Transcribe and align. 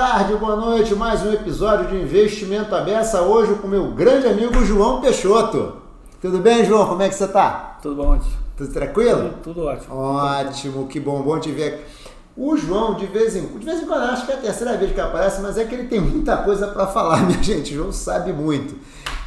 tarde, 0.00 0.34
boa 0.36 0.56
noite. 0.56 0.94
Mais 0.94 1.22
um 1.26 1.30
episódio 1.30 1.88
de 1.88 1.96
Investimento 1.96 2.74
Abessa. 2.74 3.20
Hoje 3.20 3.54
com 3.56 3.68
meu 3.68 3.90
grande 3.90 4.26
amigo 4.26 4.64
João 4.64 4.98
Peixoto. 4.98 5.74
Tudo 6.22 6.38
bem, 6.38 6.64
João? 6.64 6.88
Como 6.88 7.02
é 7.02 7.08
que 7.10 7.14
você 7.14 7.28
tá? 7.28 7.76
Tudo 7.82 7.96
bom, 7.96 8.14
ótimo. 8.14 8.32
Tudo 8.56 8.72
tranquilo? 8.72 9.28
Tudo, 9.42 9.42
tudo 9.42 9.66
ótimo. 9.66 9.94
Ótimo, 9.94 10.86
que 10.86 10.98
bom, 10.98 11.20
bom 11.20 11.38
te 11.38 11.52
ver. 11.52 11.86
O 12.34 12.56
João, 12.56 12.94
de 12.94 13.04
vez 13.04 13.36
em, 13.36 13.46
de 13.46 13.62
vez 13.62 13.82
em 13.82 13.86
quando, 13.86 14.04
acho 14.04 14.24
que 14.24 14.32
é 14.32 14.36
a 14.36 14.38
terceira 14.38 14.74
vez 14.78 14.90
que 14.90 15.00
aparece, 15.02 15.42
mas 15.42 15.58
é 15.58 15.66
que 15.66 15.74
ele 15.74 15.86
tem 15.86 16.00
muita 16.00 16.38
coisa 16.38 16.68
para 16.68 16.86
falar, 16.86 17.18
minha 17.28 17.42
gente. 17.42 17.74
O 17.74 17.76
João 17.76 17.92
sabe 17.92 18.32
muito. 18.32 18.74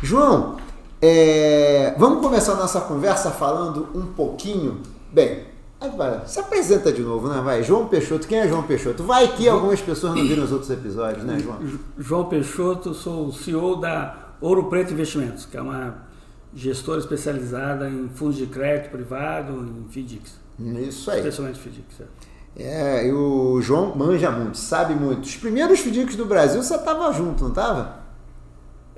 João, 0.01 0.57
é, 0.99 1.93
vamos 1.99 2.19
começar 2.19 2.53
a 2.53 2.55
nossa 2.55 2.81
conversa 2.81 3.29
falando 3.29 3.89
um 3.93 4.07
pouquinho. 4.07 4.81
Bem, 5.11 5.43
se 6.25 6.39
apresenta 6.39 6.91
de 6.91 7.01
novo, 7.01 7.27
né? 7.27 7.41
Vai, 7.41 7.63
João 7.63 7.87
Peixoto. 7.87 8.27
Quem 8.27 8.39
é 8.39 8.47
João 8.47 8.63
Peixoto? 8.63 9.03
Vai 9.03 9.27
que 9.27 9.47
algumas 9.47 9.81
pessoas 9.81 10.15
não 10.15 10.23
viram 10.27 10.43
os 10.43 10.51
outros 10.51 10.69
episódios, 10.69 11.23
né, 11.23 11.39
João? 11.39 11.59
João 11.97 12.25
Peixoto, 12.25 12.93
sou 12.93 13.27
o 13.27 13.33
CEO 13.33 13.75
da 13.77 14.33
Ouro 14.39 14.65
Preto 14.65 14.93
Investimentos, 14.93 15.45
que 15.45 15.57
é 15.57 15.61
uma 15.61 15.95
gestora 16.55 16.99
especializada 16.99 17.89
em 17.89 18.09
fundos 18.09 18.37
de 18.37 18.45
crédito 18.45 18.91
privado, 18.91 19.53
em 19.53 19.89
FDICs. 19.89 20.39
Isso 20.59 21.09
aí. 21.09 21.19
Especialmente 21.19 21.59
FDICs. 21.59 22.01
É. 22.55 23.01
é, 23.01 23.07
e 23.07 23.11
o 23.11 23.61
João 23.61 23.95
manja 23.95 24.29
muito, 24.29 24.57
sabe 24.57 24.93
muito. 24.93 25.23
Os 25.23 25.35
primeiros 25.35 25.79
FDICs 25.79 26.15
do 26.15 26.25
Brasil 26.25 26.61
você 26.61 26.75
estava 26.75 27.11
junto, 27.11 27.43
não 27.43 27.49
estava? 27.49 28.03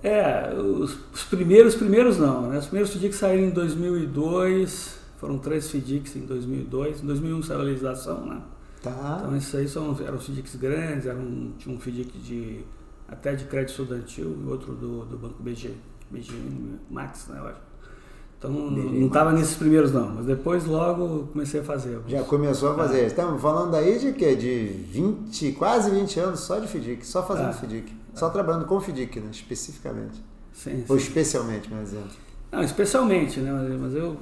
É, 0.04 0.54
os, 0.54 0.98
os, 1.14 1.24
primeiros, 1.24 1.74
primeiros 1.74 2.18
não, 2.18 2.50
né? 2.50 2.60
Os 2.60 2.66
primeiros 2.66 2.94
FDICs 2.94 3.18
saíram 3.18 3.46
em 3.46 3.50
2002, 3.50 4.95
foram 5.18 5.38
três 5.38 5.70
FDICs 5.70 6.16
em 6.16 6.26
2002, 6.26 7.04
em 7.04 7.06
2001 7.06 7.44
saiu 7.44 7.60
a 7.60 7.64
legislação, 7.64 8.26
né? 8.26 8.42
Tá. 8.82 9.18
Então 9.20 9.36
esses 9.36 9.56
aí 9.56 9.68
são, 9.68 9.98
eram 10.06 10.20
FDICs 10.20 10.56
grandes, 10.56 11.06
eram, 11.08 11.54
tinha 11.58 11.76
um 11.76 11.80
FDIC 11.80 12.18
de, 12.20 12.66
até 13.08 13.34
de 13.34 13.46
crédito 13.46 13.72
estudantil 13.72 14.38
e 14.44 14.48
outro 14.48 14.74
do, 14.74 15.06
do 15.06 15.18
Banco 15.18 15.42
BG, 15.42 15.74
BG 16.12 16.34
Max, 16.90 17.28
né, 17.28 17.40
eu 17.40 17.48
acho. 17.48 17.62
Então 18.38 18.52
não 18.52 19.08
estava 19.08 19.32
nesses 19.32 19.56
primeiros 19.56 19.92
não, 19.92 20.10
mas 20.10 20.26
depois 20.26 20.66
logo 20.66 21.30
comecei 21.32 21.62
a 21.62 21.64
fazer. 21.64 22.00
Já 22.08 22.24
começou 22.24 22.74
a 22.74 22.76
fazer. 22.76 23.00
É. 23.00 23.06
Estamos 23.08 23.42
falando 23.42 23.74
aí 23.76 23.98
de 23.98 24.12
quê? 24.14 24.36
De 24.36 24.68
20, 24.92 25.54
quase 25.54 25.90
20 25.90 26.20
anos 26.20 26.42
só 26.42 26.60
de 26.60 26.68
FDIC, 26.68 27.06
só 27.08 27.26
fazendo 27.26 27.50
é. 27.50 27.54
FDIC. 27.54 27.94
Só 28.14 28.30
trabalhando 28.30 28.66
com 28.66 28.80
FDIC, 28.80 29.20
né, 29.20 29.30
especificamente. 29.32 30.24
Sim, 30.54 30.86
Ou 30.88 30.96
especialmente, 30.96 31.68
por 31.68 31.80
exemplo. 31.80 32.25
Não, 32.56 32.64
especialmente, 32.64 33.42
né? 33.42 33.52
Mas 33.78 33.94
eu 33.94 34.18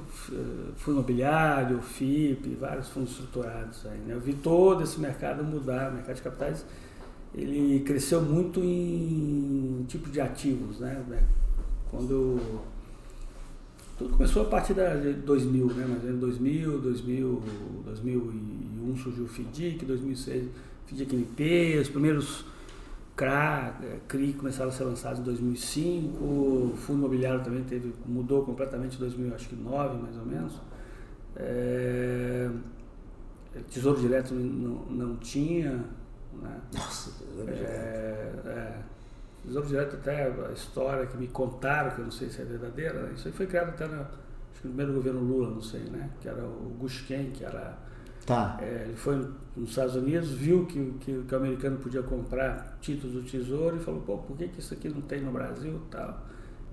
fui 0.75 0.91
imobiliário, 0.91 1.79
FIP, 1.83 2.57
vários 2.59 2.89
fundos 2.89 3.11
estruturados 3.11 3.85
aí, 3.85 3.99
né? 3.99 4.15
Eu 4.15 4.19
vi 4.19 4.33
todo 4.33 4.81
esse 4.81 4.99
mercado 4.99 5.43
mudar, 5.43 5.91
o 5.91 5.93
mercado 5.93 6.15
de 6.15 6.21
capitais, 6.23 6.65
ele 7.35 7.81
cresceu 7.81 8.23
muito 8.23 8.59
em 8.59 9.85
tipo 9.87 10.09
de 10.09 10.19
ativos, 10.19 10.79
né? 10.79 11.03
Quando 11.91 12.39
tudo 13.99 14.17
começou 14.17 14.41
a 14.41 14.45
partir 14.45 14.73
de 14.73 15.13
2000, 15.13 15.67
né? 15.67 15.85
Mas 15.87 16.03
em 16.09 16.17
2000, 16.17 16.79
2000, 16.79 17.43
2001 17.85 18.97
surgiu 18.97 19.25
o 19.25 19.27
FDIC, 19.27 19.85
2006 19.85 20.47
FDIC 20.87 21.15
NP, 21.15 21.77
os 21.83 21.89
primeiros 21.89 22.45
CRA, 23.15 23.77
é, 23.83 23.99
CRI 24.07 24.33
começaram 24.33 24.69
a 24.69 24.73
ser 24.73 24.85
lançados 24.85 25.19
em 25.19 25.23
2005, 25.23 26.23
o 26.23 26.73
fundo 26.75 26.99
imobiliário 26.99 27.43
também 27.43 27.63
teve, 27.63 27.93
mudou 28.05 28.43
completamente 28.43 28.95
em 28.95 28.99
2009, 28.99 30.01
mais 30.01 30.17
ou 30.17 30.25
menos. 30.25 30.53
É, 31.35 32.49
tesouro 33.69 33.99
Direto 33.99 34.33
não, 34.33 34.85
não 34.85 35.15
tinha. 35.17 35.85
Né? 36.41 36.61
Nossa, 36.73 37.11
Tesouro 37.11 37.53
Direto. 37.53 37.69
É, 37.69 38.49
é, 38.49 38.81
tesouro 39.45 39.67
Direto 39.67 39.95
até 39.97 40.25
a 40.25 40.51
história 40.51 41.05
que 41.05 41.17
me 41.17 41.27
contaram, 41.27 41.91
que 41.91 41.99
eu 41.99 42.05
não 42.05 42.11
sei 42.11 42.29
se 42.29 42.41
é 42.41 42.45
verdadeira, 42.45 43.03
né? 43.03 43.13
isso 43.15 43.27
aí 43.27 43.33
foi 43.33 43.45
criado 43.45 43.69
até 43.69 43.85
no 43.87 44.07
primeiro 44.59 44.93
governo 44.93 45.19
Lula, 45.19 45.49
não 45.51 45.61
sei, 45.61 45.81
né? 45.81 46.09
Que 46.21 46.29
era 46.29 46.43
o 46.43 46.75
Gushken, 46.79 47.31
que 47.31 47.43
era 47.43 47.77
Tá. 48.25 48.57
É, 48.61 48.85
ele 48.85 48.95
foi 48.95 49.27
nos 49.55 49.69
Estados 49.69 49.95
Unidos, 49.95 50.31
viu 50.31 50.65
que, 50.65 50.93
que, 51.01 51.23
que, 51.27 51.35
o 51.35 51.37
americano 51.37 51.77
podia 51.77 52.01
comprar 52.01 52.77
títulos 52.81 53.15
do 53.15 53.21
Tesouro 53.21 53.75
e 53.75 53.79
falou, 53.79 54.01
pô, 54.01 54.17
por 54.17 54.37
que, 54.37 54.47
que 54.47 54.59
isso 54.59 54.73
aqui 54.73 54.87
não 54.87 55.01
tem 55.01 55.21
no 55.21 55.31
Brasil 55.31 55.79
tal? 55.91 56.21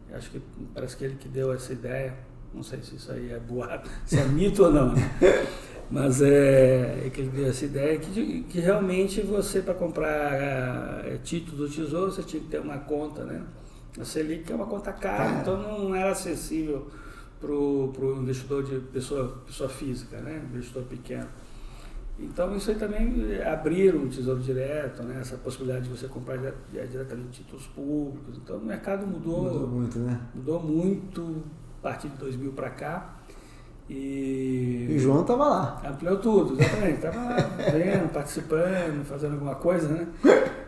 Eu 0.09 0.17
acho 0.17 0.31
que 0.31 0.41
parece 0.73 0.97
que 0.97 1.05
ele 1.05 1.17
que 1.17 1.29
deu 1.29 1.53
essa 1.53 1.73
ideia, 1.73 2.15
não 2.55 2.63
sei 2.63 2.81
se 2.83 2.97
isso 2.97 3.11
aí 3.11 3.33
é 3.33 3.39
boato, 3.39 3.91
se 4.07 4.19
é 4.19 4.25
mito 4.25 4.65
ou 4.65 4.73
não, 4.73 4.93
né? 4.93 5.11
mas 5.91 6.23
é, 6.23 7.07
é, 7.07 7.11
que 7.11 7.21
ele 7.21 7.31
deu 7.31 7.49
essa 7.49 7.65
ideia 7.65 7.99
que, 7.99 8.45
que 8.45 8.61
realmente 8.61 9.21
você 9.21 9.61
para 9.61 9.75
comprar 9.75 11.05
é, 11.05 11.19
título 11.23 11.59
do 11.59 11.69
Tesouro 11.69 12.13
você 12.13 12.23
tinha 12.23 12.41
que 12.41 12.49
ter 12.49 12.61
uma 12.61 12.79
conta, 12.79 13.25
né? 13.25 13.43
A 14.01 14.05
Selic 14.05 14.51
é 14.51 14.55
uma 14.55 14.67
conta 14.67 14.93
cara, 14.93 15.41
então 15.41 15.61
não 15.61 15.93
era 15.95 16.13
acessível 16.13 16.89
para 17.41 17.53
o 17.53 18.19
investidor 18.21 18.63
de 18.63 18.79
pessoa, 18.81 19.43
pessoa 19.47 19.69
física, 19.69 20.19
né? 20.19 20.43
investidor 20.53 20.85
pequeno. 20.85 21.29
Então 22.19 22.55
isso 22.55 22.71
aí 22.71 22.77
também 22.77 23.43
abriram 23.43 24.05
o 24.05 24.09
Tesouro 24.09 24.41
Direto, 24.41 25.03
né? 25.03 25.19
essa 25.21 25.39
possibilidade 25.39 25.89
de 25.89 25.91
você 25.97 26.07
comprar 26.07 26.37
diretamente 26.71 27.43
títulos 27.43 27.67
públicos. 27.69 28.37
Então 28.37 28.59
o 28.59 28.65
mercado 28.65 29.07
mudou. 29.07 29.45
Mudou 29.45 29.69
muito, 29.69 29.99
né? 29.99 30.21
Mudou 30.35 30.63
muito 30.63 31.43
a 31.79 31.83
partir 31.83 32.09
de 32.09 32.17
2000 32.19 32.53
para 32.53 32.71
cá. 32.71 33.17
E, 33.89 34.87
e 34.89 34.97
o 34.97 34.99
João 35.01 35.23
estava 35.23 35.49
lá. 35.49 35.83
Ampliou 35.85 36.19
tudo, 36.19 36.61
exatamente. 36.61 36.97
Estava 36.97 37.25
lá 37.25 37.37
vendo, 37.73 38.13
participando, 38.13 39.05
fazendo 39.05 39.33
alguma 39.33 39.55
coisa, 39.55 39.89
né? 39.89 40.07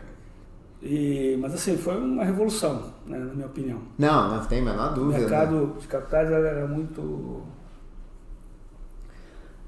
E, 0.85 1.37
mas 1.39 1.53
assim, 1.53 1.77
foi 1.77 1.95
uma 1.97 2.25
revolução, 2.25 2.93
né, 3.07 3.17
na 3.17 3.33
minha 3.33 3.47
opinião. 3.47 3.79
Não, 3.97 4.35
não 4.35 4.45
tem 4.45 4.59
a 4.59 4.65
menor 4.65 4.93
dúvida. 4.93 5.17
O 5.17 5.21
mercado 5.21 5.67
né? 5.67 5.73
de 5.79 5.87
capitais 5.87 6.29
era 6.29 6.67
muito. 6.67 7.41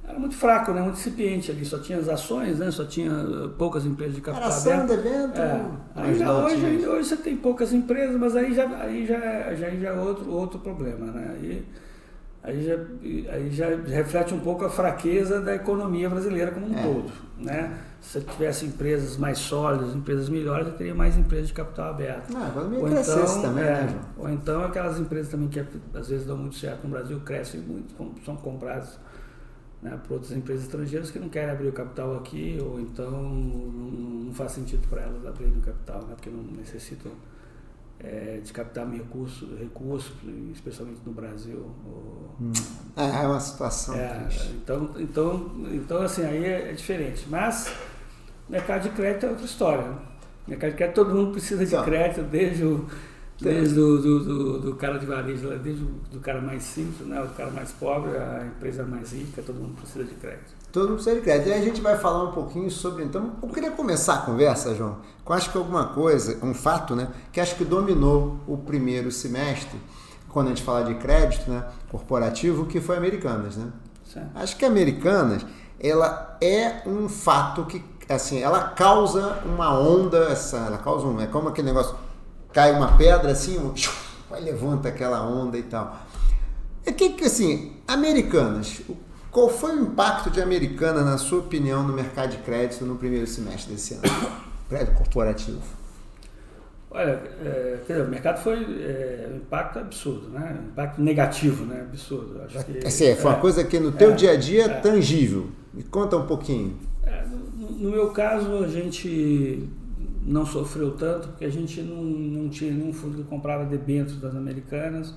Era 0.04 0.20
muito 0.20 0.36
fraco, 0.36 0.74
né? 0.74 0.82
muito 0.82 0.98
incipiente 0.98 1.50
ali, 1.50 1.66
só 1.66 1.80
tinha 1.80 1.98
as 1.98 2.10
ações, 2.10 2.60
né? 2.60 2.70
só 2.70 2.86
tinha 2.86 3.12
poucas 3.58 3.86
empresas 3.86 4.14
de 4.14 4.22
capital 4.22 4.52
era 4.52 4.60
aberto. 4.60 4.88
Debento, 4.88 5.42
é. 5.42 5.66
aí 5.96 6.16
já, 6.16 6.32
hoje, 6.32 6.66
aí, 6.66 6.88
hoje 6.88 7.10
você 7.10 7.16
tem 7.16 7.38
poucas 7.38 7.74
empresas, 7.74 8.20
mas 8.20 8.36
aí 8.36 8.54
já, 8.54 8.68
aí 8.82 9.06
já, 9.08 9.56
já, 9.56 9.70
já 9.70 9.90
é 9.90 10.00
outro, 10.00 10.30
outro 10.30 10.60
problema. 10.60 11.08
Né? 11.08 11.38
Aí, 11.40 11.66
aí, 12.46 12.64
já, 12.64 12.76
aí 13.34 13.50
já 13.52 13.70
reflete 13.88 14.34
um 14.34 14.40
pouco 14.40 14.66
a 14.66 14.70
fraqueza 14.70 15.42
da 15.42 15.56
economia 15.56 16.10
brasileira 16.10 16.52
como 16.52 16.68
um 16.68 16.78
é. 16.78 16.82
todo. 16.82 17.12
Né? 17.38 17.78
se 18.06 18.22
tivesse 18.22 18.66
empresas 18.66 19.18
mais 19.18 19.40
sólidas, 19.40 19.96
empresas 19.96 20.30
melhores, 20.30 20.68
eu 20.68 20.74
teria 20.74 20.94
mais 20.94 21.18
empresas 21.18 21.48
de 21.48 21.54
capital 21.54 21.90
aberto. 21.90 22.36
Ah, 22.36 22.52
ou 22.56 22.88
então, 22.88 23.42
também, 23.42 23.64
é, 23.64 23.84
né, 23.84 24.00
ou 24.16 24.30
então 24.30 24.64
aquelas 24.64 25.00
empresas 25.00 25.32
também 25.32 25.48
que 25.48 25.60
às 25.60 26.08
vezes 26.08 26.28
dão 26.28 26.38
muito 26.38 26.56
certo 26.56 26.84
no 26.84 26.92
Brasil, 26.92 27.20
crescem 27.22 27.62
muito, 27.62 27.96
são 28.24 28.36
compradas 28.38 29.00
né, 29.82 30.00
por 30.08 30.14
outras 30.14 30.32
empresas 30.34 30.66
estrangeiras 30.66 31.10
que 31.10 31.18
não 31.18 31.30
querem 31.30 31.50
abrir 31.50 31.68
o 31.68 31.74
capital 31.74 32.16
aqui, 32.16 32.60
ou 32.62 32.80
então 32.80 33.10
não, 33.10 33.30
não 33.30 34.34
faz 34.34 34.52
sentido 34.52 34.88
para 34.88 35.02
elas 35.02 35.26
abrirem 35.26 35.58
o 35.58 35.62
capital, 35.62 36.04
né, 36.04 36.14
porque 36.16 36.30
não 36.30 36.44
necessitam 36.44 37.12
é, 38.00 38.40
de 38.44 38.52
captar 38.52 38.90
recursos, 38.90 39.60
recurso, 39.60 40.14
especialmente 40.54 41.02
no 41.06 41.14
Brasil. 41.14 41.72
Hum. 42.40 42.52
é, 42.96 43.24
é 43.24 43.28
uma 43.28 43.40
situação 43.40 43.96
é, 43.96 44.28
Então, 44.56 44.92
então, 44.98 45.52
então, 45.72 46.02
assim, 46.02 46.24
aí 46.24 46.44
é, 46.44 46.70
é 46.70 46.74
diferente. 46.74 47.26
Mas 47.30 47.74
Mercado 48.48 48.84
de 48.84 48.90
crédito 48.90 49.26
é 49.26 49.30
outra 49.30 49.46
história. 49.46 49.84
Né? 49.84 49.98
Mercado 50.48 50.72
de 50.72 50.78
crédito, 50.78 50.96
todo 50.96 51.16
mundo 51.16 51.32
precisa 51.32 51.66
de 51.66 51.74
então, 51.74 51.84
crédito, 51.84 52.22
desde 52.24 52.64
o, 52.64 52.86
desde 53.42 53.80
o 53.80 53.98
do, 53.98 54.24
do, 54.24 54.60
do, 54.60 54.76
cara 54.76 55.00
de 55.00 55.06
varejo, 55.06 55.50
desde 55.58 55.84
o 55.84 55.88
do 56.12 56.20
cara 56.20 56.40
mais 56.40 56.62
simples, 56.62 57.08
né, 57.08 57.22
o 57.22 57.28
cara 57.30 57.50
mais 57.50 57.72
pobre, 57.72 58.16
a 58.16 58.46
empresa 58.46 58.84
mais 58.84 59.14
rica, 59.14 59.42
todo 59.42 59.56
mundo 59.56 59.76
precisa 59.76 60.04
de 60.04 60.14
crédito. 60.16 60.55
Todo 60.76 60.90
mundo 60.90 60.96
precisa 60.96 61.16
de 61.16 61.22
crédito. 61.22 61.48
E 61.48 61.54
a 61.54 61.62
gente 61.62 61.80
vai 61.80 61.98
falar 61.98 62.22
um 62.26 62.34
pouquinho 62.34 62.70
sobre. 62.70 63.02
Então, 63.02 63.32
eu 63.42 63.48
queria 63.48 63.72
começar 63.72 64.16
a 64.16 64.18
conversa, 64.18 64.76
João, 64.76 64.98
com 65.24 65.32
acho 65.32 65.50
que 65.50 65.58
alguma 65.58 65.86
coisa, 65.88 66.38
um 66.46 66.54
fato, 66.54 66.94
né, 66.94 67.08
que 67.32 67.40
acho 67.40 67.56
que 67.56 67.64
dominou 67.64 68.42
o 68.46 68.58
primeiro 68.58 69.10
semestre, 69.10 69.80
quando 70.28 70.48
a 70.48 70.50
gente 70.50 70.64
fala 70.64 70.84
de 70.84 70.96
crédito 70.96 71.50
né, 71.50 71.64
corporativo, 71.90 72.66
que 72.66 72.82
foi 72.82 72.98
Americanas. 72.98 73.56
Né? 73.56 73.72
Certo. 74.04 74.28
Acho 74.36 74.58
que 74.58 74.66
Americanas 74.66 75.46
ela 75.80 76.38
é 76.42 76.82
um 76.86 77.08
fato 77.08 77.64
que 77.64 77.82
assim, 78.10 78.40
ela 78.40 78.60
causa 78.60 79.44
uma 79.46 79.80
onda, 79.80 80.26
essa, 80.26 80.58
ela 80.58 80.78
causa 80.78 81.08
um, 81.08 81.22
é 81.22 81.28
como 81.28 81.48
aquele 81.48 81.68
negócio, 81.68 81.96
cai 82.52 82.74
uma 82.74 82.98
pedra 82.98 83.32
assim, 83.32 83.58
um, 83.58 83.74
vai 84.30 84.42
levanta 84.42 84.90
aquela 84.90 85.26
onda 85.26 85.58
e 85.58 85.64
tal. 85.64 85.96
É 86.86 86.92
que, 86.92 87.12
que 87.12 87.24
assim, 87.24 87.78
americanas, 87.88 88.82
qual 89.36 89.50
foi 89.50 89.76
o 89.76 89.82
impacto 89.82 90.30
de 90.30 90.42
americana, 90.42 91.04
na 91.04 91.18
sua 91.18 91.40
opinião, 91.40 91.86
no 91.86 91.92
mercado 91.92 92.32
de 92.32 92.38
crédito 92.38 92.86
no 92.86 92.96
primeiro 92.96 93.28
semestre 93.28 93.74
desse 93.74 93.96
ano? 93.96 94.04
Crédito 94.70 94.96
corporativo. 94.96 95.60
Olha, 96.90 97.22
é, 97.44 97.80
dizer, 97.86 98.02
o 98.02 98.08
mercado 98.08 98.42
foi 98.42 98.64
é, 98.64 99.30
um 99.30 99.36
impacto 99.36 99.80
absurdo, 99.80 100.30
né? 100.30 100.58
Um 100.58 100.68
impacto 100.70 101.02
negativo, 101.02 101.66
né? 101.66 101.82
Absurdo. 101.82 102.44
Acho 102.44 102.64
que, 102.64 102.88
assim, 102.88 103.14
foi 103.14 103.30
uma 103.30 103.38
é, 103.38 103.42
coisa 103.42 103.64
que 103.66 103.78
no 103.78 103.92
teu 103.92 104.12
é, 104.12 104.16
dia 104.16 104.32
a 104.32 104.36
dia 104.38 104.64
é 104.64 104.70
tangível. 104.70 105.50
Me 105.74 105.84
conta 105.84 106.16
um 106.16 106.26
pouquinho. 106.26 106.78
no 107.78 107.92
meu 107.92 108.12
caso, 108.12 108.64
a 108.64 108.70
gente 108.70 109.68
não 110.26 110.46
sofreu 110.46 110.92
tanto, 110.92 111.28
porque 111.28 111.44
a 111.44 111.52
gente 111.52 111.82
não, 111.82 112.02
não 112.02 112.48
tinha 112.48 112.72
nenhum 112.72 112.94
fundo 112.94 113.18
que 113.18 113.24
comprava 113.26 113.66
debêntures 113.66 114.22
das 114.22 114.34
americanas, 114.34 115.14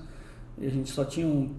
e 0.61 0.67
a 0.67 0.70
gente 0.70 0.91
só 0.91 1.05
tinha, 1.05 1.25
um, 1.25 1.55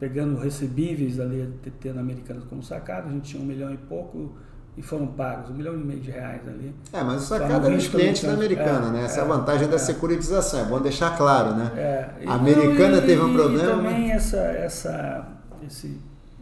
pegando 0.00 0.38
recebíveis 0.38 1.20
ali, 1.20 1.46
tendo 1.78 2.00
americanas 2.00 2.42
como 2.44 2.62
sacado, 2.62 3.08
a 3.08 3.12
gente 3.12 3.30
tinha 3.30 3.42
um 3.42 3.46
milhão 3.46 3.72
e 3.72 3.76
pouco 3.76 4.32
e 4.76 4.82
foram 4.82 5.08
pagos, 5.08 5.50
um 5.50 5.54
milhão 5.54 5.74
e 5.74 5.76
meio 5.76 6.00
de 6.00 6.10
reais 6.10 6.40
ali. 6.48 6.74
É, 6.90 7.02
mas 7.02 7.22
o 7.22 7.26
sacado 7.26 7.68
é 7.68 7.76
os 7.76 7.86
clientes 7.86 8.24
da 8.24 8.32
americana, 8.32 8.88
é, 8.88 8.90
né? 8.92 9.04
Essa 9.04 9.20
é, 9.20 9.22
a 9.22 9.26
vantagem 9.26 9.66
é, 9.66 9.70
da 9.70 9.78
securitização, 9.78 10.60
é 10.60 10.64
bom 10.64 10.80
deixar 10.80 11.16
claro, 11.18 11.54
né? 11.54 11.70
É, 11.76 12.26
a 12.26 12.34
americana 12.34 12.96
e, 12.96 13.00
teve 13.02 13.20
um 13.20 13.34
problema. 13.34 13.64
E 13.64 13.76
também 13.76 14.10
essa, 14.10 14.38
essa, 14.38 15.28
esse, 15.66 16.00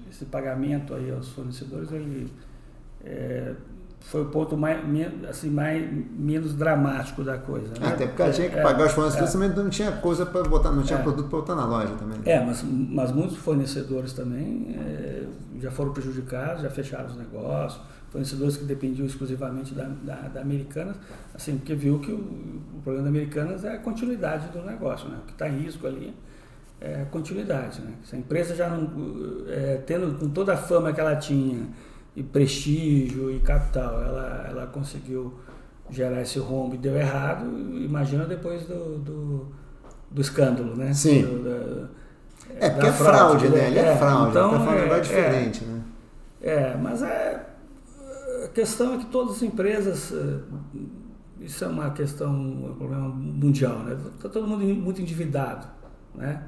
esse 0.09 0.25
pagamento 0.27 0.95
aí 0.95 1.11
aos 1.11 1.31
fornecedores, 1.31 1.91
ele 1.91 2.33
é, 3.05 3.55
foi 4.01 4.23
o 4.23 4.27
ponto 4.27 4.57
mais, 4.57 4.81
assim, 5.29 5.51
mais, 5.51 5.87
menos 6.19 6.55
dramático 6.55 7.23
da 7.23 7.37
coisa. 7.37 7.69
Né? 7.69 7.89
Até 7.89 8.07
porque 8.07 8.23
a 8.23 8.31
gente 8.31 8.51
que 8.51 8.59
é, 8.59 8.63
pagar 8.63 8.87
os 8.87 8.93
fornecedores 8.93 9.31
é, 9.31 9.33
também 9.33 9.65
não 9.65 9.71
tinha 9.71 9.93
coisa 9.93 10.25
para 10.25 10.43
botar, 10.45 10.73
não 10.73 10.83
tinha 10.83 10.99
é, 10.99 11.03
produto 11.03 11.29
para 11.29 11.39
botar 11.39 11.55
na 11.55 11.67
loja 11.67 11.93
também. 11.95 12.19
É, 12.25 12.41
mas, 12.43 12.65
mas 12.65 13.13
muitos 13.13 13.37
fornecedores 13.37 14.13
também 14.13 14.75
é, 14.79 15.25
já 15.61 15.71
foram 15.71 15.93
prejudicados, 15.93 16.63
já 16.63 16.71
fecharam 16.71 17.07
os 17.07 17.17
negócios, 17.17 17.83
fornecedores 18.11 18.57
que 18.57 18.65
dependiam 18.65 19.07
exclusivamente 19.07 19.75
da, 19.75 19.85
da, 20.03 20.15
da 20.29 20.41
Americanas, 20.41 20.97
assim, 21.35 21.59
porque 21.59 21.75
viu 21.75 21.99
que 21.99 22.11
o, 22.11 22.17
o 22.17 22.81
problema 22.83 23.05
da 23.05 23.11
Americanas 23.11 23.65
é 23.65 23.75
a 23.75 23.79
continuidade 23.79 24.49
do 24.49 24.63
negócio, 24.63 25.09
né? 25.09 25.19
O 25.23 25.27
que 25.27 25.33
está 25.33 25.49
em 25.49 25.59
risco 25.59 25.87
ali 25.87 26.15
é 26.81 27.03
a 27.03 27.05
continuidade, 27.07 27.81
né? 27.81 27.93
Se 28.05 28.17
a 28.17 28.19
empresa 28.19 28.55
já 28.55 28.69
não, 28.69 28.91
é, 29.49 29.83
tendo 29.87 30.19
com 30.19 30.29
toda 30.31 30.55
a 30.55 30.57
fama 30.57 30.93
que 30.93 31.01
ela 31.01 31.17
tinha, 31.17 31.67
e 32.19 32.23
prestígio 32.23 33.31
e 33.31 33.39
capital. 33.39 34.03
Ela, 34.03 34.47
ela 34.49 34.67
conseguiu 34.67 35.35
gerar 35.89 36.21
esse 36.21 36.39
rombo 36.39 36.75
e 36.75 36.79
deu 36.79 36.97
errado. 36.97 37.47
Imagina 37.47 38.25
depois 38.25 38.67
do, 38.67 38.99
do, 38.99 39.47
do 40.11 40.21
escândalo, 40.21 40.75
né? 40.75 40.93
Sim. 40.93 41.23
Do, 41.23 41.45
da, 41.45 41.89
é 42.59 42.71
porque 42.71 42.87
é 42.87 42.93
fraude, 42.93 43.49
né? 43.49 43.69
Ele 43.69 43.79
é, 43.79 43.89
é 43.89 43.97
fraude, 43.97 44.31
então, 44.31 44.51
tá 44.51 44.61
falando 44.61 44.93
é, 44.93 45.01
diferente, 45.01 45.65
é, 45.65 45.67
né? 45.67 45.83
É, 46.41 46.77
mas 46.77 47.03
é, 47.03 47.47
a 48.45 48.49
questão 48.49 48.95
é 48.95 48.99
que 48.99 49.07
todas 49.07 49.37
as 49.37 49.43
empresas, 49.43 50.13
é, 50.13 51.45
isso 51.45 51.65
é 51.65 51.69
uma 51.69 51.91
questão, 51.91 52.33
um 52.33 52.75
problema 52.77 53.09
mundial, 53.09 53.79
né? 53.81 53.97
Está 54.17 54.29
todo 54.29 54.47
mundo 54.47 54.65
muito 54.65 55.01
endividado, 55.01 55.67
né? 56.15 56.43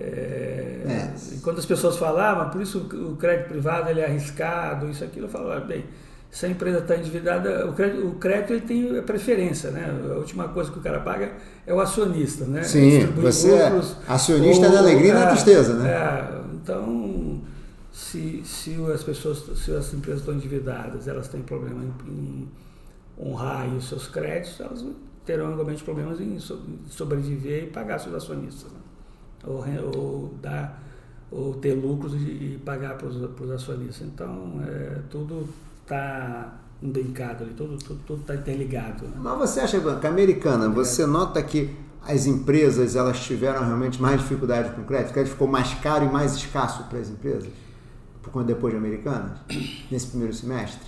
É, 0.00 0.82
é. 0.86 1.14
Enquanto 1.34 1.58
as 1.58 1.66
pessoas 1.66 1.96
falavam, 1.96 2.44
ah, 2.44 2.46
por 2.46 2.62
isso 2.62 2.78
o 2.78 3.16
crédito 3.16 3.48
privado 3.48 3.90
ele 3.90 4.00
é 4.00 4.06
arriscado, 4.06 4.88
isso 4.88 5.02
aquilo, 5.02 5.26
eu 5.26 5.30
falava, 5.30 5.60
bem, 5.60 5.84
se 6.30 6.46
a 6.46 6.48
empresa 6.48 6.78
está 6.78 6.96
endividada, 6.96 7.66
o 7.66 7.72
crédito, 7.72 8.06
o 8.06 8.14
crédito 8.16 8.52
ele 8.52 8.60
tem 8.60 9.02
preferência, 9.02 9.70
né? 9.70 9.90
A 10.10 10.18
última 10.18 10.48
coisa 10.48 10.70
que 10.70 10.78
o 10.78 10.82
cara 10.82 11.00
paga 11.00 11.32
é 11.66 11.72
o 11.72 11.80
acionista, 11.80 12.44
né? 12.44 12.62
Sim, 12.62 13.06
você 13.16 13.52
é 13.52 13.80
acionista 14.06 14.66
ou, 14.66 14.72
da 14.72 14.78
alegria 14.78 15.10
e 15.10 15.14
da 15.14 15.26
tristeza, 15.28 15.74
né? 15.74 15.90
É, 15.90 16.40
então, 16.54 17.40
se, 17.90 18.42
se 18.44 18.76
as 18.92 19.02
pessoas, 19.02 19.42
se 19.58 19.74
as 19.74 19.92
empresas 19.94 20.20
estão 20.20 20.34
endividadas, 20.34 21.08
elas 21.08 21.28
têm 21.28 21.40
problema 21.42 21.82
em, 21.82 22.10
em 22.10 22.48
honrar 23.18 23.66
os 23.74 23.88
seus 23.88 24.06
créditos, 24.06 24.60
elas 24.60 24.84
terão 25.24 25.52
igualmente 25.52 25.82
problemas 25.82 26.20
em 26.20 26.38
sobreviver 26.88 27.64
e 27.64 27.66
pagar 27.66 27.98
seus 27.98 28.14
acionistas. 28.14 28.70
Né? 28.70 28.77
Ou, 29.46 29.64
ou, 29.94 30.34
dar, 30.42 30.82
ou 31.30 31.54
ter 31.54 31.74
lucros 31.74 32.14
e, 32.14 32.16
e 32.16 32.62
pagar 32.64 32.96
para 32.96 33.06
os 33.06 33.50
acionistas. 33.50 34.06
Então, 34.06 34.60
é, 34.66 35.00
tudo 35.10 35.48
está 35.82 36.58
imbrincado 36.82 37.44
ali, 37.44 37.54
tudo 37.54 37.74
está 37.74 37.88
tudo, 37.88 38.22
tudo 38.24 38.34
interligado. 38.34 39.04
Né? 39.04 39.14
Mas 39.16 39.38
você 39.38 39.60
acha, 39.60 39.80
que 39.80 40.06
a 40.06 40.10
americana, 40.10 40.68
você 40.68 41.06
nota 41.06 41.42
que 41.42 41.74
as 42.02 42.26
empresas 42.26 42.96
elas 42.96 43.20
tiveram 43.20 43.64
realmente 43.64 44.00
mais 44.00 44.20
dificuldade 44.20 44.70
com 44.70 44.82
o 44.82 44.84
crédito? 44.84 45.10
O 45.10 45.12
crédito 45.12 45.32
ficou 45.32 45.48
mais 45.48 45.74
caro 45.74 46.04
e 46.04 46.08
mais 46.08 46.34
escasso 46.34 46.84
para 46.84 46.98
as 46.98 47.08
empresas? 47.08 47.48
Por 48.22 48.30
conta 48.30 48.46
depois 48.46 48.72
de 48.72 48.78
americanas? 48.78 49.38
Nesse 49.90 50.08
primeiro 50.08 50.34
semestre? 50.34 50.87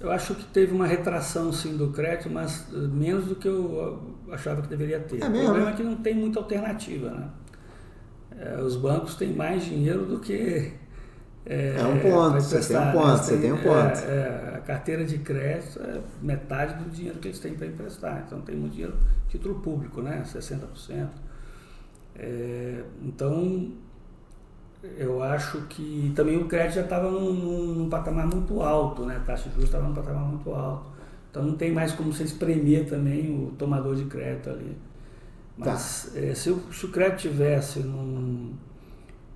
Eu 0.00 0.12
acho 0.12 0.34
que 0.34 0.44
teve 0.44 0.72
uma 0.72 0.86
retração 0.86 1.52
sim 1.52 1.76
do 1.76 1.88
crédito, 1.90 2.30
mas 2.30 2.66
eh, 2.72 2.76
menos 2.76 3.26
do 3.26 3.34
que 3.34 3.48
eu 3.48 4.00
achava 4.30 4.62
que 4.62 4.68
deveria 4.68 5.00
ter. 5.00 5.20
É 5.20 5.26
o 5.26 5.32
problema 5.32 5.70
é 5.70 5.72
que 5.72 5.82
não 5.82 5.96
tem 5.96 6.14
muita 6.14 6.38
alternativa. 6.38 7.10
Né? 7.10 7.28
É, 8.38 8.60
os 8.60 8.76
bancos 8.76 9.16
têm 9.16 9.32
mais 9.32 9.64
dinheiro 9.64 10.06
do 10.06 10.20
que. 10.20 10.72
É, 11.44 11.76
é 11.78 11.84
um 11.84 11.98
ponto, 11.98 12.40
você 12.40 12.60
tem 12.60 12.76
um 12.76 12.92
ponto, 12.92 13.18
você 13.18 13.36
tem 13.38 13.52
um 13.52 13.56
ponto. 13.56 13.98
A 14.54 14.60
carteira 14.60 15.04
de 15.04 15.18
crédito 15.18 15.80
é 15.80 16.00
metade 16.22 16.82
do 16.82 16.90
dinheiro 16.90 17.18
que 17.18 17.28
eles 17.28 17.40
têm 17.40 17.54
para 17.54 17.66
emprestar. 17.66 18.22
Então 18.26 18.40
tem 18.42 18.54
muito 18.54 18.74
dinheiro, 18.74 18.96
título 19.28 19.56
público, 19.60 20.00
né? 20.00 20.22
60%. 20.24 21.08
É, 22.14 22.82
então 23.02 23.72
eu 24.96 25.22
acho 25.22 25.62
que 25.62 26.12
também 26.14 26.36
o 26.36 26.46
crédito 26.46 26.76
já 26.76 26.82
estava 26.82 27.10
num, 27.10 27.74
num, 27.74 27.88
patamar 27.88 28.26
muito 28.26 28.62
alto, 28.62 29.04
né? 29.04 29.16
A 29.16 29.20
taxa 29.20 29.48
de 29.48 29.54
juros 29.54 29.68
estava 29.68 29.88
num 29.88 29.94
patamar 29.94 30.22
muito 30.22 30.52
alto. 30.52 30.86
Então 31.30 31.42
não 31.42 31.54
tem 31.54 31.72
mais 31.72 31.92
como 31.92 32.12
você 32.12 32.22
espremer 32.22 32.88
também 32.88 33.30
o 33.30 33.50
tomador 33.52 33.96
de 33.96 34.04
crédito 34.04 34.50
ali. 34.50 34.76
Mas 35.56 36.10
tá. 36.12 36.20
é, 36.20 36.34
se, 36.34 36.50
o, 36.50 36.62
se, 36.72 36.86
o, 36.86 36.90
crédito 36.90 37.22
tivesse 37.22 37.80
num, 37.80 38.52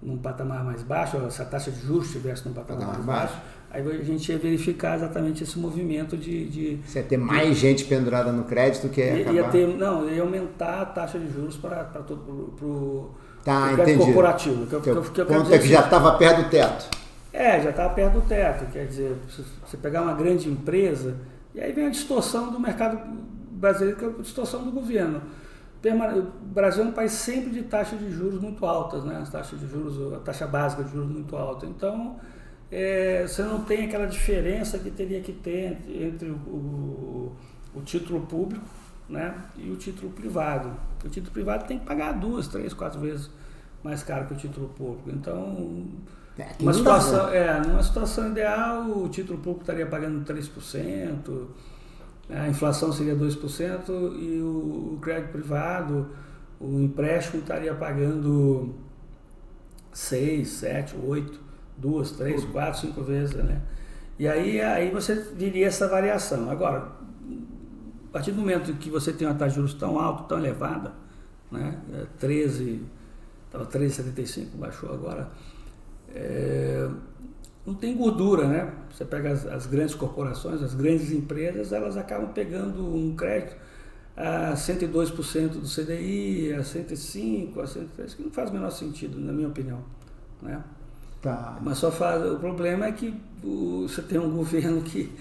num 0.01 0.17
patamar 0.17 0.65
mais 0.65 0.83
baixo, 0.85 1.19
se 1.31 1.43
a 1.43 1.45
taxa 1.45 1.73
de 1.73 1.81
juros 1.81 2.07
estivesse 2.07 2.47
num 2.47 2.55
patamar 2.55 2.87
mais 2.87 3.05
baixo, 3.05 3.35
baixo, 3.35 3.47
aí 3.69 4.01
a 4.01 4.05
gente 4.05 4.31
ia 4.31 4.39
verificar 4.39 4.95
exatamente 4.95 5.43
esse 5.43 5.59
movimento 5.59 6.17
de. 6.17 6.49
de 6.49 6.81
você 6.87 7.01
ia 7.01 7.05
ter 7.05 7.17
mais 7.17 7.49
de, 7.49 7.55
gente 7.55 7.85
pendurada 7.87 8.31
no 8.31 8.45
crédito 8.45 8.89
que 8.89 9.01
ia, 9.01 9.33
ia, 9.33 9.45
ter 9.49 9.67
Não, 9.67 10.09
ia 10.09 10.23
aumentar 10.23 10.83
a 10.83 10.87
taxa 10.87 11.19
de 11.19 11.29
juros 11.33 11.57
para 11.57 11.83
todo. 11.85 12.53
Pro, 12.57 13.11
Tá, 13.45 13.73
entendi. 13.73 13.99
corporativo. 13.99 14.67
Que, 14.67 14.81
que, 14.81 15.01
que, 15.11 15.25
que 15.25 15.55
é 15.55 15.59
que 15.59 15.69
já 15.69 15.81
estava 15.81 16.17
perto 16.17 16.43
do 16.45 16.51
teto. 16.51 16.89
É, 17.33 17.61
já 17.61 17.71
estava 17.71 17.95
perto 17.95 18.15
do 18.15 18.21
teto. 18.23 18.71
Quer 18.71 18.87
dizer, 18.87 19.17
você 19.65 19.77
pegar 19.77 20.03
uma 20.03 20.15
grande 20.15 20.49
empresa, 20.49 21.17
e 21.55 21.61
aí 21.61 21.73
vem 21.73 21.87
a 21.87 21.91
distorção 21.91 22.53
do 22.53 22.61
mercado 22.61 22.99
brasileiro, 23.51 23.99
que 23.99 24.05
é 24.05 24.09
a 24.09 24.23
distorção 24.23 24.65
do 24.65 24.71
governo. 24.71 25.23
O 25.85 26.45
Brasil 26.47 26.85
é 26.85 26.87
um 26.87 26.93
país 26.93 27.11
sempre 27.11 27.51
de 27.51 27.63
taxas 27.63 27.99
de 27.99 28.11
juros 28.13 28.41
muito 28.41 28.65
altas, 28.65 29.03
né? 29.03 29.19
As 29.21 29.31
taxas 29.31 29.59
de 29.59 29.67
juros, 29.67 30.15
a 30.15 30.21
taxa 30.21 30.47
básica 30.47 30.85
de 30.85 30.93
juros 30.93 31.11
muito 31.11 31.35
alta. 31.37 31.67
Então, 31.67 32.21
é, 32.71 33.27
você 33.27 33.43
não 33.43 33.65
tem 33.65 33.87
aquela 33.87 34.07
diferença 34.07 34.79
que 34.79 34.91
teria 34.91 35.21
que 35.21 35.33
ter 35.33 35.79
entre 35.89 36.31
o, 36.31 36.35
o, 36.35 37.37
o 37.75 37.81
título 37.83 38.21
público 38.21 38.65
né? 39.09 39.35
e 39.57 39.71
o 39.71 39.77
título 39.77 40.13
privado. 40.13 40.71
O 41.05 41.09
título 41.09 41.33
privado 41.33 41.67
tem 41.67 41.79
que 41.79 41.85
pagar 41.85 42.13
duas, 42.13 42.47
três, 42.47 42.73
quatro 42.73 43.01
vezes 43.01 43.29
mais 43.83 44.03
caro 44.03 44.27
que 44.27 44.35
o 44.35 44.37
título 44.37 44.69
público. 44.69 45.11
Então, 45.11 45.87
é, 46.39 46.49
uma 46.61 46.73
situação, 46.73 47.29
é, 47.29 47.61
numa 47.61 47.83
situação 47.83 48.31
ideal, 48.31 48.87
o 48.91 49.09
título 49.09 49.39
público 49.39 49.63
estaria 49.63 49.87
pagando 49.87 50.25
3%, 50.25 51.47
a 52.31 52.49
inflação 52.49 52.93
seria 52.93 53.15
2% 53.15 53.89
e 54.19 54.41
o, 54.41 54.95
o 54.95 54.99
crédito 55.01 55.33
privado, 55.33 56.09
o 56.61 56.81
empréstimo 56.81 57.41
estaria 57.41 57.75
pagando 57.75 58.75
6, 59.93 60.49
7, 60.49 60.97
8, 61.05 61.41
2, 61.77 62.11
3, 62.13 62.45
4, 62.45 62.81
5 62.81 63.03
vezes. 63.03 63.35
Né? 63.35 63.61
E 64.19 64.27
aí, 64.27 64.61
aí 64.61 64.91
você 64.91 65.15
viria 65.15 65.67
essa 65.67 65.89
variação. 65.89 66.49
Agora, 66.51 66.79
a 66.79 68.13
partir 68.13 68.33
do 68.33 68.39
momento 68.39 68.73
que 68.75 68.89
você 68.89 69.13
tem 69.13 69.27
uma 69.27 69.35
taxa 69.35 69.51
de 69.51 69.57
juros 69.57 69.75
tão 69.75 69.99
alta, 69.99 70.25
tão 70.25 70.39
elevada, 70.39 70.93
né? 71.51 71.79
13, 72.19 72.83
estava 73.53 73.67
13,75, 73.67 74.47
baixou 74.55 74.93
agora, 74.93 75.29
é, 76.15 76.89
não 77.67 77.75
tem 77.75 77.97
gordura, 77.97 78.47
né? 78.49 78.73
Você 78.91 79.05
pega 79.05 79.31
as, 79.31 79.47
as, 79.47 79.67
grandes 79.67 79.95
corporações, 79.95 80.63
as 80.63 80.75
grandes 80.75 81.13
empresas, 81.13 81.73
elas 81.73 81.97
acabam 81.97 82.33
pegando 82.33 82.83
um 82.83 83.15
crédito 83.15 83.57
a 84.17 84.55
102% 84.55 85.49
do 85.49 85.69
CDI, 85.69 86.55
a 86.55 86.61
105%, 86.61 87.59
a 87.59 87.65
103%, 87.65 88.17
que 88.17 88.23
não 88.23 88.31
faz 88.31 88.51
o 88.51 88.53
menor 88.53 88.71
sentido, 88.71 89.21
na 89.21 89.33
minha 89.33 89.49
opinião, 89.49 89.81
né? 90.41 90.63
Tá. 91.21 91.59
Mas 91.63 91.79
só 91.79 91.91
faz, 91.91 92.25
o 92.25 92.39
problema 92.39 92.87
é 92.87 92.93
que 92.93 93.15
você 93.43 94.03
tem 94.03 94.19
um 94.19 94.31
governo 94.35 94.83
que 94.83 95.13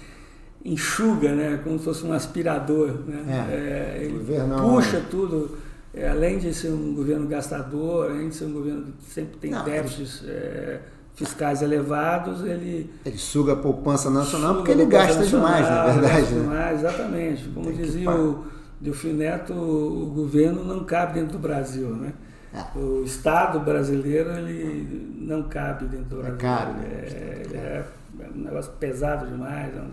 enxuga, 0.64 1.36
né? 1.36 1.60
Como 1.64 1.78
se 1.78 1.86
fosse 1.86 2.06
um 2.06 2.14
aspirador, 2.14 3.02
né? 3.06 3.26
É, 3.50 4.00
é, 4.00 4.04
ele 4.04 4.20
puxa 4.62 5.02
tudo. 5.10 5.58
É, 5.94 6.10
além 6.10 6.40
de 6.40 6.54
ser 6.54 6.70
um 6.70 6.94
governo 6.96 7.28
gastador, 7.28 8.12
além 8.12 8.30
de 8.30 8.36
ser 8.36 8.46
um 8.46 8.54
governo 8.54 8.94
que 8.94 9.12
sempre 9.12 9.38
tem 9.38 9.52
Não, 9.52 9.64
déficits 9.66 10.24
é, 10.26 10.80
fiscais 11.16 11.62
elevados, 11.62 12.46
ele... 12.46 12.90
Ele 13.06 13.18
suga 13.18 13.54
a 13.54 13.56
poupança 13.58 14.10
nacional 14.10 14.56
porque 14.56 14.72
ele 14.72 14.86
gasta 14.86 15.26
demais, 15.26 15.68
na 15.68 15.86
verdade. 15.88 16.22
Gasta 16.22 16.36
né? 16.36 16.42
demais, 16.42 16.80
exatamente. 16.80 17.50
Como 17.50 17.66
tem 17.68 17.76
dizia 17.76 18.10
o 18.10 18.46
Delfim 18.80 19.14
Neto, 19.14 19.54
o 19.54 20.12
governo 20.16 20.64
não 20.64 20.84
cabe 20.86 21.20
dentro 21.20 21.34
do 21.34 21.40
Brasil, 21.40 21.90
né? 21.90 22.14
É. 22.54 22.78
O 22.78 23.04
Estado 23.04 23.60
brasileiro 23.60 24.30
ele 24.32 25.16
não 25.20 25.44
cabe 25.44 25.86
dentro 25.86 26.06
do 26.06 26.20
é 26.20 26.32
Brasil. 26.32 26.38
É 26.38 26.42
caro. 26.42 26.76
É, 26.84 27.58
é, 27.58 27.86
é 28.20 28.30
um 28.34 28.42
negócio 28.44 28.72
pesado 28.74 29.28
demais. 29.28 29.76
É 29.76 29.80
um, 29.80 29.92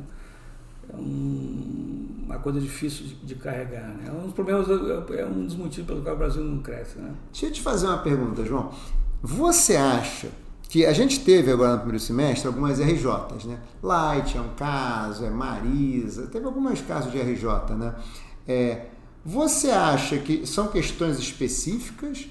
um, 0.94 2.24
uma 2.24 2.38
coisa 2.38 2.60
difícil 2.60 3.06
de, 3.06 3.14
de 3.14 3.34
carregar. 3.34 3.88
Né? 3.88 4.04
É 4.06 4.12
um 4.12 4.24
dos 4.24 4.32
problemas, 4.32 4.68
é 4.68 5.24
um 5.26 5.44
dos 5.44 5.56
motivos 5.56 5.86
pelo 5.86 6.02
qual 6.02 6.14
o 6.14 6.18
Brasil 6.18 6.42
não 6.42 6.58
cresce. 6.62 6.98
Né? 6.98 7.12
Deixa 7.32 7.46
eu 7.46 7.52
te 7.52 7.60
fazer 7.60 7.86
uma 7.86 7.98
pergunta, 7.98 8.44
João. 8.44 8.70
Você 9.22 9.76
acha 9.76 10.28
que 10.68 10.84
a 10.84 10.92
gente 10.92 11.20
teve 11.20 11.50
agora 11.50 11.72
no 11.72 11.78
primeiro 11.78 11.98
semestre 11.98 12.46
algumas 12.46 12.78
RJs, 12.78 13.46
né? 13.46 13.58
Light 13.82 14.36
é 14.36 14.40
um 14.40 14.50
caso, 14.50 15.24
é 15.24 15.30
Marisa, 15.30 16.26
teve 16.26 16.44
alguns 16.44 16.82
casos 16.82 17.10
de 17.10 17.18
RJ, 17.18 17.74
né? 17.74 17.94
É, 18.46 18.86
você 19.24 19.70
acha 19.70 20.18
que 20.18 20.46
são 20.46 20.68
questões 20.68 21.18
específicas? 21.18 22.28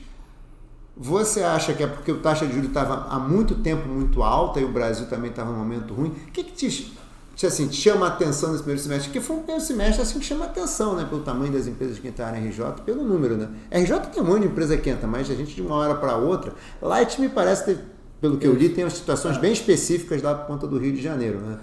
Você 0.96 1.44
acha 1.44 1.74
que 1.74 1.84
é 1.84 1.88
porque 1.88 2.12
o 2.12 2.22
taxa 2.22 2.46
de 2.46 2.54
juros 2.54 2.70
estava 2.70 3.08
há 3.08 3.20
muito 3.20 3.56
tempo 3.56 3.88
muito 3.88 4.24
alta 4.24 4.60
e 4.60 4.64
o 4.64 4.72
Brasil 4.72 5.08
também 5.08 5.30
estava 5.30 5.52
num 5.52 5.58
momento 5.58 5.94
ruim? 5.94 6.10
O 6.10 6.32
que, 6.32 6.44
que 6.44 6.52
te, 6.54 6.97
assim, 7.46 7.68
te 7.68 7.76
chama 7.76 8.08
a 8.08 8.10
atenção 8.10 8.52
nesse 8.52 8.64
primeiro 8.64 8.82
semestre? 8.82 9.12
Que 9.12 9.22
foi 9.22 9.36
um 9.36 9.40
primeiro 9.40 9.64
semestre 9.64 10.02
assim, 10.02 10.20
que 10.20 10.26
chama 10.26 10.46
a 10.46 10.48
atenção, 10.48 10.96
né? 10.96 11.06
Pelo 11.06 11.22
tamanho 11.22 11.52
das 11.52 11.68
empresas 11.68 12.00
que 12.00 12.08
entraram 12.08 12.38
em 12.38 12.48
RJ, 12.50 12.82
pelo 12.86 13.04
número, 13.04 13.38
né? 13.38 13.50
RJ 13.72 14.00
tem 14.12 14.24
um 14.24 14.26
monte 14.26 14.42
de 14.42 14.48
empresa 14.48 14.76
que 14.78 14.90
entra, 14.90 15.08
mas 15.08 15.30
a 15.30 15.36
gente 15.36 15.54
de 15.54 15.62
uma 15.62 15.76
hora 15.76 15.96
para 15.96 16.18
outra. 16.18 16.54
Light 16.82 17.22
me 17.22 17.30
parece 17.30 17.66
ter 17.66 17.98
pelo 18.20 18.38
que 18.38 18.48
eu 18.48 18.54
li, 18.54 18.70
tem 18.70 18.84
umas 18.84 18.94
situações 18.94 19.38
bem 19.38 19.54
específicas 19.54 20.22
lá 20.22 20.34
por 20.34 20.48
conta 20.48 20.68
do 20.68 20.78
Rio 20.78 20.94
de 20.94 21.02
Janeiro, 21.02 21.40
né? 21.40 21.60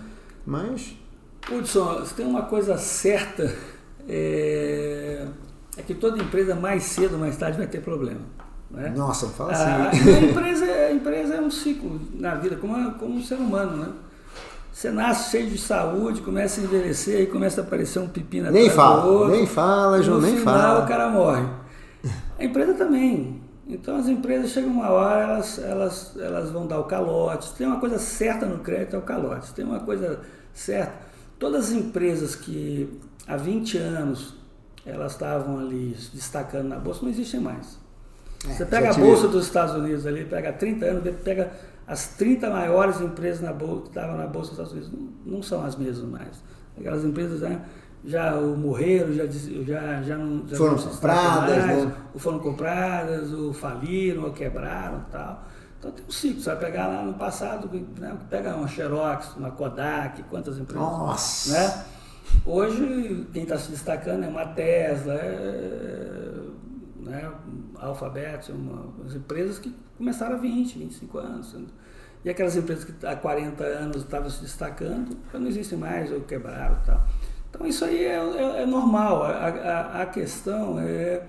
Mas. 0.47 0.97
Hudson, 1.51 2.03
tem 2.17 2.25
uma 2.25 2.43
coisa 2.43 2.79
certa, 2.79 3.55
é, 4.09 5.27
é, 5.77 5.83
que 5.83 5.95
toda 5.95 6.23
empresa 6.23 6.55
mais 6.55 6.85
cedo 6.85 7.15
ou 7.15 7.19
mais 7.19 7.37
tarde 7.37 7.59
vai 7.59 7.67
ter 7.67 7.83
problema. 7.83 8.21
Né? 8.71 8.93
Nossa, 8.97 9.27
fala 9.29 9.53
assim. 9.53 9.65
A, 9.65 9.91
a, 9.91 10.21
empresa, 10.23 10.65
a 10.65 10.93
empresa 10.93 11.35
é 11.35 11.41
um 11.41 11.51
ciclo 11.51 12.01
na 12.15 12.37
vida, 12.37 12.57
como, 12.57 12.93
como 12.93 13.17
um 13.17 13.23
ser 13.23 13.35
humano, 13.35 13.77
né? 13.77 13.93
Você 14.75 14.91
nasce 14.91 15.31
cheio 15.31 15.49
de 15.49 15.57
saúde, 15.57 16.21
começa 16.21 16.61
a 16.61 16.65
envelhecer 16.65 17.21
e 17.21 17.27
começa 17.29 17.61
a 17.61 17.65
aparecer 17.65 18.01
um 18.01 18.09
pepino 18.09 18.51
Nem 18.51 18.69
fala, 18.69 19.05
outro, 19.05 19.31
nem 19.31 19.47
fala, 19.47 20.03
João, 20.03 20.21
nem 20.21 20.37
final, 20.37 20.53
fala. 20.53 20.85
o 20.85 20.89
cara 20.89 21.09
morre. 21.11 21.49
A 22.37 22.45
empresa 22.45 22.75
também. 22.75 23.41
Então 23.69 23.97
as 23.97 24.09
empresas 24.09 24.51
chegam 24.51 24.71
uma 24.73 24.91
hora, 24.91 25.23
elas, 25.23 25.59
elas, 25.61 26.17
elas 26.19 26.51
vão 26.51 26.67
dar 26.67 26.81
o 26.81 26.85
calote. 26.85 27.55
Tem 27.55 27.69
uma 27.69 27.79
coisa 27.79 28.01
certa 28.01 28.47
no 28.47 28.59
crédito, 28.59 28.97
é 28.97 28.99
o 28.99 29.03
calote. 29.03 29.55
Tem 29.55 29.65
uma 29.65 29.79
coisa 29.79 30.19
certa. 30.53 30.93
Todas 31.39 31.67
as 31.67 31.73
empresas 31.73 32.35
que 32.35 33.01
há 33.29 33.37
20 33.37 33.79
anos 33.79 34.35
elas 34.85 35.13
estavam 35.13 35.61
ali 35.61 35.97
destacando 36.13 36.67
na 36.67 36.77
bolsa, 36.81 37.03
não 37.03 37.11
existem 37.11 37.39
mais. 37.39 37.79
É, 38.45 38.53
Você 38.53 38.67
pega 38.67 38.91
a 38.91 38.95
bolsa 38.95 39.29
dos 39.29 39.47
Estados 39.47 39.77
Unidos 39.77 40.05
ali, 40.05 40.25
pega 40.25 40.53
30 40.53 40.85
anos, 40.85 41.15
pega 41.23 41.53
as 41.87 42.09
30 42.17 42.51
maiores 42.51 43.01
empresas 43.01 43.41
na 43.41 43.53
bolsa, 43.53 43.83
que 43.83 43.89
estavam 43.89 44.17
na 44.17 44.27
bolsa 44.27 44.51
dos 44.51 44.59
Estados 44.59 44.73
Unidos, 44.73 44.93
não, 44.93 45.35
não 45.35 45.43
são 45.43 45.65
as 45.65 45.77
mesmas 45.77 46.09
mais. 46.09 46.43
Aquelas 46.79 47.05
empresas 47.05 47.41
né, 47.41 47.61
já 48.05 48.33
morreram, 48.41 49.13
já, 49.13 49.27
já, 49.27 50.03
já 50.03 50.17
não. 50.17 50.47
Já 50.47 50.57
foram 50.57 50.77
não 50.77 50.83
compradas, 50.83 51.67
mais, 51.67 51.85
né? 51.85 51.93
Ou 52.13 52.21
foram 52.21 52.39
compradas, 52.39 53.33
ou 53.33 53.53
faliram, 53.53 54.25
ou 54.25 54.33
quebraram 54.33 55.05
tal. 55.11 55.45
Então 55.79 55.91
tem 55.93 56.05
um 56.07 56.11
ciclo, 56.11 56.41
você 56.41 56.51
vai 56.55 56.59
pegar 56.59 56.87
lá 56.87 57.03
no 57.03 57.15
passado, 57.15 57.69
né, 57.99 58.17
pega 58.31 58.57
uma 58.57 58.67
Xerox, 58.67 59.37
uma 59.37 59.51
Kodak, 59.51 60.23
quantas 60.25 60.59
empresas. 60.59 60.83
Nossa! 60.83 61.53
Né? 61.53 61.85
Hoje, 62.47 63.27
quem 63.33 63.43
está 63.43 63.59
se 63.59 63.71
destacando 63.71 64.25
é 64.25 64.29
uma 64.29 64.47
Tesla, 64.47 65.15
é, 65.15 66.31
né, 67.05 67.31
Alphabet, 67.77 68.51
uma, 68.51 68.93
as 69.07 69.15
empresas 69.15 69.59
que 69.59 69.75
começaram 69.97 70.37
há 70.37 70.39
20, 70.39 70.79
25 70.79 71.19
anos. 71.19 71.57
E 72.25 72.31
aquelas 72.31 72.57
empresas 72.57 72.85
que 72.85 73.07
há 73.07 73.15
40 73.15 73.63
anos 73.63 74.03
estavam 74.03 74.31
se 74.31 74.41
destacando, 74.41 75.17
não 75.33 75.47
existem 75.47 75.79
mais, 75.79 76.11
ou 76.11 76.21
quebraram 76.23 76.77
tal. 76.85 77.05
Então 77.51 77.67
isso 77.67 77.85
aí 77.85 78.05
é, 78.05 78.17
é, 78.17 78.63
é 78.63 78.67
normal. 78.67 79.23
A, 79.23 79.29
a, 79.29 80.03
a, 80.03 80.07
questão 80.07 80.81
é, 80.81 81.23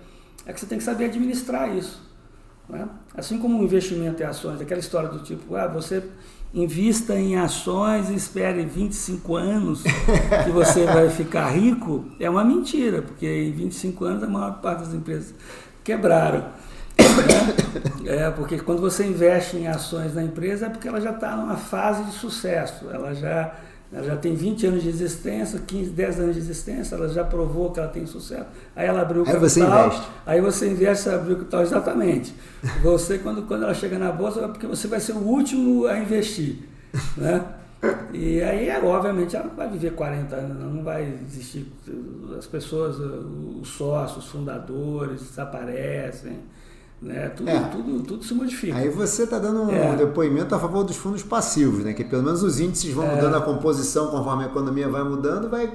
é 0.46 0.54
que 0.54 0.60
você 0.60 0.66
tem 0.66 0.78
que 0.78 0.84
saber 0.84 1.06
administrar 1.06 1.76
isso. 1.76 2.02
Né? 2.68 2.88
Assim 3.14 3.38
como 3.38 3.60
o 3.60 3.64
investimento 3.64 4.24
em 4.24 4.26
ações, 4.26 4.62
aquela 4.62 4.80
história 4.80 5.10
do 5.10 5.20
tipo, 5.20 5.56
ah, 5.56 5.68
você 5.68 6.02
invista 6.54 7.14
em 7.20 7.36
ações 7.36 8.10
e 8.10 8.16
espere 8.16 8.66
25 8.66 9.36
anos 9.36 9.84
que 10.46 10.52
você 10.52 10.86
vai 10.86 11.10
ficar 11.10 11.50
rico, 11.50 12.06
é 12.18 12.30
uma 12.30 12.46
mentira, 12.46 13.02
porque 13.02 13.28
em 13.28 13.52
25 13.52 14.06
anos 14.06 14.24
a 14.24 14.28
maior 14.28 14.62
parte 14.62 14.80
das 14.80 14.94
empresas 14.94 15.36
quebraram. 15.86 16.40
Né? 16.40 16.52
É, 18.08 18.30
porque 18.30 18.60
quando 18.60 18.82
você 18.82 19.04
investe 19.04 19.58
em 19.58 19.68
ações 19.68 20.14
na 20.14 20.24
empresa 20.24 20.68
é 20.68 20.70
porque 20.70 20.88
ela 20.88 21.02
já 21.02 21.10
está 21.10 21.36
numa 21.36 21.58
fase 21.58 22.04
de 22.04 22.12
sucesso, 22.12 22.86
ela 22.92 23.16
já 23.16 23.52
ela 23.92 24.04
já 24.04 24.16
tem 24.16 24.36
20 24.36 24.68
anos 24.68 24.84
de 24.84 24.90
existência, 24.90 25.60
15, 25.60 25.90
10 25.92 26.20
anos 26.20 26.36
de 26.36 26.42
existência, 26.42 26.96
ela 26.96 27.08
já 27.08 27.24
provou 27.24 27.72
que 27.72 27.80
ela 27.80 27.90
tem 27.90 28.06
sucesso. 28.06 28.46
Aí 28.76 28.88
ela 28.88 29.02
abriu 29.02 29.22
o 29.22 29.26
capital. 29.26 29.42
Aí 29.42 29.50
você 29.50 29.62
investe. 29.62 30.12
Aí 30.26 30.42
você 30.42 30.70
investe, 30.70 31.10
abriu 31.10 31.36
o 31.36 31.40
capital, 31.40 31.62
exatamente. 31.62 32.36
Você, 32.84 33.18
quando, 33.20 33.44
quando 33.44 33.64
ela 33.64 33.74
chega 33.74 33.98
na 33.98 34.12
bolsa, 34.12 34.42
é 34.42 34.48
porque 34.48 34.68
você 34.68 34.88
vai 34.88 35.00
ser 35.00 35.14
o 35.14 35.20
último 35.20 35.88
a 35.88 35.98
investir. 35.98 36.58
Né? 37.16 37.42
E 38.14 38.42
aí, 38.42 38.70
obviamente, 38.84 39.36
ela 39.36 39.46
não 39.46 39.56
vai 39.56 39.70
viver 39.70 39.94
40 39.94 40.36
anos, 40.36 40.74
não 40.74 40.84
vai 40.84 41.04
existir. 41.28 41.72
As 42.38 42.46
pessoas, 42.48 42.98
os 42.98 43.68
sócios, 43.68 44.26
os 44.26 44.32
fundadores 44.32 45.22
desaparecem. 45.22 46.40
Né? 47.02 47.30
Tudo, 47.30 47.50
é. 47.50 47.60
tudo, 47.60 48.04
tudo 48.04 48.24
se 48.24 48.34
modifica. 48.34 48.76
Aí 48.78 48.90
você 48.90 49.24
está 49.24 49.38
dando 49.38 49.64
um 49.64 49.72
é. 49.72 49.96
depoimento 49.96 50.56
a 50.56 50.60
favor 50.60 50.84
dos 50.84 50.96
fundos 50.96 51.22
passivos, 51.24 51.84
né? 51.84 51.94
que 51.94 52.04
pelo 52.04 52.24
menos 52.24 52.42
os 52.42 52.60
índices 52.60 52.94
vão 52.94 53.06
é. 53.06 53.16
mudando 53.16 53.36
a 53.36 53.42
composição 53.42 54.08
conforme 54.08 54.46
a 54.46 54.48
economia 54.48 54.88
vai 54.88 55.04
mudando, 55.04 55.50
vai 55.50 55.72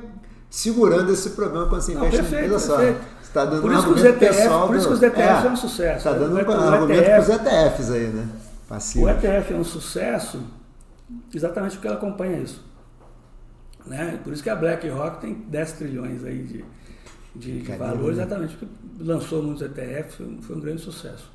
segurando 0.49 1.12
esse 1.12 1.31
problema 1.31 1.69
quando 1.69 1.83
você 1.83 1.93
investe 1.93 2.17
Não, 2.17 2.25
perfeito, 2.25 2.43
em 2.43 2.57
empresa 2.57 2.67
só. 2.67 3.11
Está 3.23 3.45
dando 3.45 3.62
por 3.62 3.71
um 3.71 3.75
isso 3.75 3.87
argumento 3.87 4.07
ETF, 4.09 4.37
pessoal. 4.37 4.67
Por 4.67 4.76
isso 4.76 4.88
que 4.88 4.95
os 4.95 5.02
ETFs 5.02 5.21
é, 5.21 5.47
é 5.47 5.50
um 5.50 5.57
sucesso. 5.57 5.97
Está 5.99 6.12
dando 6.12 6.35
um 6.35 6.38
argumento 6.38 7.05
para 7.05 7.21
os 7.21 7.29
ETFs 7.29 7.90
aí, 7.93 8.07
né? 8.09 8.29
Passivos. 8.69 9.09
O 9.09 9.11
ETF 9.11 9.52
é 9.52 9.57
um 9.57 9.64
sucesso 9.64 10.40
exatamente 11.35 11.76
porque 11.76 11.87
ela 11.87 11.97
acompanha 11.97 12.38
isso. 12.38 12.64
Né? 13.87 14.19
Por 14.23 14.33
isso 14.33 14.43
que 14.43 14.50
a 14.50 14.57
BlackRock 14.57 15.21
tem 15.21 15.35
10 15.35 15.73
trilhões 15.73 16.25
aí 16.25 16.43
de, 16.43 16.64
de, 17.35 17.62
de 17.62 17.73
valor, 17.76 18.12
exatamente, 18.12 18.57
porque 18.57 18.75
lançou 18.99 19.43
muitos 19.43 19.62
ETFs, 19.62 20.17
foi, 20.17 20.38
foi 20.43 20.57
um 20.57 20.61
grande 20.61 20.83
sucesso. 20.83 21.31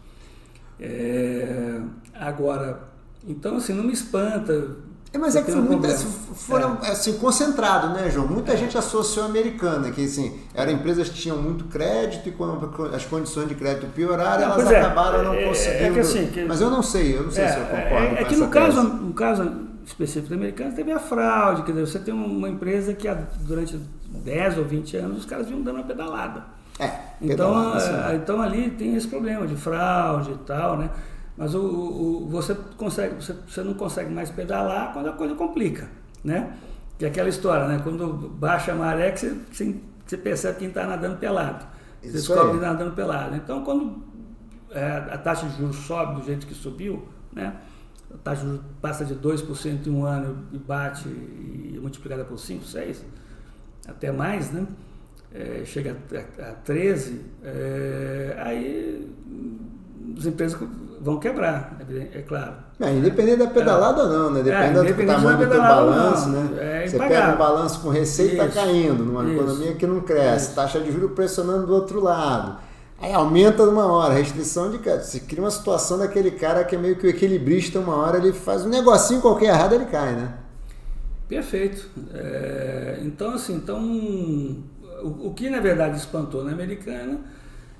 É, 0.79 1.81
agora, 2.13 2.83
então 3.27 3.57
assim, 3.57 3.73
não 3.73 3.83
me 3.83 3.93
espanta. 3.93 4.77
É, 5.15 5.17
mas 5.17 5.33
é 5.33 5.41
que 5.41 5.49
foi 5.49 5.61
muita, 5.61 5.87
foram 5.95 6.77
é. 6.83 6.91
assim, 6.91 7.13
concentrado, 7.13 7.87
né, 7.89 8.09
João? 8.09 8.27
Muita 8.27 8.51
é. 8.51 8.57
gente 8.57 8.77
associou 8.77 9.25
a 9.25 9.29
americana, 9.29 9.89
que 9.89 10.03
assim, 10.03 10.37
eram 10.53 10.73
empresas 10.73 11.07
que 11.07 11.15
tinham 11.15 11.37
muito 11.37 11.63
crédito 11.65 12.27
e 12.27 12.33
quando 12.33 12.69
as 12.93 13.05
condições 13.05 13.47
de 13.47 13.55
crédito 13.55 13.87
pioraram, 13.93 14.49
não, 14.49 14.59
elas 14.59 14.71
é. 14.71 14.81
acabaram 14.81 15.23
não 15.23 15.33
é, 15.33 15.45
conseguindo. 15.45 15.93
Que, 15.93 15.99
assim, 16.01 16.27
que, 16.27 16.43
mas 16.43 16.59
eu 16.59 16.69
não 16.69 16.83
sei, 16.83 17.15
eu 17.15 17.23
não 17.23 17.31
sei 17.31 17.47
se 17.47 17.57
eu 17.57 17.65
concordo. 17.65 18.15
É, 18.17 18.23
que 18.25 18.35
no 18.35 18.49
caso, 18.49 18.83
no 18.83 19.13
caso 19.13 19.51
específico 19.85 20.29
da 20.31 20.35
americana 20.35 20.71
teve 20.73 20.91
a 20.91 20.99
fraude, 20.99 21.63
quer 21.63 21.71
dizer, 21.71 21.87
você 21.87 21.99
tem 21.99 22.13
uma 22.13 22.49
empresa 22.49 22.93
que 22.93 23.07
durante 23.39 23.79
10 24.09 24.57
ou 24.57 24.65
20 24.65 24.97
anos 24.97 25.19
os 25.19 25.25
caras 25.25 25.47
vinham 25.47 25.61
dando 25.61 25.75
uma 25.75 25.85
pedalada. 25.85 26.43
É, 26.77 26.91
então, 27.21 27.73
é, 27.73 28.15
então 28.15 28.41
ali 28.41 28.69
tem 28.71 28.97
esse 28.97 29.07
problema 29.07 29.47
de 29.47 29.55
fraude 29.55 30.31
e 30.31 30.37
tal, 30.39 30.77
né? 30.77 30.89
Mas 31.37 31.53
o, 31.53 31.59
o, 31.59 32.27
você, 32.29 32.55
consegue, 32.77 33.15
você, 33.15 33.33
você 33.47 33.61
não 33.61 33.73
consegue 33.73 34.11
mais 34.11 34.29
pedalar 34.29 34.93
quando 34.93 35.09
a 35.09 35.11
coisa 35.11 35.35
complica, 35.35 35.89
né? 36.23 36.55
Que 36.97 37.05
é 37.05 37.07
aquela 37.09 37.29
história, 37.29 37.67
né? 37.67 37.81
Quando 37.83 38.07
baixa 38.07 38.71
a 38.71 38.75
maré, 38.75 39.11
que 39.11 39.19
você, 39.19 39.75
você 40.05 40.17
percebe 40.17 40.59
quem 40.59 40.67
está 40.69 40.85
nadando 40.85 41.17
pelado. 41.17 41.65
Você 42.01 42.11
descobre 42.11 42.51
que 42.51 42.55
está 42.55 42.71
nadando 42.71 42.95
pelado. 42.95 43.35
Então, 43.35 43.63
quando 43.63 44.03
é, 44.71 44.85
a 45.11 45.17
taxa 45.17 45.47
de 45.47 45.57
juros 45.57 45.75
sobe 45.77 46.21
do 46.21 46.25
jeito 46.25 46.47
que 46.47 46.53
subiu, 46.53 47.07
né? 47.33 47.57
A 48.13 48.17
taxa 48.17 48.43
de 48.43 48.51
juros 48.51 48.65
passa 48.81 49.03
de 49.03 49.15
2% 49.15 49.87
em 49.87 49.89
um 49.89 50.05
ano 50.05 50.45
e 50.53 50.57
bate 50.57 51.09
e 51.09 51.77
multiplicada 51.81 52.23
por 52.23 52.39
5, 52.39 52.63
6, 52.63 53.03
até 53.87 54.11
mais, 54.11 54.51
né? 54.51 54.65
é, 55.35 55.65
chega 55.65 55.97
a, 56.39 56.51
a 56.51 56.53
13, 56.53 57.21
é, 57.43 58.35
aí 58.39 59.13
as 60.17 60.25
empresas 60.25 60.57
vão 61.01 61.19
quebrar, 61.19 61.77
é, 61.89 62.19
é 62.19 62.21
claro. 62.21 62.53
É, 62.79 62.91
independente 62.91 63.37
da 63.37 63.47
pedalada 63.47 64.03
ou 64.03 64.09
não, 64.09 64.31
né? 64.31 64.43
Depende 64.43 64.79
é, 64.79 64.93
do 64.93 65.05
tamanho 65.05 65.37
do 65.37 65.49
teu 65.49 65.61
balanço, 65.61 66.29
né? 66.29 66.49
É 66.59 66.87
Você 66.87 66.97
pega 66.97 67.33
um 67.33 67.37
balanço 67.37 67.79
com 67.79 67.89
receita 67.89 68.45
Isso. 68.45 68.53
caindo, 68.53 69.05
numa 69.05 69.23
Isso. 69.23 69.33
economia 69.33 69.73
que 69.75 69.87
não 69.87 70.01
cresce, 70.01 70.47
Isso. 70.47 70.55
taxa 70.55 70.79
de 70.79 70.91
juros 70.91 71.11
pressionando 71.11 71.67
do 71.67 71.73
outro 71.73 72.01
lado. 72.01 72.57
Aí 72.99 73.13
aumenta 73.13 73.65
numa 73.65 73.85
hora, 73.85 74.13
restrição 74.13 74.71
de 74.71 74.79
crédito. 74.79 75.05
Se 75.05 75.19
cria 75.21 75.43
uma 75.43 75.51
situação 75.51 75.97
daquele 75.97 76.31
cara 76.31 76.63
que 76.63 76.75
é 76.75 76.79
meio 76.79 76.95
que 76.95 77.05
o 77.05 77.09
equilibrista, 77.09 77.79
uma 77.79 77.95
hora 77.95 78.17
ele 78.17 78.31
faz 78.33 78.65
um 78.65 78.69
negocinho 78.69 79.21
qualquer 79.21 79.47
errado, 79.47 79.73
ele 79.73 79.85
cai, 79.85 80.13
né? 80.13 80.33
Perfeito. 81.27 81.89
É, 82.13 82.99
então, 83.03 83.33
assim, 83.33 83.55
então 83.55 83.83
o, 85.03 85.27
o, 85.27 85.33
que 85.33 85.49
na 85.49 85.59
verdade 85.59 85.97
espantou 85.97 86.43
na 86.43 86.51
americana 86.51 87.19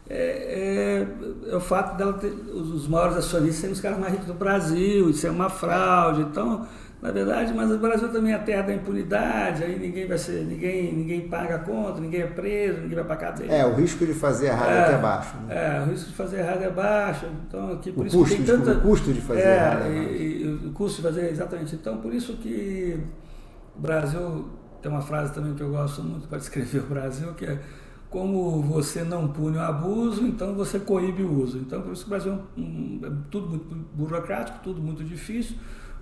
é, 0.09 1.07
é, 1.47 1.51
é 1.51 1.55
o 1.55 1.59
fato 1.59 1.97
dela 1.97 2.13
ter 2.13 2.27
os 2.27 2.87
maiores 2.87 3.17
acionistas 3.17 3.57
serem 3.57 3.73
os 3.73 3.81
caras 3.81 3.97
mais 3.97 4.13
ricos 4.13 4.27
do 4.27 4.33
Brasil, 4.33 5.09
isso 5.09 5.25
é 5.25 5.31
uma 5.31 5.49
fraude. 5.49 6.21
Então, 6.21 6.67
Na 7.05 7.11
verdade, 7.11 7.53
mas 7.53 7.69
o 7.69 7.77
Brasil 7.77 8.09
também 8.09 8.33
é 8.33 8.35
a 8.35 8.39
terra 8.39 8.63
da 8.63 8.73
impunidade, 8.73 9.63
aí 9.63 9.77
ninguém 9.77 10.07
vai 10.07 10.17
ser, 10.17 10.43
ninguém, 10.43 10.91
ninguém 10.91 11.27
paga 11.27 11.57
a 11.57 11.59
conta, 11.59 12.01
ninguém 12.01 12.21
é 12.21 12.25
preso, 12.25 12.79
ninguém 12.81 12.95
vai 12.95 13.03
para 13.03 13.15
cadeia. 13.17 13.51
É, 13.51 13.63
o 13.63 13.75
risco 13.75 14.03
de 14.07 14.13
fazer 14.15 14.47
errado 14.47 14.71
é, 14.71 14.83
até 14.85 14.97
baixo. 14.97 15.37
Né? 15.45 15.77
É, 15.77 15.81
o 15.81 15.91
risco 15.91 16.09
de 16.09 16.15
fazer 16.15 16.39
errado 16.39 16.63
é 16.63 16.69
baixo. 16.71 17.27
Então, 17.47 17.73
aqui, 17.73 17.91
por 17.91 18.05
o 18.05 18.07
isso 18.07 18.17
custo, 18.17 18.35
que 18.35 18.43
tem 18.43 18.57
tanta. 18.57 18.71
O 18.71 18.81
custo 18.81 19.13
de 19.13 19.21
fazer 19.21 19.41
é, 19.41 19.55
errado. 19.55 19.81
É 19.83 19.89
e, 19.89 20.43
e, 20.43 20.67
o 20.67 20.71
custo 20.71 20.95
de 20.97 21.07
fazer, 21.07 21.29
exatamente. 21.29 21.75
Então, 21.75 21.97
por 21.97 22.11
isso 22.11 22.33
que 22.37 22.99
o 23.77 23.79
Brasil 23.79 24.45
tem 24.81 24.91
uma 24.91 25.01
frase 25.01 25.31
também 25.31 25.53
que 25.53 25.61
eu 25.61 25.69
gosto 25.69 26.01
muito 26.01 26.27
para 26.27 26.39
descrever 26.39 26.79
o 26.79 26.87
Brasil, 26.87 27.33
que 27.33 27.45
é 27.45 27.59
como 28.15 28.61
você 28.61 29.03
não 29.03 29.27
pune 29.27 29.57
o 29.57 29.61
abuso, 29.61 30.25
então 30.25 30.55
você 30.55 30.79
coíbe 30.79 31.21
o 31.21 31.41
uso. 31.43 31.57
Então, 31.57 31.81
por 31.81 31.91
isso 31.91 32.03
que 32.03 32.07
o 32.07 32.11
Brasil 32.11 32.31
é, 32.31 32.37
um, 32.57 33.01
é 33.03 33.11
tudo 33.29 33.49
muito 33.49 33.75
burocrático, 33.93 34.59
tudo 34.63 34.81
muito 34.81 35.03
difícil, 35.03 35.57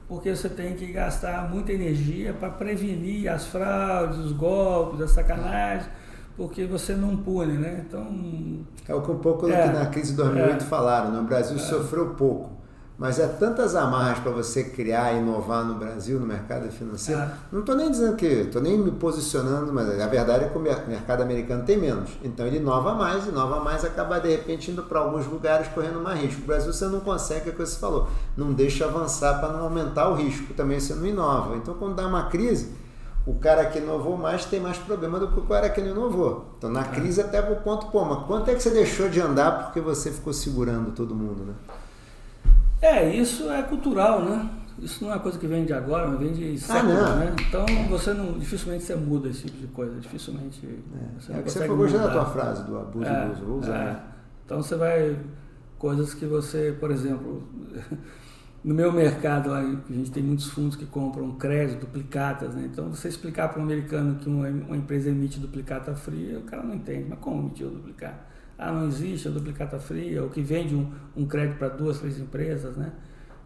porque 0.07 0.29
você 0.29 0.47
tem 0.47 0.75
que 0.75 0.85
gastar 0.91 1.49
muita 1.49 1.73
energia 1.73 2.31
para 2.31 2.51
prevenir 2.51 3.27
as 3.31 3.47
fraudes, 3.47 4.19
os 4.19 4.31
golpes, 4.31 5.01
as 5.01 5.09
sacanagens, 5.09 5.89
porque 6.37 6.67
você 6.67 6.93
não 6.93 7.17
pune, 7.17 7.57
né? 7.57 7.83
Então... 7.87 8.63
É 8.87 8.93
o 8.93 9.01
que 9.01 9.09
um 9.09 9.17
pouco 9.17 9.49
é, 9.49 9.73
na 9.73 9.87
crise 9.87 10.11
de 10.11 10.17
2008 10.17 10.55
é, 10.55 10.67
falaram, 10.67 11.11
né? 11.11 11.19
o 11.19 11.23
Brasil 11.23 11.55
é, 11.55 11.59
sofreu 11.59 12.13
pouco 12.13 12.51
mas 12.97 13.17
é 13.17 13.27
tantas 13.27 13.75
amarras 13.75 14.19
para 14.19 14.31
você 14.31 14.63
criar 14.63 15.13
e 15.13 15.17
inovar 15.17 15.65
no 15.65 15.73
Brasil, 15.73 16.19
no 16.19 16.27
mercado 16.27 16.71
financeiro. 16.71 17.21
Ah. 17.21 17.33
Não 17.51 17.61
estou 17.61 17.75
nem 17.75 17.89
dizendo 17.89 18.15
que, 18.15 18.25
estou 18.25 18.61
nem 18.61 18.77
me 18.77 18.91
posicionando, 18.91 19.73
mas 19.73 19.99
a 19.99 20.07
verdade 20.07 20.45
é 20.45 20.49
que 20.49 20.57
o 20.57 20.61
mercado 20.61 21.23
americano 21.23 21.63
tem 21.63 21.75
menos. 21.75 22.11
Então 22.23 22.45
ele 22.45 22.57
inova 22.57 22.93
mais, 22.93 23.25
inova 23.25 23.59
mais, 23.61 23.83
acaba 23.83 24.19
de 24.19 24.29
repente 24.29 24.69
indo 24.69 24.83
para 24.83 24.99
alguns 24.99 25.25
lugares 25.25 25.67
correndo 25.69 25.99
mais 26.01 26.21
risco. 26.21 26.43
O 26.43 26.45
Brasil 26.45 26.71
você 26.71 26.85
não 26.85 26.99
consegue, 26.99 27.49
é 27.49 27.51
o 27.51 27.55
que 27.55 27.65
você 27.65 27.79
falou, 27.79 28.07
não 28.37 28.53
deixa 28.53 28.85
avançar 28.85 29.39
para 29.39 29.49
não 29.49 29.63
aumentar 29.63 30.09
o 30.09 30.13
risco, 30.13 30.53
também 30.53 30.79
você 30.79 30.93
não 30.93 31.05
inova. 31.05 31.55
Então 31.55 31.73
quando 31.73 31.95
dá 31.95 32.05
uma 32.05 32.27
crise, 32.27 32.75
o 33.25 33.33
cara 33.35 33.65
que 33.65 33.79
inovou 33.79 34.17
mais 34.17 34.45
tem 34.45 34.59
mais 34.59 34.77
problema 34.77 35.17
do 35.17 35.29
que 35.29 35.39
o 35.39 35.43
cara 35.43 35.67
que 35.67 35.81
não 35.81 35.91
inovou. 35.91 36.53
Então 36.59 36.69
na 36.69 36.81
ah. 36.81 36.85
crise 36.85 37.21
até 37.21 37.41
o 37.41 37.55
ponto, 37.55 37.87
pô, 37.87 38.05
mas 38.05 38.27
quanto 38.27 38.51
é 38.51 38.53
que 38.53 38.61
você 38.61 38.69
deixou 38.69 39.09
de 39.09 39.19
andar 39.19 39.63
porque 39.63 39.81
você 39.81 40.11
ficou 40.11 40.31
segurando 40.31 40.91
todo 40.91 41.15
mundo, 41.15 41.43
né? 41.43 41.53
É, 42.83 43.15
isso 43.15 43.49
é 43.49 43.63
cultural, 43.63 44.25
né? 44.25 44.49
Isso 44.77 45.01
não 45.01 45.11
é 45.11 45.15
uma 45.15 45.21
coisa 45.21 45.39
que 45.39 45.47
vem 45.47 45.63
de 45.63 45.71
agora, 45.71 46.05
mas 46.09 46.19
vem 46.19 46.33
de 46.33 46.59
séculos, 46.59 46.97
ah, 46.97 47.15
né? 47.15 47.35
Então 47.47 47.65
você 47.89 48.13
não, 48.13 48.37
dificilmente 48.37 48.83
você 48.83 48.95
muda 48.95 49.29
esse 49.29 49.43
tipo 49.43 49.57
de 49.57 49.67
coisa, 49.67 49.97
dificilmente. 50.01 50.67
É, 50.67 51.21
você, 51.21 51.31
é 51.31 51.41
que 51.41 51.49
você 51.49 51.65
foi 51.65 51.77
gostando 51.77 52.03
da 52.03 52.11
tua 52.11 52.25
frase 52.25 52.63
do 52.65 52.77
abuso 52.77 53.05
é, 53.05 53.25
do 53.25 53.31
uso, 53.31 53.45
vou 53.45 53.59
usar. 53.59 53.77
É. 53.77 54.03
Então 54.43 54.61
você 54.61 54.75
vai 54.75 55.17
coisas 55.79 56.13
que 56.13 56.25
você, 56.25 56.75
por 56.77 56.91
exemplo, 56.91 57.43
no 58.61 58.75
meu 58.75 58.91
mercado 58.91 59.49
lá, 59.49 59.59
a 59.59 59.93
gente 59.93 60.11
tem 60.11 60.21
muitos 60.21 60.47
fundos 60.47 60.75
que 60.75 60.85
compram 60.85 61.31
crédito, 61.35 61.81
duplicatas, 61.81 62.53
né? 62.53 62.67
Então 62.69 62.89
você 62.89 63.07
explicar 63.07 63.47
para 63.47 63.61
um 63.61 63.63
americano 63.63 64.15
que 64.15 64.27
uma, 64.27 64.49
uma 64.49 64.75
empresa 64.75 65.09
emite 65.09 65.39
duplicata 65.39 65.95
fria, 65.95 66.37
o 66.37 66.41
cara 66.41 66.63
não 66.63 66.75
entende, 66.75 67.05
mas 67.07 67.19
como 67.19 67.43
emitiu 67.43 67.69
duplicata? 67.69 68.32
Ah, 68.57 68.71
não 68.71 68.87
existe 68.87 69.27
a 69.27 69.31
duplicata 69.31 69.79
fria, 69.79 70.23
ou 70.23 70.29
que 70.29 70.41
vende 70.41 70.75
um, 70.75 70.91
um 71.15 71.25
crédito 71.25 71.57
para 71.57 71.69
duas, 71.69 71.99
três 71.99 72.19
empresas, 72.19 72.75
né? 72.77 72.91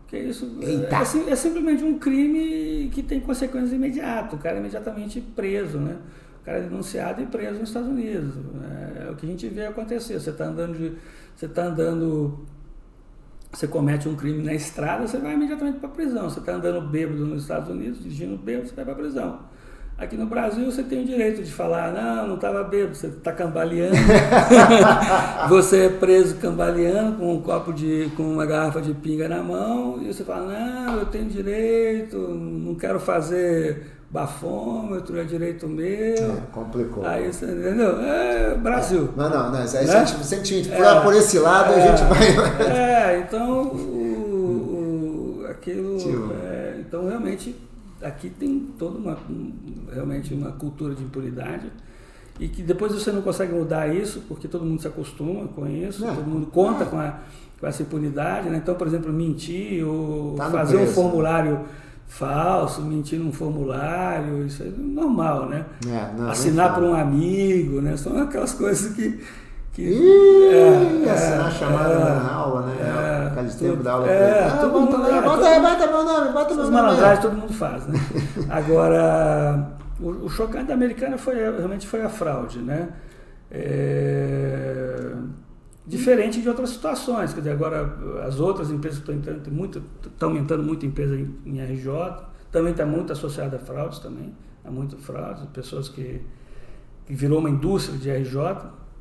Porque 0.08 0.18
isso 0.20 0.58
é, 0.62 1.32
é, 1.32 1.36
simplesmente 1.36 1.84
um 1.84 2.00
crime 2.00 2.90
que 2.94 3.04
tem 3.04 3.20
consequências 3.20 3.74
imediatas. 3.74 4.40
O 4.40 4.42
cara 4.42 4.56
é 4.56 4.60
imediatamente 4.60 5.20
preso, 5.20 5.80
né? 5.80 5.98
O 6.42 6.46
cara 6.46 6.60
é 6.60 6.62
denunciado 6.62 7.22
e 7.22 7.26
preso 7.26 7.60
nos 7.60 7.70
Estados 7.70 7.90
Unidos. 7.90 8.36
É, 8.64 9.08
é 9.08 9.12
o 9.12 9.16
que 9.16 9.26
a 9.26 9.30
gente 9.30 9.48
vê 9.50 9.66
acontecer. 9.66 10.18
Você 10.18 10.30
está 10.30 10.46
andando 10.46 10.78
de, 10.78 10.98
você 11.36 11.46
está 11.46 11.66
andando, 11.66 12.40
você 13.52 13.68
comete 13.68 14.08
um 14.08 14.16
crime 14.16 14.42
na 14.42 14.54
estrada, 14.54 15.06
você 15.06 15.18
vai 15.18 15.34
imediatamente 15.34 15.80
para 15.80 15.90
a 15.90 15.92
prisão. 15.92 16.30
Você 16.30 16.40
está 16.40 16.54
andando 16.54 16.88
bêbado 16.88 17.26
nos 17.26 17.42
Estados 17.42 17.70
Unidos, 17.70 18.02
dirigindo 18.02 18.38
bêbado, 18.38 18.70
você 18.70 18.76
vai 18.76 18.86
para 18.86 18.94
a 18.94 18.98
prisão. 18.98 19.40
Aqui 19.98 20.16
no 20.16 20.28
Brasil 20.28 20.64
você 20.66 20.84
tem 20.84 21.02
o 21.02 21.06
direito 21.06 21.42
de 21.42 21.52
falar, 21.52 21.92
não, 21.92 22.28
não 22.28 22.36
estava 22.36 22.64
bêbado, 22.64 22.96
você 22.96 23.08
está 23.08 23.32
cambaleando. 23.32 23.96
você 25.50 25.86
é 25.86 25.90
preso 25.90 26.36
cambaleando 26.36 27.18
com 27.18 27.34
um 27.34 27.42
copo 27.42 27.74
de. 27.74 28.12
com 28.16 28.22
uma 28.22 28.46
garrafa 28.46 28.80
de 28.80 28.94
pinga 28.94 29.28
na 29.28 29.42
mão, 29.42 30.00
e 30.00 30.14
você 30.14 30.24
fala, 30.24 30.54
não, 30.54 31.00
eu 31.00 31.06
tenho 31.08 31.26
direito, 31.26 32.16
não 32.16 32.76
quero 32.76 33.00
fazer 33.00 33.88
bafômetro, 34.12 35.20
é 35.20 35.24
direito 35.24 35.68
meu. 35.68 35.88
É, 35.88 36.42
complicou. 36.52 37.04
Aí 37.04 37.34
você 37.34 37.46
entendeu? 37.46 38.00
É 38.00 38.54
Brasil. 38.54 39.06
É, 39.06 39.10
mas 39.16 39.32
não, 39.32 39.52
não, 39.52 39.56
aí 39.56 39.62
né? 39.62 40.06
se 40.06 40.36
a 40.36 40.44
gente 40.44 40.70
for 40.70 40.86
é, 40.86 41.02
por 41.02 41.16
esse 41.16 41.40
lado, 41.40 41.74
a 41.74 41.80
gente 41.80 42.04
vai. 42.04 42.28
É, 42.72 43.20
então 43.20 43.64
o, 43.64 45.42
o 45.42 45.48
aquilo. 45.50 45.98
É, 46.46 46.76
então 46.80 47.08
realmente 47.08 47.67
aqui 48.02 48.30
tem 48.30 48.60
toda 48.78 48.98
uma 48.98 49.18
realmente 49.92 50.34
uma 50.34 50.52
cultura 50.52 50.94
de 50.94 51.04
impunidade 51.04 51.72
e 52.40 52.48
que 52.48 52.62
depois 52.62 52.94
você 52.94 53.12
não 53.12 53.22
consegue 53.22 53.54
mudar 53.54 53.88
isso 53.94 54.22
porque 54.28 54.48
todo 54.48 54.64
mundo 54.64 54.82
se 54.82 54.88
acostuma 54.88 55.48
com 55.48 55.68
isso, 55.68 56.06
não, 56.06 56.16
todo 56.16 56.28
mundo 56.28 56.48
conta 56.48 56.86
com, 56.86 57.00
a, 57.00 57.20
com 57.60 57.66
essa 57.66 57.82
impunidade, 57.82 58.50
né? 58.50 58.58
Então, 58.58 58.76
por 58.76 58.86
exemplo, 58.86 59.12
mentir 59.12 59.86
ou 59.86 60.36
tá 60.36 60.50
fazer 60.52 60.78
preço, 60.78 60.92
um 60.92 60.94
formulário 60.94 61.54
né? 61.54 61.66
falso, 62.08 62.82
mentir 62.82 63.20
num 63.20 63.32
formulário, 63.32 64.46
isso 64.46 64.64
é 64.64 64.68
normal, 64.78 65.50
né? 65.50 65.66
É, 65.88 66.14
não, 66.18 66.30
Assinar 66.30 66.76
por 66.76 66.84
um 66.84 66.94
amigo, 66.94 67.82
né? 67.82 67.98
São 67.98 68.22
aquelas 68.22 68.54
coisas 68.56 68.94
que 68.94 69.20
que, 69.78 69.84
Ih, 69.84 71.06
é, 71.06 71.12
assinar 71.12 71.50
é, 71.50 71.52
chamada 71.52 71.94
é, 71.94 72.00
na 72.00 72.34
aula, 72.34 72.62
né? 72.64 72.76
É, 72.82 73.28
Aqueles 73.28 73.56
tempos 73.56 73.84
da 73.84 73.92
aula. 73.92 74.10
É, 74.10 74.44
ah, 74.44 74.50
bota, 74.50 74.68
mundo, 74.68 74.96
é, 75.06 75.22
bota, 75.22 75.50
todo, 75.50 75.62
bota 75.62 75.88
meu 75.88 76.04
nome, 76.04 76.34
bota 76.34 76.56
meu 76.56 76.64
nome. 76.64 76.76
malandragens 76.76 77.20
todo 77.20 77.38
mundo 77.38 77.54
faz, 77.54 77.86
né? 77.86 78.00
Agora, 78.50 79.70
o, 80.00 80.26
o 80.26 80.30
chocante 80.30 80.66
da 80.66 80.74
americana 80.74 81.16
foi, 81.20 81.36
realmente 81.36 81.86
foi 81.86 82.02
a 82.02 82.10
fraude, 82.10 82.58
né? 82.58 82.90
É, 83.52 85.14
diferente 85.86 86.42
de 86.42 86.50
outras 86.50 86.72
situações, 86.72 87.32
quer 87.32 87.42
dizer, 87.42 87.52
agora 87.52 87.98
as 88.26 88.40
outras 88.40 88.72
empresas 88.72 88.98
estão 88.98 89.14
entrando 89.14 89.52
muito, 89.52 89.82
estão 90.04 90.30
aumentando 90.30 90.64
muito 90.64 90.88
empresa 90.88 91.16
em, 91.16 91.36
em 91.46 91.62
RJ, 91.62 91.88
também 92.52 92.72
está 92.72 92.84
muito 92.84 93.14
associada 93.14 93.58
a 93.58 93.60
fraudes 93.60 94.00
também, 94.00 94.34
há 94.66 94.72
muito 94.72 94.98
fraude, 94.98 95.46
pessoas 95.54 95.88
que, 95.88 96.20
que 97.06 97.14
virou 97.14 97.38
uma 97.40 97.50
indústria 97.50 97.98
de 97.98 98.10
RJ, 98.10 98.38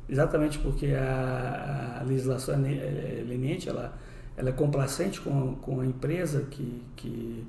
exatamente 0.09 0.59
porque 0.59 0.87
a, 0.87 1.99
a 2.01 2.03
legislação 2.03 2.55
é, 2.65 2.71
é, 2.71 3.19
é 3.19 3.25
leniente, 3.27 3.69
ela, 3.69 3.93
ela 4.35 4.49
é 4.49 4.51
complacente 4.53 5.19
com, 5.21 5.55
com 5.55 5.81
a 5.81 5.85
empresa 5.85 6.45
que, 6.49 6.83
que 6.95 7.45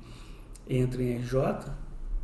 entra 0.68 1.02
em 1.02 1.16
RJ, 1.18 1.40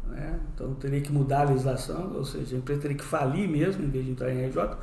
né? 0.08 0.38
então 0.54 0.74
teria 0.74 1.00
que 1.00 1.12
mudar 1.12 1.42
a 1.42 1.44
legislação, 1.44 2.12
ou 2.14 2.24
seja, 2.24 2.56
a 2.56 2.58
empresa 2.58 2.80
teria 2.82 2.96
que 2.96 3.04
falir 3.04 3.48
mesmo 3.48 3.84
em 3.84 3.88
vez 3.88 4.04
de 4.04 4.10
entrar 4.10 4.32
em 4.32 4.46
RJ, 4.46 4.76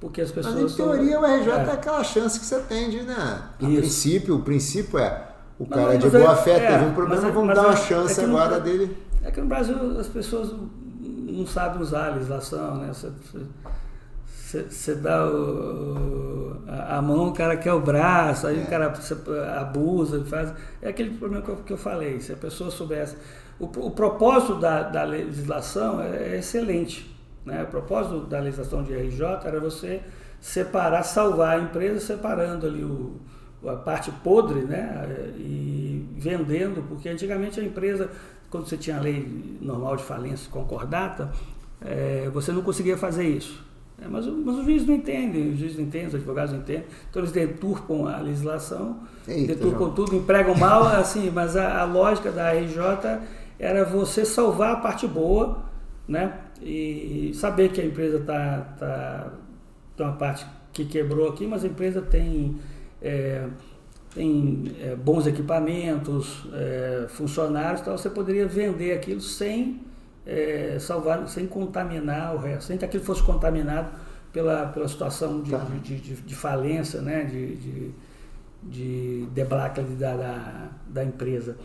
porque 0.00 0.20
as 0.20 0.30
pessoas... 0.30 0.54
Mas 0.54 0.72
em 0.72 0.76
teoria 0.76 1.20
o 1.20 1.24
RJ 1.24 1.50
é, 1.50 1.56
é 1.56 1.72
aquela 1.72 2.04
chance 2.04 2.38
que 2.38 2.46
você 2.46 2.60
tem 2.60 2.90
de, 2.90 3.02
né? 3.02 3.14
A 3.16 3.56
princípio, 3.58 4.36
o 4.36 4.42
princípio 4.42 4.98
é, 4.98 5.28
o 5.58 5.66
mas, 5.68 5.78
cara 5.78 5.98
de 5.98 6.10
boa 6.10 6.36
fé 6.36 6.56
é, 6.58 6.72
teve 6.72 6.84
um 6.84 6.94
problema, 6.94 7.22
mas, 7.22 7.34
vamos 7.34 7.48
mas, 7.48 7.56
dar 7.56 7.66
uma 7.66 7.76
chance 7.76 8.20
agora 8.20 8.58
no, 8.58 8.64
dele... 8.64 8.96
É 9.22 9.30
que 9.30 9.40
no 9.40 9.46
Brasil 9.46 9.98
as 9.98 10.06
pessoas 10.06 10.54
não 11.00 11.46
sabem 11.46 11.82
usar 11.82 12.08
a 12.08 12.14
legislação, 12.14 12.76
né? 12.76 12.88
Você, 12.92 13.08
você, 13.08 13.44
você 14.48 14.94
dá 14.94 15.26
o, 15.26 16.56
a, 16.66 16.96
a, 16.96 17.02
mão, 17.02 17.28
o 17.28 17.32
cara 17.34 17.54
quer 17.56 17.72
o 17.74 17.80
braço, 17.80 18.46
aí 18.46 18.58
é. 18.58 18.62
o 18.62 18.66
cara 18.66 18.94
abusa, 19.60 20.24
faz. 20.24 20.54
É 20.80 20.88
aquele 20.88 21.10
problema 21.10 21.44
que 21.44 21.50
eu, 21.50 21.56
que 21.56 21.72
eu 21.72 21.76
falei. 21.76 22.18
Se 22.20 22.32
a 22.32 22.36
pessoa 22.36 22.70
soubesse. 22.70 23.16
O, 23.60 23.66
o 23.66 23.90
propósito 23.90 24.54
da, 24.54 24.84
da 24.84 25.04
legislação 25.04 26.00
é, 26.00 26.34
é, 26.34 26.38
excelente. 26.38 27.14
Né? 27.44 27.62
O 27.62 27.66
propósito 27.66 28.20
da 28.20 28.40
legislação 28.40 28.82
de 28.82 28.94
RJ 28.94 29.22
era 29.44 29.60
você 29.60 30.00
separar, 30.40 31.02
salvar 31.02 31.58
a 31.58 31.60
empresa, 31.60 32.00
separando 32.00 32.66
ali 32.66 32.82
o, 32.82 33.16
a 33.66 33.76
parte 33.76 34.10
podre 34.10 34.60
né? 34.60 35.06
e 35.36 36.06
vendendo, 36.16 36.82
porque 36.88 37.08
antigamente 37.08 37.60
a 37.60 37.64
empresa, 37.64 38.10
quando 38.48 38.66
você 38.66 38.78
tinha 38.78 38.96
a 38.96 39.00
lei 39.00 39.58
normal 39.60 39.96
de 39.96 40.04
falência 40.04 40.50
concordata, 40.50 41.30
é, 41.82 42.30
você 42.32 42.50
não 42.50 42.62
conseguia 42.62 42.96
fazer 42.96 43.24
isso. 43.24 43.68
É, 44.00 44.06
mas, 44.06 44.26
mas 44.26 44.56
os 44.56 44.64
juízes 44.64 44.86
não 44.86 44.94
entendem, 44.94 45.50
os 45.50 45.58
juízes 45.58 45.76
não 45.76 45.84
entendem, 45.84 46.08
os 46.08 46.14
advogados 46.14 46.52
não 46.52 46.60
entendem, 46.60 46.84
então 47.10 47.20
eles 47.20 47.32
deturpam 47.32 48.06
a 48.06 48.18
legislação, 48.20 49.00
Eita, 49.26 49.54
deturpam 49.54 49.78
João. 49.86 49.94
tudo, 49.94 50.14
empregam 50.14 50.54
mal, 50.54 50.86
assim, 50.96 51.30
mas 51.30 51.56
a, 51.56 51.80
a, 51.80 51.84
lógica 51.84 52.30
da 52.30 52.52
RJ 52.52 52.78
era 53.58 53.84
você 53.84 54.24
salvar 54.24 54.74
a 54.74 54.76
parte 54.76 55.06
boa, 55.06 55.64
né? 56.06 56.38
E 56.62 57.32
saber 57.34 57.70
que 57.70 57.80
a 57.80 57.84
empresa 57.84 58.18
está 58.18 58.60
tá, 58.78 59.32
tem 59.96 60.06
uma 60.06 60.14
parte 60.14 60.46
que 60.72 60.84
quebrou 60.84 61.28
aqui, 61.28 61.46
mas 61.46 61.64
a 61.64 61.66
empresa 61.66 62.00
tem, 62.00 62.56
é, 63.02 63.46
tem 64.14 64.76
é, 64.80 64.94
bons 64.94 65.26
equipamentos, 65.26 66.46
é, 66.52 67.06
funcionários, 67.08 67.80
então 67.80 67.98
você 67.98 68.08
poderia 68.08 68.46
vender 68.46 68.92
aquilo 68.92 69.20
sem 69.20 69.87
é, 70.28 70.76
salvar, 70.78 71.26
sem 71.26 71.46
contaminar 71.46 72.34
o 72.34 72.38
resto, 72.38 72.64
sem 72.64 72.76
que 72.76 72.84
aquilo 72.84 73.02
fosse 73.02 73.22
contaminado 73.22 73.88
pela, 74.30 74.66
pela 74.66 74.86
situação 74.86 75.40
de, 75.40 75.50
tá. 75.50 75.66
de, 75.82 75.96
de, 75.96 76.14
de, 76.16 76.34
falência, 76.34 77.00
né? 77.00 77.24
de, 77.24 77.56
de, 77.56 77.90
de 78.62 79.26
debacle 79.32 79.84
da, 79.96 80.14
da, 80.14 80.68
da, 80.86 81.02
empresa. 81.02 81.56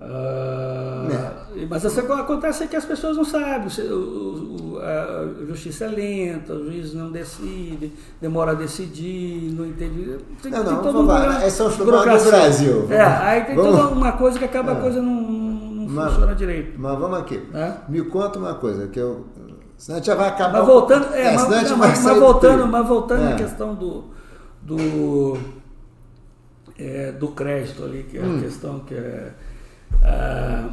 Uh, 0.00 1.12
é. 1.60 1.66
Mas 1.68 1.84
acontece 1.84 2.66
que 2.68 2.74
as 2.74 2.86
pessoas 2.86 3.18
não 3.18 3.24
sabem, 3.24 3.68
o, 3.90 3.92
o, 3.92 4.78
a 4.78 5.44
justiça 5.46 5.84
é 5.84 5.88
lenta, 5.88 6.54
o 6.54 6.64
juiz 6.64 6.94
não 6.94 7.12
decide, 7.12 7.92
demora 8.18 8.52
a 8.52 8.54
decidir, 8.54 9.52
não 9.52 9.66
entende. 9.66 10.16
Tem, 10.42 10.50
não, 10.50 10.64
não, 10.64 10.82
tem 10.82 10.90
vamos 10.90 11.06
lá, 11.06 11.46
esse 11.46 11.60
é 11.60 11.64
o 11.66 11.68
do 11.68 11.84
Brasil. 11.84 12.90
É, 12.90 13.02
aí 13.02 13.44
tem 13.44 13.54
vamos. 13.54 13.76
toda 13.76 13.92
uma 13.92 14.12
coisa 14.12 14.38
que 14.38 14.44
acaba 14.46 14.72
é. 14.72 14.74
a 14.74 14.80
coisa 14.80 15.02
não 15.02 15.39
mas, 15.90 16.12
funciona 16.12 16.34
direito. 16.34 16.78
Mas 16.78 16.98
vamos 16.98 17.18
aqui, 17.18 17.42
é? 17.54 17.74
me 17.88 18.02
conta 18.02 18.38
uma 18.38 18.54
coisa, 18.54 18.88
que 18.88 18.98
eu. 18.98 19.26
Senão 19.76 19.96
a 19.96 19.98
gente 20.00 20.06
já 20.06 20.14
vai 20.14 20.28
acabar. 20.28 20.58
Mas 20.58 20.66
voltando, 20.66 21.14
é, 21.14 21.22
é 21.22 21.34
mas, 21.34 21.48
mas, 21.48 22.02
mas, 22.02 22.18
voltando, 22.18 22.66
mas 22.66 22.86
voltando 22.86 23.22
à 23.22 23.30
é. 23.30 23.36
questão 23.36 23.74
do, 23.74 24.04
do, 24.60 25.38
é, 26.78 27.12
do 27.12 27.28
crédito 27.28 27.84
ali, 27.84 28.02
que 28.02 28.18
é 28.18 28.22
hum. 28.22 28.38
a 28.38 28.40
questão 28.40 28.80
que 28.80 28.94
é 28.94 29.32
ah, 30.02 30.70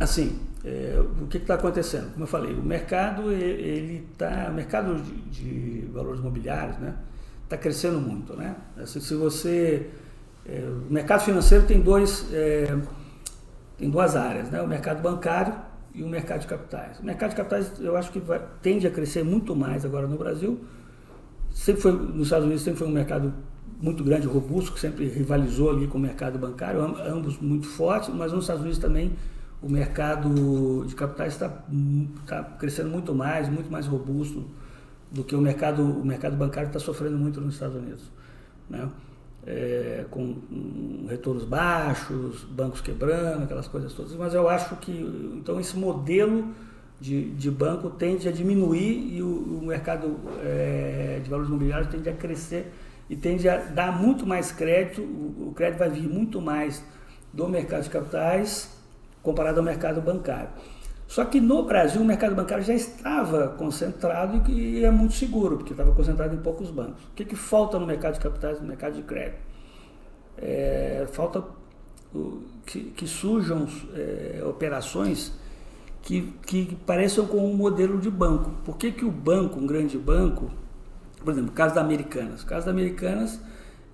assim, 0.00 0.40
é, 0.64 1.00
o 1.20 1.26
que 1.26 1.38
está 1.38 1.54
acontecendo? 1.54 2.12
Como 2.12 2.24
eu 2.24 2.28
falei, 2.28 2.52
o 2.52 2.62
mercado 2.62 3.30
ele 3.30 4.06
está, 4.12 4.50
mercado 4.50 4.96
de, 4.96 5.80
de, 5.80 5.86
valores 5.86 6.20
imobiliários, 6.20 6.78
né, 6.78 6.94
está 7.44 7.56
crescendo 7.56 8.00
muito, 8.00 8.34
né? 8.34 8.56
Assim, 8.76 9.00
se 9.00 9.14
você, 9.14 9.90
é, 10.46 10.60
o 10.60 10.92
mercado 10.92 11.22
financeiro 11.24 11.66
tem 11.66 11.80
dois, 11.80 12.26
é, 12.32 12.76
tem 13.82 13.90
duas 13.90 14.14
áreas, 14.14 14.48
né? 14.48 14.62
O 14.62 14.68
mercado 14.68 15.02
bancário 15.02 15.54
e 15.92 16.04
o 16.04 16.08
mercado 16.08 16.42
de 16.42 16.46
capitais. 16.46 17.00
O 17.00 17.04
mercado 17.04 17.30
de 17.30 17.36
capitais 17.36 17.72
eu 17.80 17.96
acho 17.96 18.12
que 18.12 18.20
vai, 18.20 18.40
tende 18.62 18.86
a 18.86 18.90
crescer 18.92 19.24
muito 19.24 19.56
mais 19.56 19.84
agora 19.84 20.06
no 20.06 20.16
Brasil. 20.16 20.60
Sempre 21.50 21.82
foi 21.82 21.90
nos 21.90 22.28
Estados 22.28 22.44
Unidos 22.44 22.62
sempre 22.62 22.78
foi 22.78 22.86
um 22.86 22.92
mercado 22.92 23.34
muito 23.80 24.04
grande, 24.04 24.28
robusto, 24.28 24.72
que 24.72 24.78
sempre 24.78 25.08
rivalizou 25.08 25.70
ali 25.70 25.88
com 25.88 25.98
o 25.98 26.00
mercado 26.00 26.38
bancário, 26.38 26.80
ambos 26.80 27.40
muito 27.40 27.66
fortes, 27.66 28.14
mas 28.14 28.32
nos 28.32 28.44
Estados 28.44 28.62
Unidos 28.62 28.78
também 28.78 29.14
o 29.60 29.68
mercado 29.68 30.86
de 30.86 30.94
capitais 30.94 31.32
está 31.32 31.48
tá 32.24 32.44
crescendo 32.60 32.88
muito 32.88 33.12
mais, 33.12 33.48
muito 33.48 33.68
mais 33.68 33.88
robusto 33.88 34.44
do 35.10 35.24
que 35.24 35.34
o 35.34 35.40
mercado, 35.40 35.82
o 35.82 36.06
mercado 36.06 36.36
bancário 36.36 36.68
está 36.68 36.78
sofrendo 36.78 37.18
muito 37.18 37.40
nos 37.40 37.54
Estados 37.54 37.74
Unidos. 37.74 38.04
Né? 38.70 38.88
É, 39.44 40.04
com 40.08 40.36
retornos 41.08 41.44
baixos, 41.44 42.44
bancos 42.44 42.80
quebrando, 42.80 43.42
aquelas 43.42 43.66
coisas 43.66 43.92
todas, 43.92 44.14
mas 44.14 44.34
eu 44.34 44.48
acho 44.48 44.76
que 44.76 44.92
então 45.36 45.58
esse 45.58 45.76
modelo 45.76 46.54
de, 47.00 47.32
de 47.32 47.50
banco 47.50 47.90
tende 47.90 48.28
a 48.28 48.32
diminuir 48.32 49.16
e 49.16 49.20
o, 49.20 49.58
o 49.60 49.66
mercado 49.66 50.16
é, 50.44 51.18
de 51.20 51.28
valores 51.28 51.48
imobiliários 51.48 51.90
tende 51.90 52.08
a 52.08 52.12
crescer 52.12 52.72
e 53.10 53.16
tende 53.16 53.48
a 53.48 53.56
dar 53.56 54.00
muito 54.00 54.24
mais 54.24 54.52
crédito, 54.52 55.02
o 55.02 55.52
crédito 55.56 55.80
vai 55.80 55.90
vir 55.90 56.08
muito 56.08 56.40
mais 56.40 56.82
do 57.32 57.48
mercado 57.48 57.82
de 57.82 57.90
capitais 57.90 58.70
comparado 59.22 59.58
ao 59.58 59.64
mercado 59.64 60.00
bancário. 60.00 60.50
Só 61.12 61.26
que 61.26 61.42
no 61.42 61.64
Brasil 61.64 62.00
o 62.00 62.04
mercado 62.06 62.34
bancário 62.34 62.64
já 62.64 62.72
estava 62.72 63.48
concentrado 63.48 64.50
e 64.50 64.82
é 64.82 64.90
muito 64.90 65.12
seguro, 65.12 65.58
porque 65.58 65.74
estava 65.74 65.94
concentrado 65.94 66.34
em 66.34 66.38
poucos 66.38 66.70
bancos. 66.70 67.04
O 67.04 67.10
que, 67.14 67.22
que 67.22 67.36
falta 67.36 67.78
no 67.78 67.86
mercado 67.86 68.14
de 68.14 68.20
capitais, 68.20 68.58
no 68.58 68.66
mercado 68.66 68.94
de 68.94 69.02
crédito? 69.02 69.36
É, 70.38 71.06
falta 71.12 71.44
que, 72.64 72.84
que 72.84 73.06
surjam 73.06 73.68
é, 73.94 74.42
operações 74.42 75.34
que, 76.00 76.32
que 76.46 76.78
pareçam 76.86 77.26
com 77.26 77.44
um 77.44 77.54
modelo 77.54 77.98
de 77.98 78.08
banco. 78.08 78.50
Por 78.64 78.78
que, 78.78 78.90
que 78.90 79.04
o 79.04 79.10
banco, 79.10 79.60
um 79.60 79.66
grande 79.66 79.98
banco, 79.98 80.50
por 81.22 81.30
exemplo, 81.34 81.50
o 81.50 81.52
caso 81.52 81.74
da 81.74 81.82
Americanas. 81.82 82.42
Caso 82.42 82.64
da 82.64 82.72
Americanas, 82.72 83.38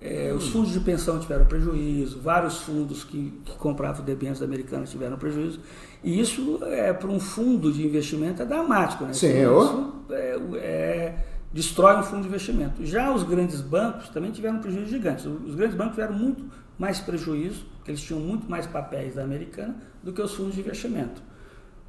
é, 0.01 0.31
os 0.33 0.47
fundos 0.49 0.71
de 0.71 0.79
pensão 0.79 1.19
tiveram 1.19 1.45
prejuízo, 1.45 2.21
vários 2.21 2.59
fundos 2.59 3.03
que, 3.03 3.33
que 3.43 3.57
compravam 3.57 4.03
debêntures 4.03 4.41
Americanas 4.41 4.89
tiveram 4.89 5.17
prejuízo. 5.17 5.59
E 6.03 6.19
isso, 6.19 6.59
é, 6.63 6.93
para 6.93 7.09
um 7.09 7.19
fundo 7.19 7.71
de 7.71 7.85
investimento, 7.85 8.41
é 8.41 8.45
dramático. 8.45 9.03
Né? 9.03 9.13
Sim, 9.13 9.27
isso 9.27 9.93
é, 10.09 10.39
é, 10.55 11.15
destrói 11.51 11.97
um 11.97 12.03
fundo 12.03 12.21
de 12.21 12.27
investimento. 12.29 12.85
Já 12.85 13.13
os 13.13 13.23
grandes 13.23 13.59
bancos 13.59 14.09
também 14.09 14.31
tiveram 14.31 14.59
prejuízo 14.59 14.89
gigantes. 14.89 15.25
Os 15.25 15.55
grandes 15.55 15.75
bancos 15.75 15.95
tiveram 15.95 16.13
muito 16.13 16.45
mais 16.77 17.01
prejuízo, 17.01 17.65
porque 17.75 17.91
eles 17.91 18.01
tinham 18.01 18.21
muito 18.21 18.49
mais 18.49 18.65
papéis 18.65 19.15
da 19.15 19.23
Americana 19.23 19.75
do 20.01 20.13
que 20.13 20.21
os 20.21 20.33
fundos 20.33 20.55
de 20.55 20.61
investimento. 20.61 21.21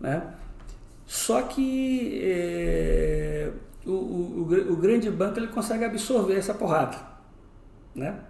Né? 0.00 0.22
Só 1.06 1.42
que 1.42 2.20
é, 2.22 3.50
o, 3.86 3.90
o, 3.90 4.72
o, 4.72 4.76
grande 4.76 5.10
banco 5.10 5.38
ele 5.38 5.48
consegue 5.48 5.84
absorver 5.84 6.34
essa 6.34 6.54
porrada, 6.54 6.96
né? 7.94 8.20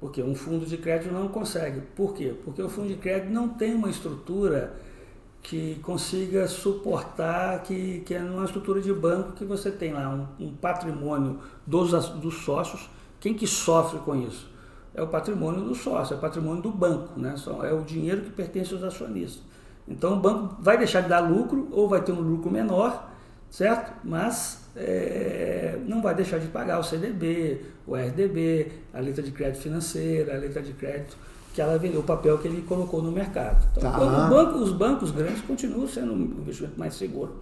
Porque 0.00 0.22
um 0.22 0.34
fundo 0.34 0.66
de 0.66 0.76
crédito 0.76 1.12
não 1.12 1.28
consegue. 1.28 1.80
Por 1.96 2.14
quê? 2.14 2.34
Porque 2.44 2.62
o 2.62 2.68
fundo 2.68 2.88
de 2.88 2.96
crédito 2.96 3.32
não 3.32 3.48
tem 3.48 3.74
uma 3.74 3.88
estrutura 3.88 4.74
que 5.42 5.78
consiga 5.82 6.48
suportar, 6.48 7.62
que, 7.62 8.00
que 8.00 8.14
é 8.14 8.22
uma 8.22 8.44
estrutura 8.44 8.80
de 8.80 8.92
banco 8.92 9.32
que 9.32 9.44
você 9.44 9.70
tem 9.70 9.92
lá 9.92 10.08
um, 10.08 10.46
um 10.46 10.54
patrimônio 10.54 11.38
dos, 11.66 11.90
dos 12.10 12.42
sócios. 12.42 12.88
Quem 13.20 13.34
que 13.34 13.46
sofre 13.46 13.98
com 14.00 14.16
isso? 14.16 14.50
É 14.94 15.02
o 15.02 15.06
patrimônio 15.06 15.62
do 15.62 15.74
sócio, 15.74 16.14
é 16.14 16.16
o 16.16 16.20
patrimônio 16.20 16.62
do 16.62 16.70
banco, 16.70 17.18
né? 17.18 17.34
é 17.62 17.72
o 17.74 17.82
dinheiro 17.82 18.22
que 18.22 18.30
pertence 18.30 18.72
aos 18.72 18.82
acionistas. 18.82 19.42
Então 19.86 20.14
o 20.14 20.16
banco 20.16 20.56
vai 20.60 20.78
deixar 20.78 21.02
de 21.02 21.08
dar 21.10 21.20
lucro 21.20 21.68
ou 21.72 21.88
vai 21.88 22.00
ter 22.00 22.12
um 22.12 22.20
lucro 22.20 22.50
menor, 22.50 23.10
certo? 23.50 23.92
Mas 24.02 24.63
é, 24.76 25.78
não 25.86 26.02
vai 26.02 26.14
deixar 26.14 26.38
de 26.38 26.48
pagar 26.48 26.78
o 26.78 26.82
CDB, 26.82 27.60
o 27.86 27.94
RDB, 27.94 28.72
a 28.92 29.00
letra 29.00 29.22
de 29.22 29.30
crédito 29.30 29.62
financeira, 29.62 30.34
a 30.34 30.38
letra 30.38 30.62
de 30.62 30.72
crédito 30.72 31.16
que 31.54 31.60
ela 31.60 31.78
vendeu, 31.78 32.00
o 32.00 32.04
papel 32.04 32.36
que 32.38 32.48
ele 32.48 32.62
colocou 32.62 33.00
no 33.00 33.12
mercado. 33.12 33.64
Então, 33.76 33.90
tá. 33.90 34.28
banco, 34.28 34.58
os 34.58 34.72
bancos 34.72 35.12
grandes 35.12 35.40
continuam 35.42 35.86
sendo 35.86 36.12
um 36.12 36.22
investimento 36.40 36.78
mais 36.78 36.94
seguro. 36.94 37.36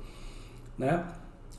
Né? 0.78 1.02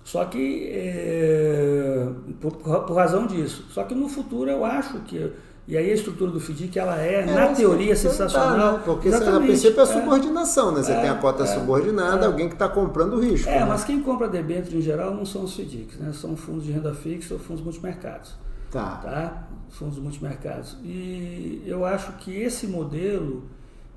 Só 0.03 0.25
que, 0.25 0.69
é, 0.71 2.07
por, 2.39 2.51
por 2.57 2.93
razão 2.95 3.25
disso. 3.25 3.65
Só 3.71 3.83
que 3.83 3.95
no 3.95 4.07
futuro 4.07 4.51
eu 4.51 4.63
acho 4.63 4.99
que 5.01 5.31
e 5.65 5.78
aí 5.78 5.91
a 5.91 5.93
estrutura 5.93 6.30
do 6.30 6.41
FDIC, 6.41 6.78
ela 6.78 7.02
é, 7.02 7.21
é 7.21 7.26
na 7.26 7.47
teoria, 7.47 7.95
sensacional. 7.95 8.73
Tá, 8.73 8.78
né? 8.80 8.84
Porque 8.84 9.08
a 9.08 9.39
princípio 9.39 9.80
é 9.80 9.84
a 9.84 9.86
subordinação, 9.86 10.73
né? 10.73 10.84
Você 10.84 10.91
é, 10.91 10.99
tem 10.99 11.10
a 11.10 11.15
cota 11.15 11.43
é, 11.43 11.45
subordinada, 11.45 12.26
é. 12.26 12.28
alguém 12.28 12.49
que 12.49 12.56
está 12.56 12.67
comprando 12.67 13.13
o 13.13 13.21
risco. 13.21 13.49
É, 13.49 13.60
né? 13.60 13.65
mas 13.65 13.86
quem 13.86 14.02
compra 14.02 14.28
debênture 14.28 14.78
em 14.78 14.82
geral 14.82 15.13
não 15.13 15.26
são 15.26 15.43
os 15.43 15.56
FDICs, 15.56 15.99
né? 15.99 16.12
São 16.12 16.36
fundos 16.36 16.65
de 16.65 16.71
renda 16.73 16.93
fixa 16.93 17.34
ou 17.34 17.39
fundos 17.39 17.63
multimercados. 17.63 18.36
Tá. 18.69 18.97
tá. 18.97 19.47
Fundos 19.69 19.97
multimercados. 19.99 20.78
E 20.84 21.63
eu 21.65 21.86
acho 21.86 22.12
que 22.13 22.36
esse 22.36 22.67
modelo, 22.67 23.43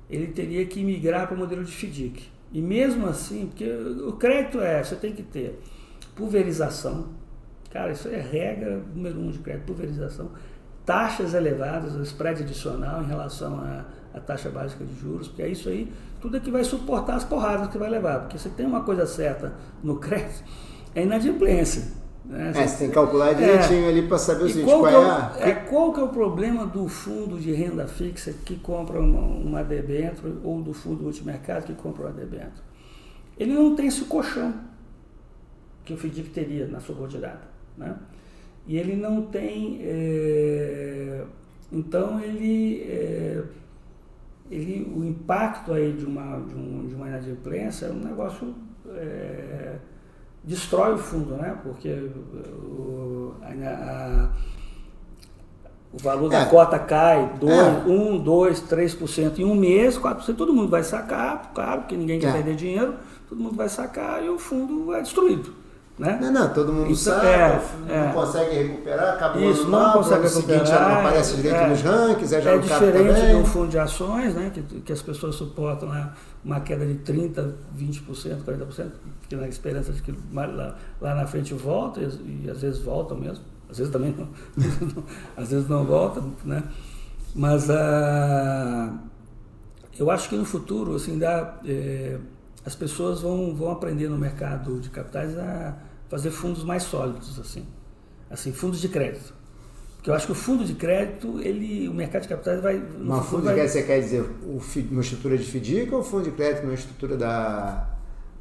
ele 0.09 0.27
teria 0.27 0.65
que 0.65 0.81
migrar 0.81 1.27
para 1.27 1.35
o 1.35 1.37
modelo 1.37 1.65
de 1.65 1.71
FDIC. 1.73 2.29
E 2.53 2.61
mesmo 2.61 3.07
assim, 3.07 3.47
porque 3.47 3.69
o 3.69 4.13
crédito 4.13 4.61
é, 4.61 4.81
você 4.81 4.95
tem 4.95 5.11
que 5.11 5.21
ter 5.21 5.61
pulverização. 6.15 7.09
Cara, 7.69 7.91
isso 7.91 8.07
é 8.07 8.21
regra 8.21 8.81
número 8.95 9.19
um 9.19 9.29
de 9.29 9.39
crédito, 9.39 9.65
pulverização 9.65 10.31
taxas 10.87 11.33
elevadas, 11.33 11.95
o 11.95 12.01
spread 12.01 12.41
adicional 12.41 13.03
em 13.03 13.07
relação 13.07 13.59
à, 13.59 13.83
à, 14.13 14.21
taxa 14.21 14.49
básica 14.49 14.85
de 14.85 14.97
juros, 14.97 15.27
porque 15.27 15.43
é 15.43 15.49
isso 15.49 15.67
aí, 15.67 15.91
tudo 16.21 16.37
é 16.37 16.39
que 16.39 16.49
vai 16.49 16.63
suportar 16.63 17.15
as 17.15 17.25
porradas 17.25 17.67
que 17.67 17.77
vai 17.77 17.89
levar. 17.89 18.21
Porque 18.21 18.37
você 18.39 18.47
tem 18.47 18.65
uma 18.65 18.81
coisa 18.81 19.05
certa 19.05 19.53
no 19.83 19.97
crédito, 19.97 20.45
é 20.95 21.03
inadimplência. 21.03 21.91
Né? 22.23 22.51
É, 22.55 22.67
você 22.67 22.77
tem 22.77 22.87
que 22.87 22.93
calcular 22.93 23.33
direitinho 23.33 23.85
é, 23.85 23.89
ali 23.89 24.07
para 24.07 24.17
saber 24.17 24.45
o 24.45 24.47
seguinte, 24.47 24.65
qual, 24.65 24.79
qual, 24.79 25.03
é, 25.03 25.09
a... 25.09 25.49
é, 25.49 25.55
qual 25.55 25.93
que 25.93 25.99
é 25.99 26.03
o 26.03 26.07
problema 26.07 26.65
do 26.65 26.87
fundo 26.87 27.37
de 27.37 27.51
renda 27.51 27.85
fixa 27.85 28.33
que 28.45 28.55
compra 28.55 28.99
uma, 29.01 29.19
uma 29.19 29.63
debênture 29.65 30.37
ou 30.41 30.61
do 30.61 30.73
fundo 30.73 31.03
multimercado 31.03 31.65
que 31.65 31.73
compra 31.73 32.03
uma 32.03 32.13
debênture? 32.13 32.63
Ele 33.37 33.53
não 33.53 33.75
tem 33.75 33.87
esse 33.87 34.05
colchão 34.05 34.53
que 35.83 35.93
o 35.93 35.97
FDIC 35.97 36.29
teria 36.29 36.65
na 36.65 36.79
subordinada. 36.79 37.41
Né? 37.77 37.93
E 38.67 38.77
ele 38.77 38.95
não 38.95 39.21
tem. 39.23 39.79
É, 39.81 41.23
então 41.71 42.19
ele, 42.19 42.83
é, 42.83 43.43
ele. 44.51 44.91
O 44.95 45.05
impacto 45.05 45.73
aí 45.73 45.93
de 45.93 46.05
uma, 46.05 46.41
de, 46.41 46.53
um, 46.53 46.87
de 46.87 46.93
uma 46.93 47.07
inadimplência 47.07 47.85
é 47.85 47.91
um 47.91 47.99
negócio. 47.99 48.53
É, 48.89 49.75
destrói 50.43 50.95
o 50.95 50.97
fundo, 50.97 51.35
né? 51.35 51.57
Porque 51.63 51.89
o, 51.89 53.35
a, 53.41 53.69
a, 53.69 54.29
o 55.93 55.97
valor 55.97 56.29
da 56.29 56.41
é. 56.41 56.45
cota 56.45 56.77
cai 56.77 57.31
1, 57.41 58.17
2, 58.19 58.61
3% 58.63 59.39
em 59.39 59.45
um 59.45 59.55
mês, 59.55 59.97
4%, 59.97 60.35
todo 60.35 60.53
mundo 60.53 60.69
vai 60.69 60.83
sacar, 60.83 61.51
claro, 61.53 61.81
porque 61.81 61.95
ninguém 61.95 62.19
quer 62.19 62.29
é. 62.29 62.33
perder 62.33 62.55
dinheiro, 62.55 62.95
todo 63.27 63.41
mundo 63.41 63.55
vai 63.55 63.69
sacar 63.69 64.23
e 64.23 64.29
o 64.29 64.37
fundo 64.37 64.93
é 64.93 65.01
destruído. 65.01 65.53
Né? 65.97 66.15
Não, 66.21 66.31
não, 66.31 66.53
todo 66.53 66.71
mundo 66.71 66.91
Isso, 66.91 67.05
sabe, 67.05 67.25
é, 67.25 67.61
não 67.87 67.95
é. 67.95 68.13
consegue 68.13 68.55
recuperar, 68.55 69.15
acaba 69.15 69.39
Isso, 69.39 69.67
não 69.67 69.79
lá, 69.79 69.93
consegue 69.93 70.27
recuperar. 70.27 70.59
Seguinte, 70.59 70.69
já 70.69 70.87
não 70.89 70.99
aparece 70.99 71.35
direito 71.37 71.55
é, 71.55 71.69
nos 71.69 71.81
rankings, 71.81 72.33
é 72.35 72.41
já 72.41 72.51
É 72.51 72.57
diferente 72.59 73.35
do 73.35 73.45
fundo 73.47 73.67
de 73.69 73.79
ações, 73.79 74.35
né, 74.35 74.51
que, 74.53 74.61
que 74.61 74.93
as 74.93 75.01
pessoas 75.01 75.33
suportam 75.33 75.89
né, 75.89 76.11
uma 76.45 76.59
queda 76.59 76.85
de 76.85 76.93
30%, 76.99 77.51
20%, 77.75 78.43
40%, 78.43 78.91
que 79.27 79.35
na 79.35 79.47
esperança 79.47 79.91
de 79.91 80.03
que 80.03 80.13
lá, 80.31 80.75
lá 81.01 81.15
na 81.15 81.25
frente 81.25 81.55
volta, 81.55 81.99
e, 81.99 82.43
e 82.45 82.49
às 82.51 82.61
vezes 82.61 82.79
voltam 82.79 83.17
mesmo, 83.17 83.43
às 83.67 83.79
vezes 83.79 83.91
também 83.91 84.15
não, 84.15 84.29
às 85.35 85.49
vezes 85.49 85.67
não 85.67 85.83
voltam, 85.83 86.31
né? 86.45 86.61
Mas 87.33 87.71
ah, 87.71 88.93
eu 89.97 90.11
acho 90.11 90.29
que 90.29 90.35
no 90.35 90.45
futuro, 90.45 90.95
assim, 90.95 91.17
dá, 91.17 91.59
é, 91.65 92.17
as 92.63 92.75
pessoas 92.75 93.21
vão, 93.21 93.55
vão 93.55 93.71
aprender 93.71 94.09
no 94.09 94.17
mercado 94.17 94.79
de 94.79 94.91
capitais 94.91 95.35
a 95.37 95.86
fazer 96.09 96.31
fundos 96.31 96.63
mais 96.63 96.83
sólidos, 96.83 97.39
assim, 97.39 97.65
assim, 98.29 98.51
fundos 98.51 98.79
de 98.79 98.89
crédito. 98.89 99.33
Porque 99.97 100.09
eu 100.09 100.15
acho 100.15 100.25
que 100.25 100.31
o 100.31 100.35
fundo 100.35 100.63
de 100.63 100.73
crédito, 100.73 101.41
ele, 101.41 101.89
o 101.89 101.93
mercado 101.93 102.21
de 102.21 102.27
capitais 102.29 102.61
vai. 102.61 102.81
Mas 102.99 103.25
fundo 103.25 103.43
vai... 103.43 103.53
de 103.53 103.59
crédito 103.59 103.73
você 103.73 103.83
quer 103.83 103.99
dizer 103.99 104.21
o, 104.21 104.61
uma 104.91 105.01
estrutura 105.01 105.37
de 105.37 105.43
FDIC 105.43 105.93
ou 105.93 106.03
fundo 106.03 106.23
de 106.23 106.31
crédito 106.31 106.63
numa 106.63 106.73
estrutura 106.73 107.17
da. 107.17 107.89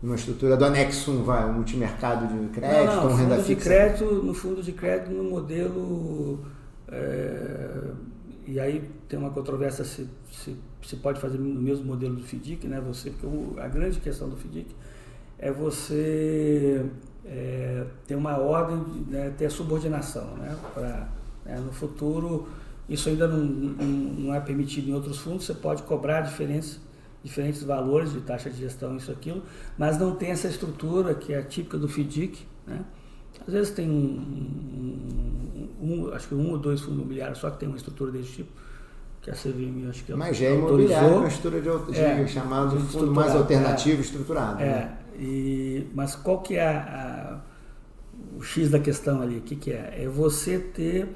Numa 0.02 0.14
estrutura 0.14 0.56
do 0.56 0.64
anexo 0.64 1.10
1, 1.10 1.24
vai, 1.24 1.44
um 1.46 1.54
multimercado 1.54 2.26
de 2.28 2.48
crédito, 2.48 2.94
não, 2.94 3.04
não, 3.04 3.12
um 3.12 3.16
renda 3.16 3.36
fundo 3.36 3.46
fixa? 3.46 3.58
De 3.58 3.64
crédito, 3.64 4.04
no 4.04 4.34
fundo 4.34 4.62
de 4.62 4.72
crédito, 4.72 5.10
no 5.10 5.24
modelo. 5.24 6.44
É, 6.88 7.80
e 8.46 8.60
aí 8.60 8.88
tem 9.08 9.18
uma 9.18 9.30
controvérsia 9.30 9.84
se, 9.84 10.08
se, 10.30 10.56
se, 10.82 10.96
pode 10.96 11.18
fazer 11.18 11.38
no 11.38 11.60
mesmo 11.60 11.84
modelo 11.84 12.14
do 12.14 12.22
FDIC, 12.22 12.68
né? 12.68 12.80
Você, 12.86 13.10
porque 13.10 13.60
a 13.60 13.66
grande 13.66 13.98
questão 13.98 14.28
do 14.28 14.36
FDIC 14.36 14.68
é 15.38 15.50
você 15.50 16.84
é, 17.26 17.84
ter 18.06 18.14
uma 18.14 18.38
ordem, 18.38 18.78
né, 19.08 19.32
ter 19.36 19.46
a 19.46 19.50
subordinação, 19.50 20.36
né? 20.36 20.56
Pra, 20.72 21.08
né, 21.44 21.60
no 21.64 21.72
futuro, 21.72 22.48
isso 22.88 23.08
ainda 23.08 23.26
não, 23.26 23.38
não, 23.38 23.86
não, 23.86 24.34
é 24.34 24.40
permitido 24.40 24.88
em 24.88 24.94
outros 24.94 25.18
fundos, 25.18 25.44
você 25.44 25.54
pode 25.54 25.82
cobrar 25.82 26.20
diferentes, 26.20 26.80
diferentes 27.22 27.62
valores 27.62 28.12
de 28.12 28.20
taxa 28.20 28.48
de 28.48 28.58
gestão, 28.58 28.96
isso 28.96 29.10
aquilo, 29.10 29.42
mas 29.76 29.98
não 29.98 30.14
tem 30.14 30.30
essa 30.30 30.46
estrutura 30.46 31.14
que 31.14 31.32
é 31.32 31.42
típica 31.42 31.76
do 31.76 31.88
FDIC, 31.88 32.46
né? 32.66 32.84
Às 33.46 33.52
vezes 33.52 33.70
tem 33.74 33.88
um, 33.88 35.68
um, 35.80 35.82
um, 35.82 36.14
acho 36.14 36.28
que 36.28 36.34
um 36.34 36.50
ou 36.50 36.58
dois 36.58 36.80
fundos 36.80 36.98
imobiliários 36.98 37.38
só 37.38 37.50
que 37.50 37.58
tem 37.58 37.68
uma 37.68 37.76
estrutura 37.76 38.10
desse 38.10 38.32
tipo, 38.32 38.50
que 39.20 39.30
a 39.30 39.34
CVM 39.34 39.88
acho 39.90 40.04
que 40.04 40.14
Mas 40.14 40.36
já 40.36 40.46
é 40.46 40.54
imobiliário, 40.54 41.18
uma 41.18 41.28
estrutura 41.28 41.60
de, 41.60 41.92
de 41.92 42.00
é, 42.00 42.26
chamado 42.26 42.78
de 42.78 42.84
fundo 42.84 43.12
mais 43.12 43.34
alternativo 43.34 43.98
é, 43.98 44.00
estruturado. 44.00 44.62
É, 44.62 44.64
né? 44.64 44.98
E, 45.18 45.86
mas 45.94 46.14
qual 46.14 46.40
que 46.40 46.56
é 46.56 46.66
a, 46.66 46.78
a, 46.78 48.38
o 48.38 48.42
X 48.42 48.70
da 48.70 48.78
questão 48.78 49.22
ali? 49.22 49.38
O 49.38 49.42
que, 49.42 49.56
que 49.56 49.72
é? 49.72 50.02
É 50.02 50.08
você 50.08 50.58
ter 50.58 51.08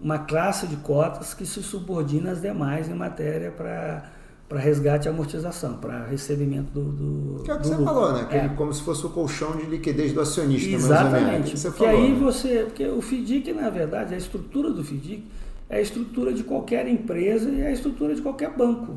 uma 0.00 0.18
classe 0.18 0.66
de 0.66 0.76
cotas 0.76 1.34
que 1.34 1.46
se 1.46 1.62
subordina 1.62 2.30
às 2.30 2.40
demais 2.40 2.88
em 2.88 2.94
matéria 2.94 3.50
para 3.50 4.12
para 4.48 4.60
resgate 4.60 5.08
e 5.08 5.10
amortização, 5.10 5.76
para 5.78 6.04
recebimento 6.04 6.70
do, 6.72 6.84
do. 6.84 7.42
Que 7.42 7.50
é 7.50 7.54
o 7.54 7.58
que 7.58 7.66
você 7.66 7.74
lucro. 7.74 7.84
falou, 7.84 8.12
né? 8.12 8.28
é. 8.30 8.48
Como 8.50 8.72
se 8.72 8.82
fosse 8.82 9.04
o 9.04 9.10
colchão 9.10 9.56
de 9.56 9.66
liquidez 9.66 10.12
do 10.12 10.20
acionista, 10.20 10.70
Exatamente. 10.70 11.24
mais. 11.24 11.50
Você 11.50 11.68
porque 11.68 11.84
falou, 11.84 12.00
aí 12.00 12.12
né? 12.12 12.18
você. 12.18 12.64
Porque 12.64 12.86
o 12.86 13.02
FDIC, 13.02 13.52
na 13.52 13.70
verdade, 13.70 14.14
a 14.14 14.16
estrutura 14.16 14.70
do 14.70 14.84
FDIC 14.84 15.26
é 15.68 15.78
a 15.78 15.80
estrutura 15.80 16.32
de 16.32 16.44
qualquer 16.44 16.86
empresa 16.86 17.50
e 17.50 17.60
é 17.60 17.66
a 17.66 17.72
estrutura 17.72 18.14
de 18.14 18.22
qualquer 18.22 18.56
banco. 18.56 18.96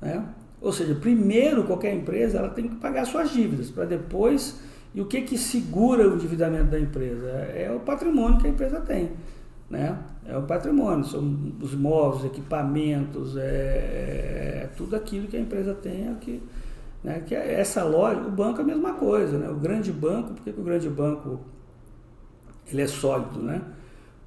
Né? 0.00 0.22
Ou 0.60 0.72
seja, 0.72 0.94
primeiro 0.94 1.64
qualquer 1.64 1.94
empresa 1.94 2.38
ela 2.38 2.50
tem 2.50 2.68
que 2.68 2.76
pagar 2.76 3.06
suas 3.06 3.30
dívidas, 3.30 3.70
para 3.70 3.84
depois. 3.84 4.60
E 4.94 5.00
o 5.00 5.06
que, 5.06 5.22
que 5.22 5.38
segura 5.38 6.08
o 6.08 6.14
endividamento 6.14 6.70
da 6.70 6.80
empresa? 6.80 7.28
É 7.28 7.72
o 7.74 7.80
patrimônio 7.80 8.38
que 8.38 8.46
a 8.46 8.50
empresa 8.50 8.80
tem 8.80 9.10
né? 9.70 9.96
É 10.26 10.36
o 10.36 10.42
patrimônio, 10.42 11.04
são 11.04 11.54
os 11.62 11.74
móveis, 11.74 12.24
equipamentos, 12.24 13.36
é, 13.36 14.64
é, 14.64 14.70
tudo 14.76 14.96
aquilo 14.96 15.28
que 15.28 15.36
a 15.36 15.40
empresa 15.40 15.72
tem, 15.72 16.08
é 16.08 16.14
que, 16.20 16.42
né? 17.04 17.22
que 17.24 17.34
é 17.34 17.60
essa 17.60 17.84
loja, 17.84 18.20
o 18.20 18.30
banco 18.30 18.58
é 18.60 18.62
a 18.62 18.66
mesma 18.66 18.94
coisa, 18.94 19.38
né? 19.38 19.48
O 19.48 19.54
grande 19.54 19.92
banco, 19.92 20.34
por 20.34 20.42
que, 20.42 20.52
que 20.52 20.60
o 20.60 20.64
grande 20.64 20.88
banco 20.88 21.40
ele 22.70 22.82
é 22.82 22.86
sólido, 22.86 23.40
né? 23.40 23.62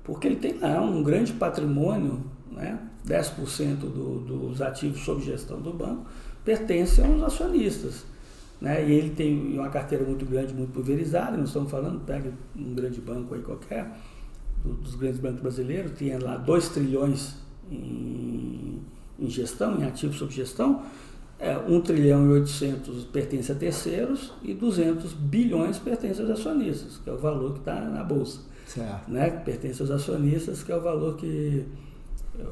Porque 0.04 0.28
ele 0.28 0.38
tem 0.38 0.58
lá 0.60 0.82
um 0.82 1.04
grande 1.04 1.34
patrimônio, 1.34 2.22
né? 2.50 2.80
10% 3.08 3.76
do, 3.78 4.20
dos 4.20 4.62
ativos 4.62 5.02
sob 5.02 5.24
gestão 5.24 5.60
do 5.62 5.74
banco 5.74 6.06
pertencem 6.44 7.06
aos 7.06 7.24
acionistas. 7.24 8.06
Né? 8.60 8.88
E 8.88 8.94
ele 8.94 9.10
tem 9.10 9.58
uma 9.58 9.70
carteira 9.70 10.04
muito 10.06 10.26
grande, 10.26 10.54
muito 10.54 10.72
pulverizada, 10.72 11.36
nós 11.36 11.48
estamos 11.48 11.70
falando, 11.70 12.00
pega 12.06 12.32
um 12.56 12.74
grande 12.74 13.02
banco 13.02 13.34
aí 13.36 13.42
qualquer, 13.42 13.92
dos 14.63 14.96
grandes 14.96 15.20
bancos 15.20 15.42
brasileiros, 15.42 15.92
tinha 15.98 16.18
lá 16.18 16.38
2 16.38 16.70
trilhões 16.70 17.36
em, 17.70 18.82
em, 19.20 19.30
gestão, 19.30 19.80
em 19.80 19.84
ativos 19.84 20.18
sob 20.18 20.32
gestão, 20.32 20.84
é, 21.39 21.58
1 21.58 21.82
trilhão 21.82 22.26
e 22.28 22.30
800 22.39 23.04
pertence 23.06 23.52
a 23.52 23.56
terceiros 23.56 24.32
e 24.42 24.54
200 24.54 25.12
bilhões 25.12 25.78
pertence 25.78 26.22
aos 26.22 26.30
acionistas, 26.30 26.98
que 27.04 27.10
é 27.10 27.13
o 27.13 27.18
valor 27.18 27.54
que 27.54 27.60
está 27.60 27.82
na 27.82 28.04
bolsa. 28.04 28.39
Certo. 28.66 29.12
Né? 29.12 29.30
Pertence 29.30 29.82
aos 29.82 29.92
acionistas, 29.92 30.63
que 30.63 30.72
é 30.72 30.78
o 30.78 30.82
valor 30.82 31.18
que 31.18 31.66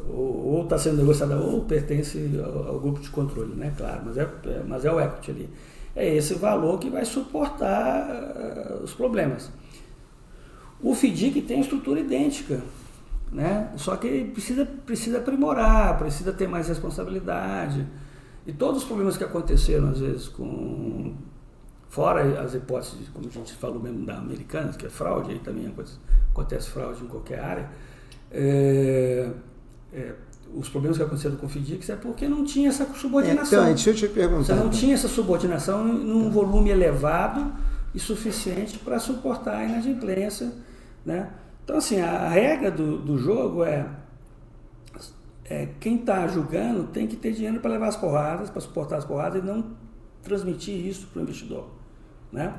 ou 0.09 0.63
está 0.63 0.77
sendo 0.77 0.97
negociado 0.97 1.33
ou 1.33 1.61
pertence 1.61 2.39
ao, 2.43 2.67
ao, 2.67 2.79
grupo 2.79 2.99
de 2.99 3.09
controle, 3.09 3.55
né? 3.55 3.73
Claro, 3.75 4.03
mas 4.05 4.17
é, 4.17 4.29
é, 4.45 4.63
mas 4.67 4.85
é 4.85 4.91
o 4.91 4.99
equity 4.99 5.31
ali. 5.31 5.49
É 5.95 6.15
esse 6.15 6.35
valor 6.35 6.79
que 6.79 6.89
vai 6.89 7.03
suportar 7.03 8.07
uh, 8.09 8.83
os 8.83 8.93
problemas. 8.93 9.51
O 10.81 10.95
FDIC 10.95 11.41
tem 11.41 11.59
estrutura 11.59 11.99
idêntica, 11.99 12.61
né? 13.31 13.71
só 13.77 13.95
que 13.95 14.25
precisa, 14.25 14.65
precisa 14.65 15.19
aprimorar, 15.19 15.97
precisa 15.97 16.31
ter 16.33 16.47
mais 16.47 16.67
responsabilidade. 16.67 17.85
E 18.45 18.51
todos 18.51 18.81
os 18.81 18.87
problemas 18.87 19.17
que 19.17 19.23
aconteceram, 19.23 19.89
às 19.89 19.99
vezes, 19.99 20.27
com. 20.27 21.13
Fora 21.87 22.41
as 22.41 22.53
hipóteses, 22.53 23.09
como 23.09 23.27
a 23.27 23.29
gente 23.29 23.53
falou 23.53 23.77
mesmo 23.77 24.05
da 24.05 24.17
americana, 24.17 24.71
que 24.71 24.85
é 24.85 24.89
fraude, 24.89 25.31
aí 25.31 25.39
também 25.39 25.71
acontece 26.31 26.69
fraude 26.69 27.03
em 27.03 27.07
qualquer 27.07 27.41
área. 27.41 27.69
É, 28.31 29.29
é, 29.93 30.13
os 30.53 30.69
problemas 30.69 30.97
que 30.97 31.03
aconteceram 31.03 31.35
com 31.35 31.45
o 31.45 31.49
FDIC 31.49 31.91
é 31.91 31.95
porque 31.95 32.27
não 32.27 32.43
tinha 32.43 32.69
essa 32.69 32.85
subordinação. 32.93 33.59
Então, 33.59 33.73
deixa 33.73 33.89
eu 33.89 33.95
te 33.95 34.07
perguntar. 34.07 34.43
Você 34.43 34.53
não 34.55 34.69
tinha 34.69 34.93
essa 34.93 35.07
subordinação 35.07 35.83
num 35.83 36.29
volume 36.29 36.69
elevado 36.69 37.53
e 37.93 37.99
suficiente 37.99 38.79
para 38.79 38.99
suportar 38.99 39.57
a 39.57 39.63
inadimplência 39.65 40.51
né? 41.05 41.31
Então, 41.63 41.77
assim, 41.77 41.99
a 41.99 42.27
regra 42.29 42.71
do, 42.71 42.97
do 42.97 43.17
jogo 43.17 43.63
é, 43.63 43.87
é 45.45 45.69
quem 45.79 45.95
está 45.95 46.27
julgando 46.27 46.85
tem 46.85 47.07
que 47.07 47.15
ter 47.15 47.33
dinheiro 47.33 47.59
para 47.59 47.71
levar 47.71 47.87
as 47.87 47.95
porradas, 47.95 48.49
para 48.49 48.61
suportar 48.61 48.97
as 48.97 49.05
porradas 49.05 49.43
e 49.43 49.45
não 49.45 49.65
transmitir 50.23 50.75
isso 50.85 51.07
para 51.07 51.19
o 51.19 51.23
investidor. 51.23 51.67
Né? 52.31 52.53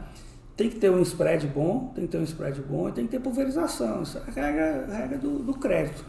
Tem 0.56 0.68
que 0.68 0.76
ter 0.76 0.90
um 0.90 1.00
spread 1.02 1.46
bom, 1.48 1.92
tem 1.94 2.06
que 2.06 2.12
ter 2.12 2.18
um 2.18 2.24
spread 2.24 2.60
bom 2.62 2.88
e 2.88 2.92
tem 2.92 3.04
que 3.04 3.12
ter 3.12 3.20
pulverização. 3.20 4.02
Isso 4.02 4.18
é 4.18 4.20
a 4.20 4.30
regra, 4.30 4.86
a 4.88 4.96
regra 4.96 5.18
do, 5.18 5.38
do 5.38 5.54
crédito. 5.54 6.04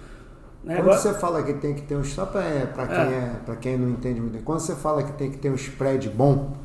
Né? 0.64 0.76
Quando 0.76 0.88
Agora, 0.88 0.98
você 0.98 1.14
fala 1.14 1.44
que 1.44 1.54
tem 1.54 1.74
que 1.74 1.82
ter 1.82 1.96
um 1.96 2.04
só 2.04 2.26
para 2.26 2.44
é, 2.44 2.68
quem, 2.74 3.14
é. 3.14 3.36
é 3.48 3.56
quem 3.60 3.78
não 3.78 3.90
entende 3.90 4.22
muito, 4.22 4.42
quando 4.44 4.60
você 4.60 4.76
fala 4.76 5.04
que 5.04 5.12
tem 5.14 5.30
que 5.30 5.38
ter 5.38 5.50
um 5.50 5.56
spread 5.56 6.10
bom, 6.10 6.56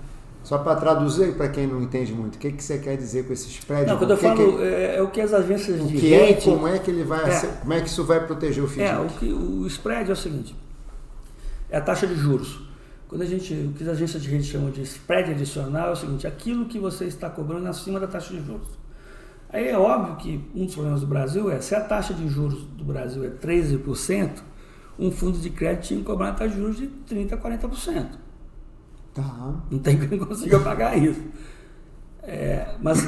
só 0.44 0.56
para 0.56 0.76
traduzir 0.76 1.34
para 1.34 1.48
quem 1.48 1.66
não 1.66 1.82
entende 1.82 2.12
muito, 2.12 2.36
o 2.36 2.38
que, 2.38 2.52
que 2.52 2.62
você 2.62 2.78
quer 2.78 2.96
dizer 2.96 3.26
com 3.26 3.32
esse 3.32 3.48
spread? 3.48 3.86
Não, 3.86 3.98
quando 3.98 4.12
eu 4.12 4.16
falo 4.16 4.56
que, 4.56 4.62
é, 4.62 4.96
é, 4.96 5.02
o 5.02 5.08
que 5.08 5.20
as 5.20 5.34
agências 5.34 5.86
de 5.86 5.98
que 5.98 6.14
é 6.14 6.30
e 6.30 6.40
como 6.40 6.66
é 6.68 6.78
que 6.78 6.90
ele 6.90 7.02
vai, 7.02 7.28
é, 7.28 7.40
como 7.60 7.72
é 7.72 7.80
que 7.80 7.88
isso 7.88 8.04
vai 8.04 8.24
proteger 8.24 8.62
o 8.62 8.68
FDIC? 8.68 8.88
É, 8.88 8.96
o, 8.96 9.06
que, 9.06 9.32
o 9.32 9.66
spread 9.66 10.08
é 10.08 10.12
o 10.12 10.16
seguinte, 10.16 10.56
é 11.68 11.76
a 11.76 11.80
taxa 11.80 12.06
de 12.06 12.14
juros. 12.14 12.66
Quando 13.08 13.22
a 13.22 13.26
gente, 13.26 13.52
o 13.52 13.72
que 13.72 13.82
as 13.82 13.88
agências 13.88 14.22
de 14.22 14.28
rede 14.28 14.44
chamam 14.44 14.70
de 14.70 14.82
spread 14.82 15.30
adicional 15.32 15.88
é 15.88 15.92
o 15.92 15.96
seguinte, 15.96 16.26
aquilo 16.26 16.66
que 16.66 16.78
você 16.78 17.06
está 17.06 17.28
cobrando 17.28 17.66
acima 17.66 17.98
da 17.98 18.06
taxa 18.06 18.32
de 18.32 18.44
juros. 18.44 18.77
Aí 19.50 19.68
é 19.68 19.78
óbvio 19.78 20.16
que 20.16 20.50
um 20.54 20.66
dos 20.66 20.74
problemas 20.74 21.00
do 21.00 21.06
Brasil 21.06 21.50
é, 21.50 21.60
se 21.60 21.74
a 21.74 21.80
taxa 21.80 22.12
de 22.12 22.28
juros 22.28 22.62
do 22.64 22.84
Brasil 22.84 23.24
é 23.24 23.30
13%, 23.30 24.42
um 24.98 25.10
fundo 25.10 25.38
de 25.38 25.50
crédito 25.50 25.84
tinha 25.84 26.00
que 26.00 26.06
cobrar 26.06 26.26
uma 26.26 26.34
taxa 26.34 26.54
de 26.54 26.60
juros 26.60 26.76
de 26.76 26.88
30% 27.08 27.32
a 27.32 27.36
40%. 27.36 28.08
Tá. 29.14 29.62
Não 29.70 29.78
tem 29.78 29.98
quem 29.98 30.18
consiga 30.18 30.60
pagar 30.60 30.96
isso. 30.96 31.22
É, 32.22 32.74
mas 32.80 32.98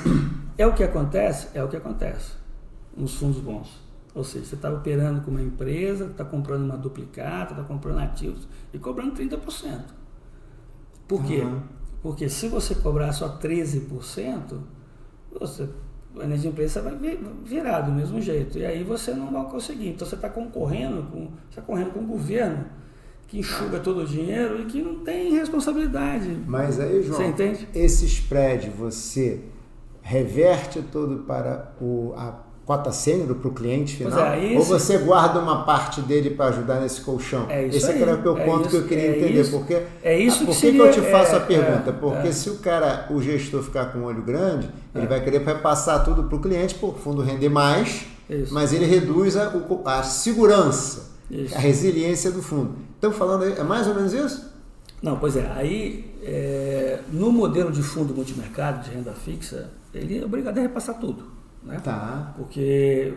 é 0.56 0.66
o 0.66 0.72
que 0.72 0.82
acontece? 0.82 1.48
É 1.52 1.62
o 1.62 1.68
que 1.68 1.76
acontece 1.76 2.32
nos 2.96 3.14
fundos 3.14 3.40
bons. 3.40 3.90
Ou 4.14 4.24
seja, 4.24 4.44
você 4.44 4.54
está 4.56 4.70
operando 4.70 5.20
com 5.20 5.30
uma 5.30 5.42
empresa, 5.42 6.06
está 6.06 6.24
comprando 6.24 6.64
uma 6.64 6.76
duplicata, 6.76 7.52
está 7.52 7.62
comprando 7.62 7.98
ativos 7.98 8.48
e 8.72 8.78
cobrando 8.78 9.14
30%. 9.14 9.82
Por 11.06 11.22
quê? 11.24 11.40
Uhum. 11.40 11.60
Porque 12.02 12.28
se 12.28 12.48
você 12.48 12.74
cobrar 12.74 13.12
só 13.12 13.38
13%, 13.38 14.58
você, 15.38 15.68
a 16.18 16.24
inadimplência 16.24 16.82
vai 16.82 16.98
virar 17.44 17.82
do 17.82 17.92
mesmo 17.92 18.20
jeito. 18.20 18.58
E 18.58 18.66
aí 18.66 18.82
você 18.82 19.12
não 19.12 19.30
vai 19.30 19.44
conseguir. 19.44 19.90
Então 19.90 20.06
você 20.06 20.14
está 20.14 20.28
concorrendo 20.28 21.02
com, 21.04 21.28
você 21.48 21.56
tá 21.56 21.62
correndo 21.62 21.92
com 21.92 22.00
o 22.00 22.06
governo 22.06 22.64
que 23.28 23.38
enxuga 23.38 23.78
todo 23.78 24.00
o 24.00 24.06
dinheiro 24.06 24.60
e 24.60 24.64
que 24.64 24.82
não 24.82 25.04
tem 25.04 25.32
responsabilidade. 25.32 26.36
Mas 26.46 26.80
aí, 26.80 27.02
João, 27.02 27.16
você 27.16 27.26
entende? 27.26 27.68
esse 27.72 28.04
spread 28.06 28.68
você 28.70 29.40
reverte 30.02 30.82
todo 30.82 31.18
para 31.24 31.72
o, 31.80 32.12
a 32.16 32.49
cota 32.64 32.92
sênior 32.92 33.34
para 33.34 33.48
o 33.48 33.52
cliente 33.52 33.96
final? 33.96 34.18
É, 34.18 34.56
Ou 34.56 34.62
você 34.62 34.98
guarda 34.98 35.40
uma 35.40 35.64
parte 35.64 36.00
dele 36.00 36.30
para 36.30 36.46
ajudar 36.46 36.80
nesse 36.80 37.00
colchão? 37.00 37.46
É 37.48 37.66
isso 37.66 37.78
esse 37.78 37.90
aí, 37.90 38.02
era 38.02 38.14
o 38.14 38.22
meu 38.22 38.38
é 38.38 38.44
ponto 38.44 38.60
isso, 38.62 38.70
que 38.70 38.76
eu 38.76 38.84
queria 38.84 39.06
é 39.06 39.18
entender. 39.18 39.40
Isso, 39.40 39.50
porque, 39.50 39.82
é 40.02 40.18
isso 40.18 40.44
por 40.44 40.54
que, 40.54 40.60
seria, 40.60 40.82
eu 40.82 40.92
te 40.92 41.00
faço 41.00 41.34
a 41.34 41.38
é, 41.38 41.40
pergunta? 41.40 41.90
é, 41.90 41.92
porque 41.92 42.28
é. 42.28 42.32
se 42.32 42.50
o 42.50 42.58
cara, 42.58 43.08
o 43.10 43.20
gestor 43.20 43.62
ficar 43.62 43.86
com 43.86 44.00
o 44.00 44.04
olho 44.04 44.22
grande, 44.22 44.70
ele 44.94 45.06
vai 45.06 45.22
querer 45.22 45.40
passar 45.60 46.00
tudo 46.00 46.24
para 46.24 46.36
o 46.36 46.40
cliente, 46.40 46.74
para 46.74 46.88
o 46.88 46.92
fundo 46.92 47.22
render 47.22 47.48
mais, 47.48 48.06
isso. 48.28 48.54
mas 48.54 48.72
ele 48.72 48.86
reduz 48.86 49.36
a, 49.36 49.52
a 49.84 50.02
segurança, 50.02 51.10
a 51.54 51.58
resiliência 51.58 52.30
do 52.30 52.42
fundo. 52.42 52.76
Estamos 52.94 53.16
falando 53.16 53.44
aí, 53.44 53.54
é 53.58 53.64
mais 53.64 53.88
ou 53.88 53.94
menos 53.94 54.12
isso? 54.12 54.50
Não, 55.02 55.18
pois 55.18 55.36
é. 55.36 55.50
Aí, 55.54 56.04
é, 56.22 57.00
no 57.10 57.32
modelo 57.32 57.72
de 57.72 57.82
fundo 57.82 58.14
multimercado 58.14 58.84
de 58.84 58.94
renda 58.94 59.12
fixa, 59.12 59.70
ele 59.94 60.18
é 60.18 60.24
obrigado 60.24 60.58
a 60.58 60.60
repassar 60.60 60.98
tudo. 60.98 61.39
Né? 61.62 61.78
Tá. 61.82 62.32
Porque 62.36 63.12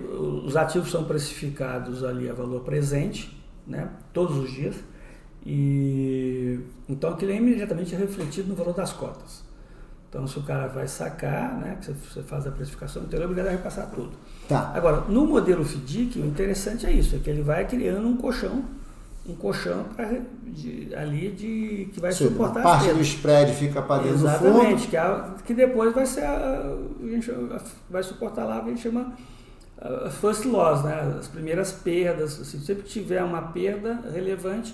os 0.45 0.55
ativos 0.55 0.91
são 0.91 1.05
precificados 1.05 2.03
ali 2.03 2.29
a 2.29 2.33
valor 2.33 2.61
presente, 2.61 3.41
né? 3.65 3.89
todos 4.11 4.37
os 4.37 4.51
dias. 4.51 4.75
E 5.45 6.59
então 6.87 7.11
aquilo 7.11 7.31
é 7.31 7.35
imediatamente 7.35 7.95
refletido 7.95 8.49
no 8.49 8.55
valor 8.55 8.73
das 8.73 8.93
cotas. 8.93 9.43
Então 10.09 10.27
se 10.27 10.37
o 10.37 10.43
cara 10.43 10.67
vai 10.67 10.87
sacar, 10.87 11.57
né, 11.57 11.77
que 11.81 11.91
você 11.91 12.21
faz 12.21 12.45
a 12.45 12.51
precificação, 12.51 13.01
então 13.01 13.17
ele 13.17 13.23
é 13.23 13.25
obrigado 13.25 13.47
a 13.47 13.51
repassar 13.51 13.89
tudo. 13.89 14.11
Tá. 14.47 14.71
Agora, 14.75 15.01
no 15.09 15.25
modelo 15.25 15.65
FDIC, 15.65 16.19
o 16.19 16.25
interessante 16.25 16.85
é 16.85 16.91
isso, 16.91 17.15
é 17.15 17.19
que 17.19 17.29
ele 17.29 17.41
vai 17.41 17.65
criando 17.67 18.07
um 18.07 18.15
colchão, 18.15 18.63
um 19.27 19.35
colchão 19.35 19.85
pra, 19.95 20.09
de, 20.45 20.93
ali 20.95 21.31
de 21.31 21.89
que 21.93 21.99
vai 21.99 22.11
Sim, 22.11 22.27
suportar 22.27 22.59
a 22.59 22.63
parte 22.63 22.93
do 22.93 23.01
spread 23.01 23.53
fica 23.53 23.81
para 23.81 24.03
dentro 24.03 24.17
do 24.19 24.25
Exatamente, 24.25 24.81
fundo. 24.81 24.89
que, 24.89 24.97
é 24.97 24.99
a- 24.99 25.35
que 25.45 25.53
depois 25.53 25.93
vai 25.93 26.05
ser 26.05 26.23
a, 26.25 26.75
a 27.01 27.05
gente 27.07 27.31
vai 27.89 28.03
suportar 28.03 28.43
lá 28.45 28.59
o 28.59 28.63
que 28.63 28.67
a 28.67 28.73
gente 28.73 28.81
chama 28.81 29.13
a 30.05 30.09
first 30.09 30.45
loss, 30.45 30.83
né? 30.83 31.15
as 31.19 31.27
primeiras 31.27 31.71
perdas. 31.71 32.39
Assim, 32.39 32.59
sempre 32.59 32.83
que 32.83 32.89
tiver 32.89 33.23
uma 33.23 33.41
perda 33.41 33.99
relevante, 34.13 34.73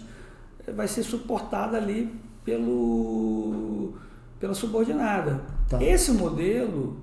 vai 0.75 0.87
ser 0.87 1.03
suportada 1.03 1.77
ali 1.77 2.11
pelo, 2.43 3.93
pela 4.39 4.53
subordinada. 4.53 5.41
Tá. 5.69 5.81
Esse 5.83 6.11
modelo, 6.11 6.97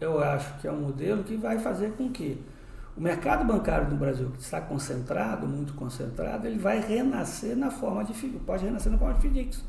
eu 0.00 0.18
acho 0.22 0.58
que 0.60 0.66
é 0.68 0.72
um 0.72 0.80
modelo 0.80 1.22
que 1.24 1.36
vai 1.36 1.58
fazer 1.58 1.92
com 1.92 2.08
que 2.10 2.38
o 2.96 3.00
mercado 3.00 3.44
bancário 3.44 3.88
no 3.90 3.96
Brasil, 3.96 4.30
que 4.30 4.40
está 4.40 4.60
concentrado, 4.60 5.46
muito 5.46 5.72
concentrado, 5.74 6.46
ele 6.46 6.58
vai 6.58 6.80
renascer 6.80 7.56
na 7.56 7.70
forma 7.70 8.04
de 8.04 8.12
pode 8.46 8.64
renascer 8.64 8.90
na 8.92 8.98
forma 8.98 9.14
de 9.14 9.20
FDICs. 9.28 9.64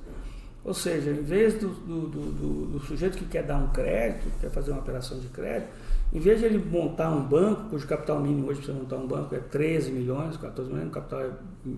Ou 0.63 0.73
seja, 0.73 1.11
em 1.11 1.21
vez 1.21 1.53
do, 1.59 1.69
do, 1.69 2.07
do- 2.07 2.65
do- 2.71 2.79
sujeito 2.79 3.17
que 3.17 3.25
quer 3.25 3.43
dar 3.43 3.57
um 3.57 3.67
crédito, 3.67 4.31
quer 4.41 4.49
fazer 4.49 4.71
uma 4.71 4.79
operação 4.79 5.19
de 5.19 5.27
crédito, 5.27 5.69
em 6.13 6.19
vez 6.19 6.39
de 6.39 6.45
ele 6.45 6.57
montar 6.57 7.09
um 7.11 7.21
banco, 7.23 7.69
cujo 7.69 7.87
capital 7.87 8.19
mínimo 8.19 8.47
hoje 8.47 8.61
para 8.61 8.73
você 8.73 8.79
montar 8.79 8.95
um 8.97 9.07
banco 9.07 9.35
é 9.35 9.39
13 9.39 9.91
milhões, 9.91 10.37
14 10.37 10.69
milhões, 10.71 10.87
o 10.89 10.91
capital 10.91 11.21
é, 11.21 11.29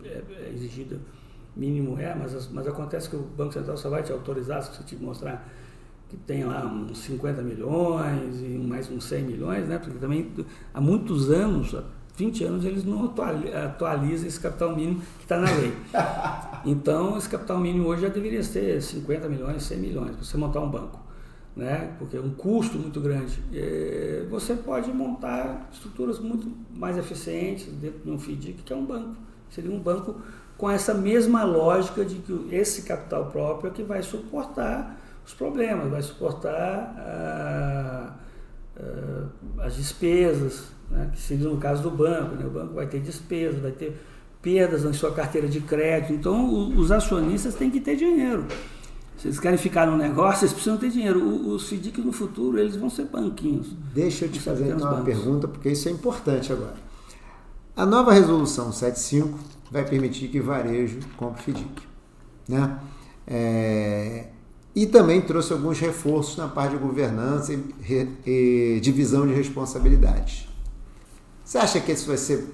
é- 0.06 0.24
é 0.48 0.52
exigido 0.54 1.00
mínimo 1.56 2.00
é, 2.00 2.14
mas, 2.16 2.34
as- 2.36 2.48
mas 2.50 2.66
acontece 2.68 3.10
que 3.10 3.16
o 3.16 3.20
Banco 3.24 3.54
Central 3.54 3.76
só 3.78 3.90
vai 3.90 4.04
te 4.04 4.12
autorizar 4.12 4.62
se 4.64 4.74
você 4.76 4.84
te 4.84 4.96
mostrar 4.96 5.46
que 6.10 6.16
tem 6.18 6.44
lá 6.46 6.66
uns 6.66 6.98
50 7.00 7.42
milhões 7.42 8.40
e 8.42 8.58
mais 8.58 8.90
uns 8.90 9.04
100 9.06 9.24
milhões, 9.24 9.68
né? 9.68 9.78
Porque 9.78 10.00
também 10.00 10.32
há 10.74 10.80
muitos 10.80 11.30
anos, 11.30 11.76
há 11.76 11.84
20 12.16 12.44
anos, 12.46 12.66
eles 12.66 12.84
não 12.86 13.06
atuali- 13.06 13.54
atualizam 13.54 14.28
esse 14.28 14.40
capital 14.40 14.76
mínimo 14.76 15.02
que 15.18 15.24
está 15.24 15.38
na 15.38 15.50
lei. 15.52 15.74
Então, 16.66 17.18
esse 17.18 17.30
capital 17.30 17.60
mínimo 17.60 17.88
hoje 17.88 18.02
já 18.02 18.10
deveria 18.10 18.44
ser 18.44 18.82
50 18.82 19.30
milhões, 19.30 19.64
100 19.64 19.78
milhões, 19.78 20.16
para 20.16 20.26
você 20.26 20.36
montar 20.38 20.60
um 20.60 20.70
banco. 20.70 21.00
Né? 21.56 21.94
Porque 21.98 22.18
é 22.18 22.20
um 22.20 22.32
custo 22.32 22.78
muito 22.78 23.00
grande. 23.00 23.40
Você 24.30 24.54
pode 24.54 24.92
montar 24.92 25.70
estruturas 25.72 26.20
muito 26.20 26.52
mais 26.76 26.98
eficientes 26.98 27.68
dentro 27.74 28.00
de 28.04 28.12
um 28.12 28.20
FDIC, 28.20 28.64
que 28.66 28.74
é 28.74 28.76
um 28.76 28.86
banco. 28.86 29.16
Seria 29.50 29.72
um 29.72 29.80
banco 29.80 30.16
com 30.58 30.70
essa 30.70 30.94
mesma 30.94 31.44
lógica 31.46 32.04
de 32.04 32.16
que 32.16 32.48
esse 32.54 32.82
capital 32.82 33.28
próprio 33.28 33.70
é 33.70 33.74
que 33.74 33.84
vai 33.84 34.02
suportar 34.04 34.97
os 35.28 35.34
problemas, 35.34 35.90
vai 35.92 36.02
suportar 36.02 36.96
ah, 36.98 38.14
ah, 38.80 39.64
as 39.66 39.76
despesas, 39.76 40.70
né? 40.90 41.10
que 41.14 41.20
seria 41.22 41.50
no 41.50 41.58
caso 41.58 41.84
do 41.84 41.92
banco. 41.92 42.36
Né? 42.36 42.46
O 42.46 42.50
banco 42.50 42.74
vai 42.74 42.88
ter 42.88 43.00
despesas, 43.02 43.62
vai 43.62 43.72
ter 43.72 44.02
perdas 44.42 44.84
na 44.86 44.94
sua 44.94 45.12
carteira 45.12 45.48
de 45.48 45.60
crédito. 45.60 46.14
Então, 46.14 46.46
o- 46.50 46.78
os 46.78 46.92
acionistas 46.92 47.56
têm 47.56 47.70
que 47.70 47.82
ter 47.82 47.96
dinheiro. 47.98 48.46
Se 49.18 49.28
eles 49.28 49.40
querem 49.40 49.58
ficar 49.58 49.88
no 49.88 49.98
negócio, 49.98 50.44
eles 50.46 50.54
precisam 50.54 50.78
ter 50.78 50.90
dinheiro. 50.92 51.20
Os 51.50 51.68
FDICs 51.68 52.06
no 52.06 52.14
futuro, 52.14 52.58
eles 52.60 52.76
vão 52.76 52.90
ser 52.90 53.06
banquinhos. 53.06 53.68
Deixa 53.94 54.26
eu 54.26 54.30
te 54.32 54.40
fazer 54.40 54.66
então 54.68 54.78
uma 54.78 54.92
bancos. 54.98 55.06
pergunta, 55.06 55.48
porque 55.48 55.70
isso 55.70 55.90
é 55.90 55.92
importante 55.92 56.54
agora. 56.54 56.76
A 57.76 57.86
nova 57.86 58.14
resolução 58.14 58.72
75 58.72 59.38
vai 59.72 59.84
permitir 59.84 60.28
que 60.30 60.40
varejo 60.40 61.00
compre 61.18 61.42
FDIC. 61.42 61.82
Né? 62.48 62.80
É, 63.26 64.28
E 64.80 64.86
também 64.86 65.20
trouxe 65.22 65.52
alguns 65.52 65.80
reforços 65.80 66.38
na 66.38 66.48
parte 66.48 66.74
de 66.74 66.78
governança 66.78 67.52
e, 67.52 67.64
re- 67.82 68.10
e 68.24 68.80
divisão 68.80 69.26
de 69.26 69.34
responsabilidades. 69.34 70.48
Você 71.44 71.58
acha 71.58 71.80
que 71.80 71.92
isso 71.92 72.06
vai 72.08 72.18
ser. 72.18 72.48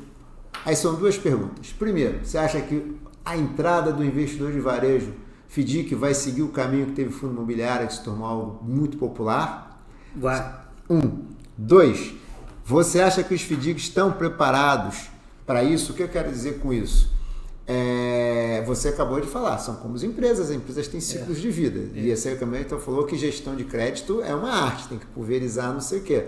Aí 0.66 0.74
são 0.74 0.96
duas 0.96 1.18
perguntas. 1.18 1.74
Primeiro, 1.78 2.20
você 2.24 2.38
acha 2.38 2.62
que 2.62 2.96
a 3.26 3.36
entrada 3.36 3.92
do 3.92 4.06
investidor 4.06 4.54
de 4.54 4.62
varejo 4.62 5.12
FDIC 5.50 5.96
vai 5.96 6.14
seguir 6.14 6.44
o 6.44 6.48
caminho 6.48 6.86
que 6.86 6.92
teve 6.94 7.10
o 7.10 7.12
fundo 7.12 7.34
imobiliário 7.34 7.88
de 7.88 7.94
se 7.94 8.04
tornar 8.06 8.28
algo 8.28 8.64
muito 8.64 8.98
popular? 8.98 9.84
Vai. 10.16 10.62
Um. 10.90 11.26
Dois. 11.58 12.14
Você 12.64 13.02
acha 13.02 13.22
que 13.22 13.34
os 13.34 13.42
FDICs 13.42 13.84
estão 13.84 14.14
preparados 14.14 15.10
para 15.46 15.62
isso? 15.62 15.92
O 15.92 15.96
que 15.96 16.04
eu 16.04 16.08
quero 16.08 16.32
dizer 16.32 16.60
com 16.60 16.72
isso? 16.72 17.12
É, 18.74 18.76
você 18.76 18.90
acabou 18.90 19.22
de 19.22 19.28
falar, 19.28 19.58
são 19.60 19.76
como 19.76 19.96
as 19.96 20.04
empresas, 20.04 20.50
as 20.50 20.56
empresas 20.56 20.88
têm 20.88 21.00
ciclos 21.00 21.40
de 21.40 21.50
vida. 21.50 21.90
E 21.94 22.10
esse 22.10 22.28
aí 22.28 22.36
também 22.36 22.62
então, 22.62 22.80
falou 22.80 23.06
que 23.06 23.16
gestão 23.16 23.56
de 23.56 23.64
crédito 23.64 24.22
é 24.22 24.34
uma 24.34 24.50
arte, 24.50 24.90
tem 24.90 24.98
que 24.98 25.06
pulverizar 25.06 25.72
não 25.72 25.80
sei 25.80 26.00
o 26.00 26.04
quê. 26.04 26.26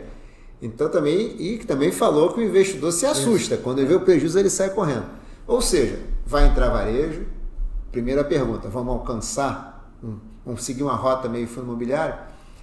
Então 0.62 0.90
também, 0.90 1.36
e 1.42 1.58
também 1.60 1.92
falou 1.92 2.34
que 2.34 2.40
o 2.40 2.44
investidor 2.44 2.92
se 2.92 3.06
assusta, 3.06 3.58
quando 3.58 3.80
ele 3.80 3.88
vê 3.88 3.96
o 3.96 4.02
prejuízo 4.02 4.40
ele 4.40 4.50
sai 4.50 4.70
correndo. 4.70 5.06
Ou 5.46 5.62
seja, 5.62 6.00
vai 6.26 6.48
entrar 6.48 6.70
varejo, 6.70 7.26
primeira 7.92 8.24
pergunta, 8.24 8.70
vamos 8.70 8.94
alcançar, 8.94 9.94
vamos 10.46 10.64
seguir 10.64 10.84
uma 10.84 10.96
rota 10.96 11.28
meio 11.28 11.48
fundo 11.48 11.68
imobiliário? 11.68 12.16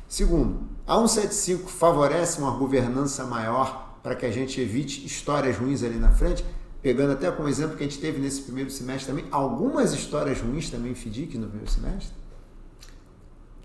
Segundo, 0.09 0.61
a 0.87 0.95
175 0.95 1.71
favorece 1.71 2.39
uma 2.39 2.51
governança 2.51 3.25
maior 3.25 3.99
para 4.03 4.15
que 4.15 4.27
a 4.27 4.31
gente 4.31 4.61
evite 4.61 5.07
histórias 5.07 5.57
ruins 5.57 5.83
ali 5.83 5.97
na 5.97 6.11
frente, 6.11 6.45
pegando 6.83 7.13
até 7.13 7.31
como 7.31 7.49
exemplo 7.49 7.77
que 7.77 7.85
a 7.85 7.87
gente 7.87 8.01
teve 8.01 8.19
nesse 8.19 8.43
primeiro 8.43 8.71
semestre 8.71 9.15
também, 9.15 9.25
algumas 9.31 9.93
histórias 9.93 10.41
ruins 10.41 10.69
também 10.69 10.95
FDIC 10.95 11.39
no 11.39 11.47
primeiro 11.47 11.71
semestre? 11.71 12.13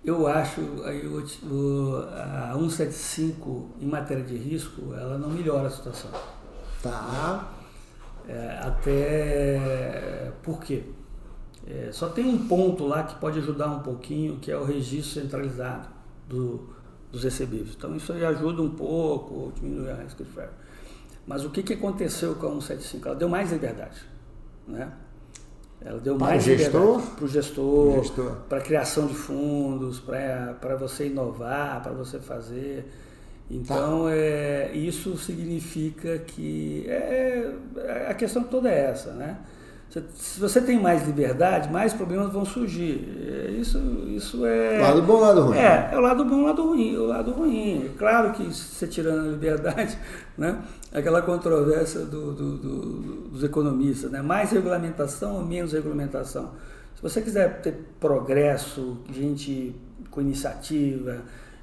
Eu 0.06 0.28
acho 0.28 0.62
aí 0.86 1.06
o, 1.06 1.26
o, 1.52 1.98
a 1.98 2.54
175 2.54 3.72
em 3.82 3.88
matéria 3.88 4.24
de 4.24 4.38
risco, 4.38 4.94
ela 4.94 5.18
não 5.18 5.30
melhora 5.30 5.68
a 5.68 5.70
situação. 5.70 6.12
Tá. 6.82 7.52
É, 8.28 8.60
até 8.62 10.32
por 10.44 10.60
quê? 10.62 10.84
É, 11.66 11.90
só 11.92 12.08
tem 12.08 12.26
um 12.26 12.48
ponto 12.48 12.86
lá 12.86 13.04
que 13.04 13.16
pode 13.16 13.40
ajudar 13.40 13.68
um 13.68 13.80
pouquinho, 13.80 14.38
que 14.38 14.52
é 14.52 14.58
o 14.58 14.64
registro 14.64 15.22
centralizado 15.22 15.90
do, 16.30 16.70
dos 17.12 17.24
recebíveis. 17.24 17.76
Então 17.76 17.96
isso 17.96 18.14
aí 18.14 18.24
ajuda 18.24 18.62
um 18.62 18.70
pouco, 18.70 19.52
diminui 19.56 19.90
a 19.90 19.96
risco 19.96 20.24
de 20.24 20.30
ferro. 20.30 20.54
Mas 21.28 21.44
o 21.44 21.50
que, 21.50 21.62
que 21.62 21.74
aconteceu 21.74 22.36
com 22.36 22.48
a 22.48 22.52
175? 22.62 23.10
Ela 23.10 23.18
deu 23.18 23.28
mais 23.28 23.52
liberdade. 23.52 24.02
Né? 24.66 24.90
Ela 25.82 26.00
deu 26.00 26.16
Para 26.16 26.28
mais 26.28 26.44
o 26.44 26.46
gestor? 26.46 26.82
liberdade 26.82 27.16
para 27.16 27.26
o 27.26 27.28
gestor, 27.28 27.94
gestor. 28.04 28.32
para 28.48 28.58
a 28.58 28.62
criação 28.62 29.08
de 29.08 29.14
fundos, 29.14 30.00
para 30.00 30.76
você 30.80 31.08
inovar, 31.08 31.84
para 31.84 31.92
você 31.92 32.18
fazer. 32.20 32.86
Então, 33.50 34.08
é, 34.10 34.72
isso 34.74 35.18
significa 35.18 36.18
que 36.20 36.86
é, 36.88 37.54
a 38.10 38.14
questão 38.14 38.44
toda 38.44 38.70
é 38.70 38.90
essa, 38.90 39.12
né? 39.12 39.38
Se- 40.16 40.40
você 40.40 40.62
tem 40.62 40.80
mais 40.80 41.06
liberdade, 41.06 41.72
mais 41.72 41.94
problemas 41.94 42.32
vão 42.32 42.44
surgir. 42.46 43.08
É, 43.28 43.52
Isso, 43.52 43.78
isso 44.08 44.46
é. 44.46 44.80
Lado 44.80 45.02
bom, 45.02 45.20
lado 45.20 45.42
ruim. 45.42 45.58
É, 45.58 45.90
é 45.92 45.98
o 45.98 46.02
lado 46.02 46.24
bom, 46.26 46.36
o 46.36 46.46
lado 46.46 46.68
ruim. 46.68 46.96
O 46.98 47.06
lado 47.06 47.32
ruim. 47.32 47.86
É 47.86 47.98
claro 47.98 48.32
que 48.34 48.44
você 48.44 48.88
tirando 48.88 49.28
a 49.28 49.32
liberdade, 49.32 49.98
né? 50.38 50.62
Aquela 50.94 51.22
controvérsia 51.22 52.02
do- 52.02 52.34
do- 52.34 52.58
do- 52.58 53.14
dos 53.30 53.44
economistas, 53.44 54.10
né? 54.12 54.22
Mais 54.22 54.52
regulamentação 54.52 55.36
ou 55.36 55.46
menos 55.46 55.74
regulamentação? 55.74 56.52
Se 56.96 57.02
você 57.02 57.22
quiser 57.22 57.62
ter 57.62 57.74
progresso, 58.00 58.98
gente 59.14 59.76
com 60.10 60.20
iniciativa, 60.22 61.18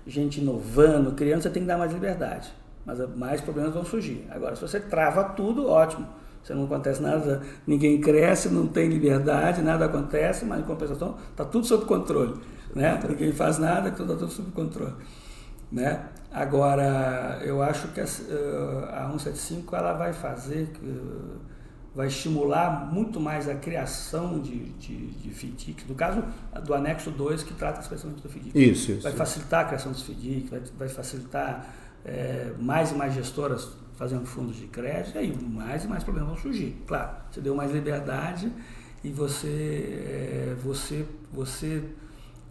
gente 0.07 0.41
inovando, 0.41 1.12
criando, 1.12 1.43
você 1.43 1.51
tem 1.51 1.62
que 1.62 1.68
dar 1.68 1.78
mais 1.78 1.93
liberdade. 1.93 2.53
Mas 2.87 2.99
mais 3.16 3.41
problemas 3.41 3.72
vão 3.72 3.85
surgir. 3.85 4.26
Agora, 4.30 4.55
se 4.55 4.62
você 4.62 4.78
trava 4.78 5.24
tudo, 5.24 5.66
ótimo. 5.68 6.07
Você 6.45 6.53
não 6.53 6.64
acontece 6.64 7.01
nada, 7.01 7.40
ninguém 7.66 7.99
cresce, 7.99 8.51
não 8.51 8.66
tem 8.66 8.86
liberdade, 8.86 9.62
nada 9.62 9.86
acontece, 9.86 10.45
mas 10.45 10.61
em 10.61 10.64
compensação 10.64 11.16
está 11.30 11.42
tudo 11.42 11.66
sob 11.66 11.86
controle. 11.86 12.34
Né? 12.74 13.01
Ninguém 13.09 13.32
faz 13.32 13.59
nada, 13.59 13.88
está 13.88 14.05
tudo 14.05 14.28
sob 14.28 14.51
controle. 14.51 14.92
Né? 15.72 16.07
Agora, 16.30 17.40
eu 17.42 17.62
acho 17.62 17.88
que 17.88 18.01
a, 18.01 18.05
eh, 18.05 18.88
a 18.92 19.07
175 19.07 19.74
ela 19.74 19.95
vai 19.95 20.12
fazer, 20.12 20.68
eh, 20.82 21.36
vai 21.95 22.09
estimular 22.09 22.92
muito 22.92 23.18
mais 23.18 23.49
a 23.49 23.55
criação 23.55 24.38
de, 24.38 24.66
de, 24.72 25.07
de 25.12 25.30
FDIC, 25.30 25.88
no 25.88 25.95
caso 25.95 26.22
do 26.62 26.74
anexo 26.74 27.11
2, 27.11 27.42
que 27.42 27.55
trata 27.55 27.80
especialmente 27.80 28.20
do 28.20 28.28
FDIC. 28.28 28.51
Isso, 28.55 28.92
isso. 28.92 29.03
Vai 29.03 29.12
facilitar 29.12 29.62
a 29.62 29.64
criação 29.64 29.92
dos 29.92 30.03
FDIC, 30.03 30.51
vai, 30.51 30.61
vai 30.76 30.88
facilitar 30.88 31.66
eh, 32.05 32.53
mais 32.59 32.92
e 32.92 32.95
mais 32.95 33.14
gestoras 33.14 33.82
fazendo 33.97 34.26
fundos 34.26 34.57
de 34.57 34.66
crédito, 34.66 35.16
e 35.16 35.18
aí 35.18 35.36
mais 35.36 35.84
e 35.84 35.88
mais 35.88 36.03
problemas 36.03 36.30
vão 36.30 36.38
surgir. 36.38 36.82
Claro, 36.86 37.16
você 37.30 37.40
deu 37.40 37.55
mais 37.55 37.72
liberdade 37.72 38.51
e 39.03 39.11
você, 39.11 39.47
é, 40.07 40.57
você, 40.62 41.07
você 41.32 41.82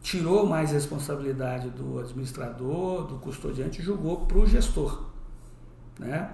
tirou 0.02 0.46
mais 0.46 0.72
responsabilidade 0.72 1.70
do 1.70 2.00
administrador, 2.00 3.06
do 3.06 3.16
custodiante 3.16 3.82
e 3.82 3.84
jogou 3.84 4.26
para 4.26 4.38
o 4.38 4.46
gestor. 4.46 5.04
Né? 6.00 6.30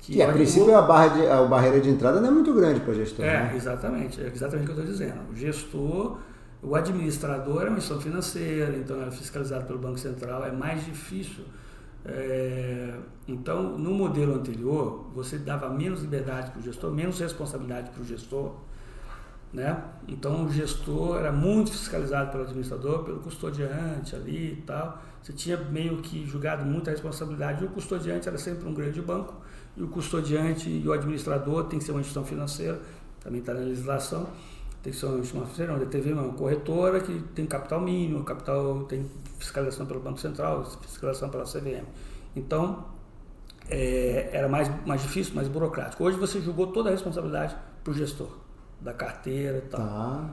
Que, 0.00 0.14
que 0.14 0.22
a 0.22 0.32
princípio 0.32 0.74
a, 0.74 0.82
barra 0.82 1.08
de, 1.08 1.26
a 1.26 1.42
barreira 1.44 1.80
de 1.80 1.90
entrada 1.90 2.20
não 2.20 2.28
é 2.28 2.30
muito 2.30 2.52
grande 2.54 2.80
para 2.80 2.92
o 2.92 2.94
gestor. 2.94 3.24
É, 3.24 3.44
né? 3.44 3.52
exatamente. 3.54 4.20
É 4.20 4.26
exatamente 4.26 4.70
o 4.70 4.74
que 4.74 4.80
eu 4.80 4.84
estou 4.84 4.92
dizendo. 4.92 5.30
O 5.30 5.36
gestor, 5.36 6.18
o 6.62 6.74
administrador 6.74 7.62
é 7.62 7.68
uma 7.68 7.78
instituição 7.78 8.00
financeira, 8.00 8.76
então 8.76 9.02
é 9.02 9.10
fiscalizado 9.10 9.66
pelo 9.66 9.78
Banco 9.78 9.98
Central, 9.98 10.44
é 10.44 10.50
mais 10.50 10.84
difícil. 10.84 11.44
É, 12.08 12.94
então, 13.26 13.78
no 13.78 13.92
modelo 13.92 14.34
anterior, 14.34 15.10
você 15.14 15.36
dava 15.36 15.68
menos 15.68 16.00
liberdade 16.00 16.50
para 16.50 16.60
o 16.60 16.62
gestor, 16.62 16.90
menos 16.90 17.20
responsabilidade 17.20 17.90
para 17.90 18.02
o 18.02 18.04
gestor. 18.04 18.54
Né? 19.52 19.82
Então, 20.06 20.46
o 20.46 20.50
gestor 20.50 21.18
era 21.18 21.30
muito 21.32 21.70
fiscalizado 21.70 22.30
pelo 22.30 22.44
administrador, 22.44 23.04
pelo 23.04 23.20
custodiante 23.20 24.16
ali 24.16 24.52
e 24.52 24.62
tal. 24.66 25.02
Você 25.22 25.32
tinha 25.32 25.56
meio 25.56 25.98
que 25.98 26.24
julgado 26.26 26.64
muita 26.64 26.90
responsabilidade. 26.90 27.62
E 27.62 27.66
o 27.66 27.70
custodiante 27.70 28.28
era 28.28 28.38
sempre 28.38 28.66
um 28.66 28.72
grande 28.72 29.02
banco, 29.02 29.34
e 29.76 29.82
o 29.82 29.88
custodiante 29.88 30.68
e 30.68 30.86
o 30.88 30.92
administrador 30.92 31.64
tem 31.64 31.78
que 31.78 31.84
ser 31.84 31.92
uma 31.92 32.00
instituição 32.00 32.24
financeira, 32.24 32.80
também 33.20 33.40
está 33.40 33.52
na 33.52 33.60
legislação, 33.60 34.28
tem 34.82 34.92
que 34.92 34.98
ser 34.98 35.06
uma 35.06 35.74
onde 35.74 35.86
teve 35.86 36.12
uma 36.12 36.32
corretora 36.32 37.00
que 37.00 37.18
tem 37.34 37.46
capital 37.46 37.80
mínimo, 37.80 38.22
capital 38.24 38.84
tem 38.84 39.06
fiscalização 39.38 39.86
pelo 39.86 40.00
Banco 40.00 40.20
Central, 40.20 40.64
fiscalização 40.82 41.28
pela 41.28 41.44
CVM. 41.44 41.84
Então, 42.36 42.84
é, 43.68 44.30
era 44.32 44.48
mais, 44.48 44.70
mais 44.86 45.02
difícil, 45.02 45.34
mais 45.34 45.48
burocrático. 45.48 46.04
Hoje 46.04 46.16
você 46.16 46.40
jogou 46.40 46.68
toda 46.68 46.90
a 46.90 46.92
responsabilidade 46.92 47.56
para 47.82 47.90
o 47.90 47.94
gestor, 47.94 48.30
da 48.80 48.92
carteira 48.92 49.58
e 49.58 49.62
tal. 49.62 49.80
Tá. 49.80 50.30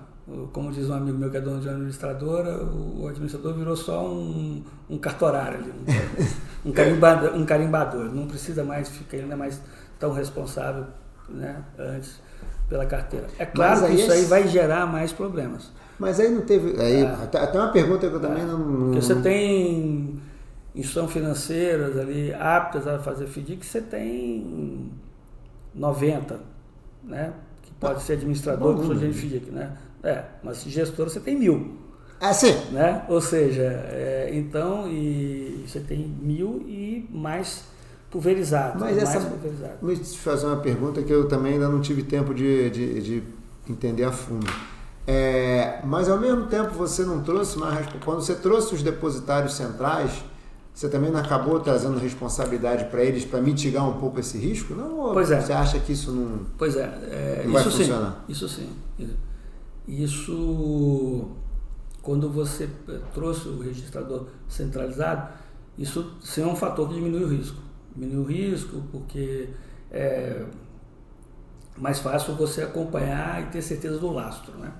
Como 0.54 0.72
diz 0.72 0.90
um 0.90 0.94
amigo 0.94 1.18
meu 1.18 1.30
que 1.30 1.38
é 1.38 1.42
dono 1.42 1.60
de 1.60 1.68
uma 1.68 1.76
administradora, 1.76 2.64
o 2.64 3.08
administrador 3.08 3.54
virou 3.54 3.76
só 3.76 4.08
um, 4.08 4.64
um 4.90 4.98
cartorário 4.98 5.60
ali, 5.60 5.72
um, 6.66 6.70
um, 6.70 6.72
carimbador, 6.72 7.36
um 7.36 7.46
carimbador. 7.46 8.06
Não 8.06 8.28
precisa 8.28 8.64
mais 8.64 8.90
ficar, 8.90 9.18
ainda 9.18 9.36
mais 9.36 9.62
tão 10.00 10.12
responsável 10.12 10.86
né, 11.30 11.64
antes 11.78 12.20
pela 12.68 12.86
carteira. 12.86 13.28
É 13.38 13.46
claro 13.46 13.86
que 13.88 13.94
isso 13.94 14.12
aí 14.12 14.26
vai 14.26 14.48
gerar 14.48 14.86
mais 14.86 15.12
problemas. 15.12 15.72
Mas 16.00 16.20
aí 16.20 16.30
não 16.30 16.42
teve. 16.42 16.80
Aí, 16.82 17.04
é. 17.04 17.08
Até 17.08 17.60
uma 17.60 17.72
pergunta 17.72 18.08
que 18.08 18.16
eu 18.16 18.20
também 18.20 18.44
é. 18.44 18.46
não, 18.46 18.60
não. 18.60 18.86
Porque 18.86 19.02
você 19.02 19.16
tem 19.16 20.20
instituições 20.76 21.12
financeiras 21.12 21.98
ali 21.98 22.34
aptas 22.34 22.86
a 22.88 23.00
fazer 23.00 23.28
FDIC, 23.28 23.66
você 23.66 23.82
tem 23.82 24.92
90, 25.74 26.40
né? 27.04 27.34
Que 27.62 27.72
pode 27.80 28.02
ser 28.02 28.14
administrador, 28.14 28.78
que 28.78 28.96
de 28.96 29.14
FDIC, 29.14 29.52
né? 29.52 29.78
É, 30.04 30.24
mas 30.44 30.64
gestor 30.64 31.10
você 31.10 31.20
tem 31.20 31.38
mil. 31.38 31.78
É 32.20 32.32
sim. 32.34 32.54
Né? 32.72 33.04
Ou 33.10 33.22
seja, 33.22 33.64
é, 33.64 34.30
então, 34.34 34.88
e 34.88 35.66
você 35.68 35.80
tem 35.80 36.00
mil 36.00 36.64
e 36.68 37.08
mais 37.10 37.66
pulverizado. 38.16 38.80
Mas 38.80 38.98
essa, 38.98 39.20
pulverizado. 39.20 39.74
Deixa 39.82 40.02
eu 40.02 40.16
fazer 40.18 40.46
uma 40.46 40.58
pergunta 40.58 41.04
que 41.04 41.12
eu 41.12 41.28
também 41.28 41.54
ainda 41.54 41.68
não 41.68 41.82
tive 41.82 42.04
tempo 42.04 42.34
de, 42.34 42.70
de, 42.70 43.02
de 43.02 43.24
entender 43.70 44.06
a 44.06 44.12
fundo. 44.12 44.48
É, 45.06 45.82
mas 45.84 46.10
ao 46.10 46.18
mesmo 46.18 46.48
tempo 46.48 46.72
você 46.72 47.04
não 47.04 47.22
trouxe 47.22 47.60
mais. 47.60 47.86
Quando 48.04 48.22
você 48.22 48.36
trouxe 48.36 48.74
os 48.74 48.82
depositários 48.82 49.54
centrais, 49.54 50.24
você 50.74 50.88
também 50.88 51.12
não 51.12 51.20
acabou 51.20 51.60
trazendo 51.60 52.00
responsabilidade 52.00 52.86
para 52.86 53.04
eles 53.04 53.26
para 53.26 53.42
mitigar 53.42 53.88
um 53.88 54.00
pouco 54.00 54.20
esse 54.20 54.38
risco? 54.38 54.74
Não? 54.74 55.12
Pois 55.14 55.30
é. 55.30 55.42
Você 55.42 55.54
acha 55.54 55.80
que 55.80 55.92
isso 55.92 56.12
não, 56.12 56.40
pois 56.58 56.78
é, 56.78 56.84
é 56.84 57.42
não 57.46 57.54
vai 57.54 57.62
isso 57.62 57.78
funcionar? 57.78 58.12
Sim, 58.12 58.32
isso 58.32 58.50
sim. 58.50 58.70
Isso, 59.88 61.28
quando 62.02 62.30
você 62.30 62.68
trouxe 63.14 63.48
o 63.50 63.60
registrador 63.60 64.26
centralizado, 64.48 65.32
isso 65.78 66.14
sim 66.24 66.42
é 66.42 66.48
um 66.48 66.56
fator 66.56 66.88
que 66.88 66.96
diminui 66.96 67.24
o 67.24 67.28
risco. 67.28 67.65
Diminui 67.96 68.18
o 68.18 68.24
risco 68.24 68.84
porque 68.92 69.50
é 69.92 70.44
mais 71.78 72.00
fácil 72.00 72.36
você 72.36 72.62
acompanhar 72.62 73.42
e 73.44 73.46
ter 73.48 73.62
certeza 73.62 73.98
do 73.98 74.12
lastro, 74.12 74.58
né? 74.58 74.72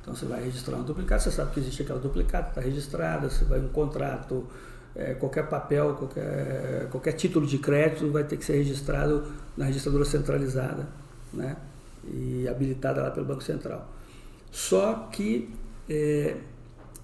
Então 0.00 0.14
você 0.14 0.24
vai 0.24 0.42
registrar 0.42 0.76
um 0.76 0.82
duplicado, 0.82 1.22
você 1.22 1.30
sabe 1.30 1.52
que 1.52 1.60
existe 1.60 1.82
aquela 1.82 1.98
duplicata, 1.98 2.48
está 2.48 2.60
registrada, 2.60 3.28
você 3.28 3.44
vai 3.44 3.60
um 3.60 3.68
contrato, 3.68 4.46
é, 4.94 5.14
qualquer 5.14 5.48
papel, 5.48 5.94
qualquer, 5.94 6.88
qualquer 6.90 7.12
título 7.12 7.46
de 7.46 7.58
crédito 7.58 8.10
vai 8.10 8.24
ter 8.24 8.36
que 8.36 8.44
ser 8.44 8.54
registrado 8.54 9.24
na 9.56 9.66
registradora 9.66 10.04
centralizada, 10.04 10.88
né? 11.32 11.56
E 12.04 12.48
habilitada 12.48 13.02
lá 13.02 13.10
pelo 13.10 13.26
Banco 13.26 13.42
Central. 13.42 13.86
Só 14.50 15.08
que 15.12 15.54
é, 15.88 16.36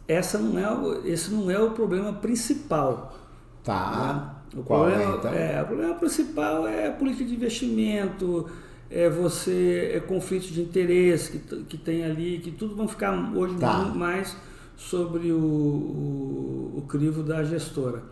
essa 0.08 0.38
não 0.38 0.58
é, 0.58 1.08
esse 1.08 1.30
não 1.30 1.50
é 1.50 1.58
o 1.58 1.72
problema 1.72 2.12
principal. 2.12 3.18
Tá. 3.62 4.34
Né? 4.43 4.43
O, 4.56 4.62
Qual 4.62 4.84
problema, 4.84 5.12
é, 5.12 5.16
então? 5.16 5.32
é, 5.32 5.62
o 5.62 5.66
problema 5.66 5.94
principal 5.94 6.68
é 6.68 6.88
a 6.88 6.92
política 6.92 7.24
de 7.24 7.34
investimento, 7.34 8.48
é 8.90 9.08
você 9.08 9.92
é 9.94 10.00
conflitos 10.00 10.48
de 10.48 10.60
interesse 10.60 11.32
que, 11.32 11.64
que 11.64 11.76
tem 11.76 12.04
ali, 12.04 12.38
que 12.38 12.50
tudo 12.50 12.76
vão 12.76 12.86
ficar 12.86 13.12
hoje 13.34 13.56
tá. 13.56 13.78
muito 13.78 13.98
mais 13.98 14.36
sobre 14.76 15.32
o, 15.32 15.38
o, 15.38 16.74
o, 16.78 16.82
crivo 16.82 17.22
da 17.22 17.42
gestora. 17.42 18.02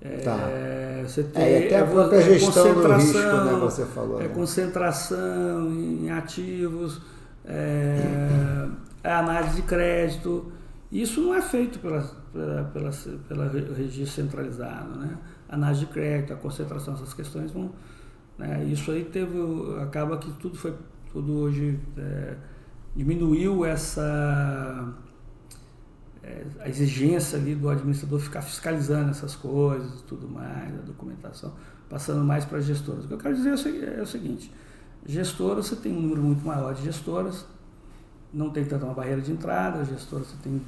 É, 0.00 0.18
tá. 0.18 0.36
Você 1.06 1.22
tem 1.24 1.42
é, 1.42 1.66
até 1.66 1.80
a 1.80 1.86
própria 1.86 2.18
é, 2.18 2.22
gestão 2.22 2.74
do 2.74 2.92
risco, 2.94 3.18
né, 3.18 3.58
você 3.60 3.84
falou. 3.86 4.20
É 4.20 4.24
né? 4.24 4.28
concentração 4.34 5.72
em 5.72 6.10
ativos, 6.10 7.00
é, 7.44 8.68
é 9.02 9.12
análise 9.12 9.56
de 9.56 9.62
crédito. 9.62 10.52
Isso 10.90 11.20
não 11.20 11.34
é 11.34 11.42
feito 11.42 11.78
pela, 11.78 12.02
pela, 12.32 12.64
pela, 12.64 12.90
pela 13.28 13.74
registro 13.76 14.22
centralizado. 14.22 14.98
Né? 14.98 15.16
Análise 15.48 15.80
de 15.80 15.86
crédito, 15.86 16.32
a 16.32 16.36
concentração, 16.36 16.94
essas 16.94 17.14
questões 17.14 17.50
vão 17.50 17.70
né? 18.38 18.64
Isso 18.64 18.90
aí 18.90 19.04
teve, 19.04 19.38
acaba 19.80 20.18
que 20.18 20.30
tudo 20.32 20.56
foi, 20.56 20.74
tudo 21.12 21.32
hoje 21.38 21.78
é, 21.96 22.36
diminuiu 22.94 23.64
essa 23.64 24.92
é, 26.22 26.44
a 26.60 26.68
exigência 26.68 27.38
ali 27.38 27.54
do 27.54 27.68
administrador 27.68 28.20
ficar 28.20 28.42
fiscalizando 28.42 29.10
essas 29.10 29.34
coisas, 29.34 30.02
tudo 30.02 30.28
mais, 30.28 30.74
a 30.78 30.82
documentação, 30.82 31.54
passando 31.88 32.22
mais 32.24 32.44
para 32.44 32.58
as 32.58 32.66
gestoras. 32.66 33.04
O 33.04 33.08
que 33.08 33.14
eu 33.14 33.18
quero 33.18 33.34
dizer 33.34 33.50
é 33.98 34.02
o 34.02 34.06
seguinte: 34.06 34.52
gestoras, 35.06 35.66
você 35.66 35.76
tem 35.76 35.92
um 35.96 36.00
número 36.00 36.22
muito 36.22 36.46
maior 36.46 36.74
de 36.74 36.82
gestoras, 36.82 37.46
não 38.32 38.50
tem 38.50 38.64
tanta 38.66 38.84
uma 38.84 38.94
barreira 38.94 39.22
de 39.22 39.32
entrada, 39.32 39.82
gestoras, 39.84 40.26
você 40.26 40.36
tem 40.42 40.60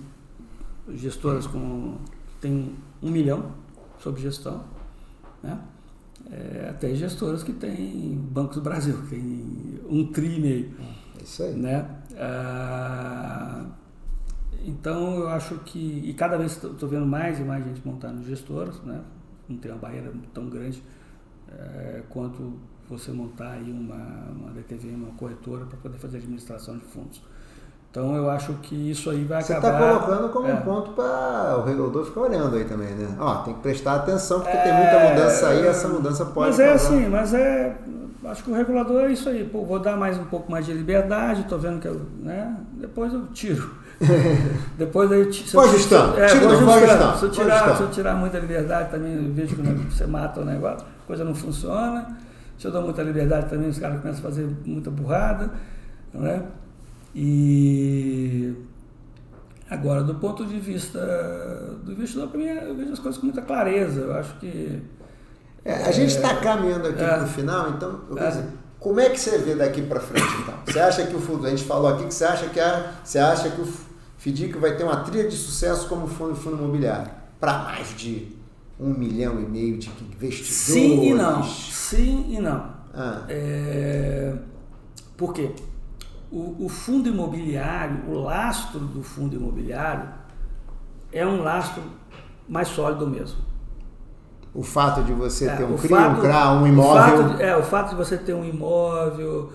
gestoras 0.95 1.47
com 1.47 1.99
tem 2.41 2.75
um 3.03 3.11
milhão 3.11 3.53
sob 3.99 4.21
gestão, 4.21 4.65
né? 5.43 5.59
é, 6.31 6.69
até 6.71 6.95
gestoras 6.95 7.43
que 7.43 7.53
têm 7.53 8.17
Bancos 8.17 8.57
do 8.57 8.63
Brasil, 8.63 8.97
que 9.03 9.09
tem 9.09 9.81
um 9.89 10.07
tri 10.13 10.37
e 10.37 10.41
meio. 10.41 10.75
É 11.19 11.23
isso 11.23 11.43
aí. 11.43 11.55
Né? 11.55 11.89
Ah, 12.17 13.67
então 14.65 15.21
eu 15.21 15.29
acho 15.29 15.57
que, 15.61 16.03
e 16.05 16.13
cada 16.15 16.37
vez 16.37 16.63
estou 16.63 16.89
vendo 16.89 17.07
mais 17.07 17.39
e 17.39 17.43
mais 17.43 17.65
gente 17.65 17.81
montando 17.87 18.25
gestoras, 18.25 18.81
né? 18.83 19.03
não 19.49 19.57
tem 19.57 19.71
uma 19.71 19.79
barreira 19.79 20.13
tão 20.35 20.49
grande 20.49 20.83
é, 21.51 22.03
quanto 22.11 22.59
você 22.89 23.13
montar 23.13 23.53
aí 23.53 23.71
uma, 23.71 24.31
uma 24.31 24.51
DTV, 24.51 24.89
uma 24.89 25.13
corretora 25.13 25.65
para 25.67 25.79
poder 25.79 25.99
fazer 25.99 26.19
administração 26.19 26.77
de 26.77 26.85
fundos. 26.85 27.23
Então 27.91 28.15
eu 28.15 28.29
acho 28.29 28.53
que 28.55 28.91
isso 28.91 29.11
aí 29.11 29.25
vai 29.25 29.43
Você 29.43 29.53
acabar. 29.53 29.79
Você 29.79 29.85
está 29.85 30.07
colocando 30.07 30.33
como 30.33 30.49
é. 30.49 30.55
um 30.55 30.61
ponto 30.61 30.91
para 30.93 31.57
o 31.59 31.65
regulador 31.65 32.05
ficar 32.05 32.21
olhando 32.21 32.55
aí 32.55 32.65
também, 32.65 32.95
né? 32.95 33.17
Ó, 33.19 33.37
tem 33.37 33.55
que 33.55 33.61
prestar 33.61 33.95
atenção 33.95 34.41
porque 34.41 34.57
é... 34.57 34.63
tem 34.63 34.75
muita 34.75 34.99
mudança 35.09 35.49
aí, 35.49 35.67
essa 35.67 35.89
mudança 35.89 36.25
pode. 36.27 36.51
Mas 36.51 36.61
é 36.61 36.73
assim, 36.73 37.09
mas 37.09 37.35
é. 37.35 37.77
Acho 38.25 38.45
que 38.45 38.51
o 38.51 38.55
regulador 38.55 39.05
é 39.05 39.13
isso 39.13 39.29
aí. 39.29 39.43
Pô, 39.43 39.65
vou 39.65 39.79
dar 39.79 39.97
mais 39.97 40.19
um 40.19 40.25
pouco 40.25 40.51
mais 40.51 40.67
de 40.67 40.73
liberdade, 40.73 41.43
estou 41.43 41.59
vendo 41.59 41.81
que 41.81 41.89
eu. 41.89 42.03
Né? 42.21 42.57
Depois 42.75 43.13
eu 43.15 43.27
tiro. 43.29 43.71
Depois 44.77 45.11
aí. 45.11 45.33
Se 45.33 45.53
pode 45.53 45.75
ajustar. 45.75 46.19
É, 46.19 46.27
Tira, 46.27 46.49
vou 46.57 46.75
ajustar. 46.75 47.17
Se 47.17 47.25
eu, 47.25 47.31
tirar, 47.31 47.77
se 47.77 47.83
eu 47.83 47.91
tirar 47.91 48.15
muita 48.15 48.39
liberdade 48.39 48.91
também, 48.91 49.15
eu 49.15 49.33
vejo 49.33 49.57
que 49.57 49.63
você 49.63 50.07
mata 50.07 50.41
o 50.41 50.45
negócio, 50.45 50.87
a 51.05 51.07
coisa 51.07 51.25
não 51.25 51.35
funciona. 51.35 52.19
Se 52.59 52.67
eu 52.67 52.71
dou 52.71 52.83
muita 52.83 53.03
liberdade 53.03 53.49
também, 53.49 53.69
os 53.69 53.79
caras 53.79 54.01
começam 54.01 54.21
a 54.21 54.23
fazer 54.23 54.49
muita 54.67 54.91
burrada. 54.91 55.51
Né? 56.13 56.43
E 57.21 58.55
agora, 59.69 60.05
do 60.05 60.15
ponto 60.15 60.47
de 60.47 60.61
vista 60.61 61.01
do 61.83 61.91
investidor, 61.91 62.29
para 62.29 62.39
mim, 62.39 62.47
eu 62.47 62.77
vejo 62.77 62.93
as 62.93 63.01
coisas 63.01 63.19
com 63.19 63.27
muita 63.27 63.43
clareza. 63.43 64.03
Eu 64.03 64.15
acho 64.15 64.39
que. 64.39 64.81
É, 65.65 65.75
a 65.83 65.91
gente 65.91 66.15
está 66.15 66.37
caminhando 66.37 66.87
aqui 66.87 67.03
é, 67.03 67.09
para 67.09 67.25
o 67.25 67.27
final, 67.27 67.71
então, 67.71 68.03
é, 68.17 68.29
dizer, 68.29 68.45
como 68.79 69.01
é 69.01 69.11
que 69.11 69.19
você 69.19 69.37
vê 69.39 69.57
daqui 69.57 69.83
para 69.83 69.99
frente, 69.99 70.29
então? 70.41 70.55
Você 70.65 70.79
acha 70.79 71.07
que 71.09 71.17
o 71.17 71.21
fundo, 71.21 71.45
a 71.45 71.51
gente 71.51 71.65
falou 71.65 71.89
aqui 71.89 72.07
que 72.07 72.15
você 72.15 72.25
acha 72.25 72.49
que, 72.51 72.61
a, 72.61 72.93
você 73.03 73.19
acha 73.19 73.51
que 73.51 73.61
o 73.61 73.69
FDIC 74.19 74.57
vai 74.57 74.77
ter 74.77 74.85
uma 74.85 75.01
trilha 75.01 75.29
de 75.29 75.35
sucesso 75.35 75.89
como 75.89 76.07
fundo, 76.07 76.37
fundo 76.37 76.57
imobiliário? 76.57 77.11
Para 77.41 77.65
mais 77.65 77.97
de 77.97 78.29
um 78.79 78.91
milhão 78.91 79.41
e 79.41 79.45
meio 79.45 79.77
de 79.77 79.91
investidores? 80.15 80.55
Sim 80.55 81.09
e 81.09 81.15
não. 81.15 81.43
Sim 81.43 82.27
e 82.29 82.41
não. 82.41 82.79
Ah. 82.95 83.25
É, 83.29 84.35
por 85.17 85.35
quê? 85.35 85.51
O, 86.31 86.67
o 86.67 86.69
fundo 86.69 87.09
imobiliário, 87.09 88.05
o 88.09 88.15
lastro 88.19 88.81
do 88.81 89.03
fundo 89.03 89.37
imobiliário 89.37 90.09
é 91.13 91.27
um 91.27 91.43
lastro 91.43 91.83
mais 92.49 92.69
sólido 92.69 93.07
mesmo. 93.07 93.49
O 94.55 94.63
fato 94.63 95.03
de 95.03 95.13
você 95.13 95.47
é, 95.47 95.57
ter 95.57 95.65
um 95.65 95.77
CRI, 95.77 95.95
um 95.95 96.21
CRA, 96.21 96.53
um 96.53 96.67
imóvel. 96.67 97.27
O 97.27 97.37
de, 97.37 97.43
é, 97.43 97.57
o 97.57 97.63
fato 97.63 97.91
de 97.91 97.97
você 97.97 98.17
ter 98.17 98.35
um 98.35 98.45
imóvel. 98.45 99.53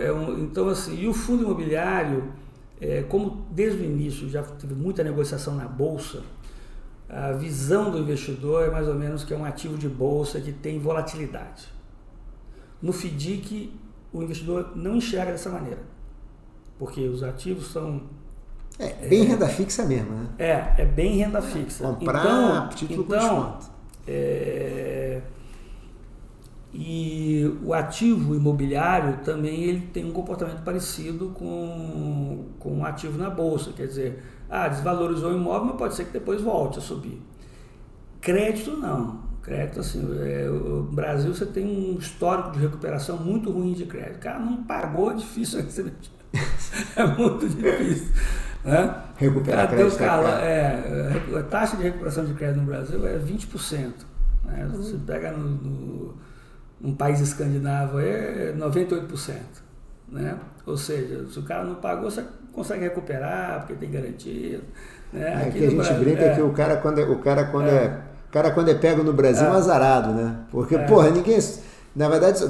É 0.00 0.12
um, 0.12 0.40
então, 0.40 0.68
assim, 0.68 0.94
e 1.00 1.08
o 1.08 1.14
fundo 1.14 1.42
imobiliário, 1.42 2.32
é, 2.80 3.02
como 3.02 3.46
desde 3.50 3.80
o 3.80 3.84
início 3.84 4.28
já 4.28 4.42
teve 4.42 4.74
muita 4.74 5.02
negociação 5.02 5.54
na 5.54 5.66
Bolsa, 5.66 6.22
a 7.08 7.32
visão 7.32 7.90
do 7.90 7.98
investidor 7.98 8.64
é 8.64 8.70
mais 8.70 8.88
ou 8.88 8.94
menos 8.94 9.24
que 9.24 9.32
é 9.32 9.36
um 9.36 9.44
ativo 9.44 9.78
de 9.78 9.88
bolsa 9.88 10.40
que 10.40 10.52
tem 10.52 10.78
volatilidade. 10.78 11.68
No 12.82 12.92
FDIC, 12.92 13.72
o 14.12 14.22
investidor 14.22 14.72
não 14.74 14.96
enxerga 14.96 15.32
dessa 15.32 15.50
maneira, 15.50 15.80
porque 16.78 17.06
os 17.08 17.22
ativos 17.22 17.68
são 17.68 18.02
é 18.78 18.92
bem 19.08 19.22
é, 19.22 19.24
renda 19.24 19.48
fixa 19.48 19.84
mesmo, 19.84 20.10
né? 20.10 20.28
É, 20.38 20.82
é 20.82 20.84
bem 20.84 21.18
renda 21.18 21.40
fixa. 21.40 21.84
Comprar 21.84 22.20
então, 22.20 22.68
título 22.70 23.04
então, 23.06 23.58
é, 24.06 25.20
e 26.72 27.56
o 27.62 27.72
ativo 27.72 28.34
imobiliário 28.34 29.18
também 29.18 29.62
ele 29.62 29.86
tem 29.92 30.04
um 30.04 30.10
comportamento 30.10 30.62
parecido 30.64 31.28
com, 31.28 32.46
com 32.58 32.78
um 32.78 32.84
ativo 32.84 33.16
na 33.16 33.30
bolsa, 33.30 33.72
quer 33.72 33.86
dizer, 33.86 34.24
ah, 34.50 34.66
desvalorizou 34.66 35.30
o 35.30 35.36
imóvel, 35.36 35.68
mas 35.68 35.76
pode 35.76 35.94
ser 35.94 36.06
que 36.06 36.12
depois 36.12 36.42
volte 36.42 36.80
a 36.80 36.82
subir. 36.82 37.22
Crédito 38.20 38.76
não. 38.76 39.22
Crédito, 39.40 39.80
assim, 39.80 40.00
é, 40.22 40.48
no 40.48 40.82
Brasil 40.84 41.32
você 41.32 41.46
tem 41.46 41.64
um 41.64 41.98
histórico 41.98 42.50
de 42.50 42.58
recuperação 42.58 43.18
muito 43.18 43.52
ruim 43.52 43.74
de 43.74 43.84
crédito. 43.84 44.16
O 44.16 44.20
cara 44.20 44.40
não 44.40 44.64
pagou, 44.64 45.12
é 45.12 45.14
difícil 45.14 45.60
receber. 45.62 45.92
é 46.96 47.06
muito 47.06 47.48
difícil. 47.48 48.08
Né? 48.64 49.02
Recuperar 49.16 49.68
crédito. 49.68 49.94
É 49.94 49.98
cara, 49.98 50.28
é, 50.40 51.38
a 51.38 51.42
taxa 51.42 51.76
de 51.76 51.82
recuperação 51.82 52.24
de 52.24 52.34
crédito 52.34 52.60
no 52.60 52.66
Brasil 52.66 53.06
é 53.06 53.18
20%. 53.18 53.92
Né? 54.44 54.64
Uhum. 54.64 54.82
Você 54.82 54.96
pega 55.06 55.30
no, 55.32 55.48
no, 55.48 56.14
num 56.80 56.94
país 56.94 57.20
escandinavo 57.20 58.00
é 58.00 58.52
98%. 58.56 59.38
Né? 60.08 60.36
Ou 60.66 60.76
seja, 60.76 61.26
se 61.28 61.38
o 61.38 61.42
cara 61.42 61.64
não 61.64 61.76
pagou, 61.76 62.10
você 62.10 62.24
consegue 62.52 62.84
recuperar, 62.84 63.60
porque 63.60 63.74
tem 63.74 63.90
garantia. 63.90 64.60
Né? 65.12 65.46
É 65.46 65.50
que 65.50 65.58
a 65.58 65.62
gente 65.62 65.76
Brasil, 65.76 65.98
brinca 65.98 66.22
é, 66.22 66.34
que 66.34 66.42
o 66.42 66.52
cara 66.52 66.76
quando 66.76 67.00
é, 67.00 67.04
o 67.04 67.18
cara 67.18 67.44
quando 67.46 67.68
é, 67.68 67.84
é 67.84 68.00
cara 68.34 68.50
quando 68.50 68.68
é 68.68 68.74
pego 68.74 69.04
no 69.04 69.12
Brasil 69.12 69.46
é, 69.46 69.50
um 69.50 69.52
azarado, 69.52 70.12
né? 70.12 70.40
Porque, 70.50 70.74
é. 70.74 70.84
porra, 70.86 71.10
ninguém. 71.10 71.38
Na 71.94 72.08
verdade, 72.08 72.44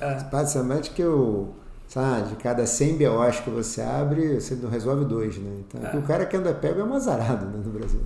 é. 0.00 0.24
basicamente 0.32 0.90
que 0.90 1.02
eu 1.02 1.54
sabe, 1.90 2.28
de 2.28 2.36
cada 2.36 2.64
100 2.64 2.98
BOs 2.98 3.40
que 3.40 3.50
você 3.50 3.82
abre, 3.82 4.40
você 4.40 4.54
não 4.54 4.70
resolve 4.70 5.04
dois, 5.04 5.36
né? 5.38 5.56
Então, 5.58 5.82
é. 5.82 5.96
o 5.96 6.02
cara 6.02 6.24
que 6.24 6.36
anda 6.36 6.54
pego 6.54 6.80
é 6.80 6.84
um 6.84 6.94
azarado 6.94 7.46
né, 7.46 7.60
no 7.64 7.72
Brasil. 7.72 8.00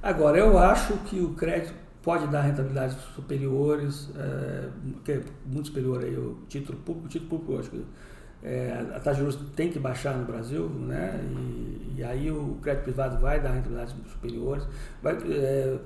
Agora, 0.00 0.38
eu 0.38 0.56
acho 0.56 0.92
que 0.98 1.20
o 1.20 1.30
crédito 1.34 1.74
pode 2.00 2.28
dar 2.28 2.42
rentabilidades 2.42 2.96
superiores, 3.16 4.08
é, 4.16 4.68
que 5.04 5.12
é 5.12 5.22
muito 5.44 5.66
superior 5.66 6.04
aí 6.04 6.16
o 6.16 6.38
título 6.48 6.78
público. 6.78 7.06
O 7.06 7.08
título 7.08 7.28
público, 7.28 7.52
eu 7.54 7.58
acho 7.58 7.70
que 7.70 7.84
é, 8.40 8.86
a 8.94 9.00
taxa 9.00 9.14
de 9.14 9.18
juros 9.18 9.36
tem 9.56 9.68
que 9.68 9.80
baixar 9.80 10.16
no 10.16 10.24
Brasil, 10.24 10.68
né? 10.68 11.20
E, 11.24 11.94
e 11.96 12.04
aí 12.04 12.30
o 12.30 12.56
crédito 12.62 12.84
privado 12.84 13.20
vai 13.20 13.40
dar 13.40 13.50
rentabilidades 13.50 13.96
superiores. 14.12 14.64
Vai, 15.02 15.18
é, 15.28 15.76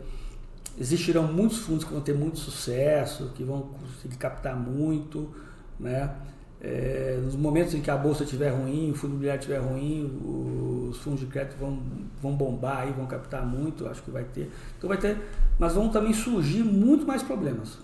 existirão 0.79 1.23
muitos 1.25 1.61
fundos 1.61 1.83
que 1.83 1.93
vão 1.93 2.03
ter 2.03 2.15
muito 2.15 2.39
sucesso, 2.39 3.33
que 3.35 3.43
vão 3.43 3.63
conseguir 3.63 4.17
captar 4.17 4.55
muito, 4.55 5.35
né? 5.81 6.15
É, 6.65 7.19
nos 7.21 7.35
momentos 7.35 7.75
em 7.75 7.81
que 7.81 7.91
a 7.91 7.97
bolsa 7.97 8.23
estiver 8.23 8.51
ruim, 8.51 8.93
o 8.93 8.95
fundo 8.95 9.11
imobiliário 9.11 9.41
estiver 9.41 9.59
ruim, 9.59 10.89
os 10.89 10.97
fundos 10.99 11.19
de 11.19 11.27
crédito 11.27 11.57
vão, 11.59 11.81
vão 12.23 12.37
bombar 12.37 12.89
e 12.89 12.93
vão 12.93 13.05
captar 13.05 13.45
muito, 13.45 13.89
acho 13.89 14.01
que 14.01 14.13
vai 14.13 14.23
ter. 14.23 14.49
Então 14.79 14.87
vai 14.87 14.97
ter, 14.97 15.19
mas 15.59 15.75
vão 15.75 15.89
também 15.89 16.13
surgir 16.13 16.63
muito 16.63 17.05
mais 17.05 17.21
problemas. 17.21 17.79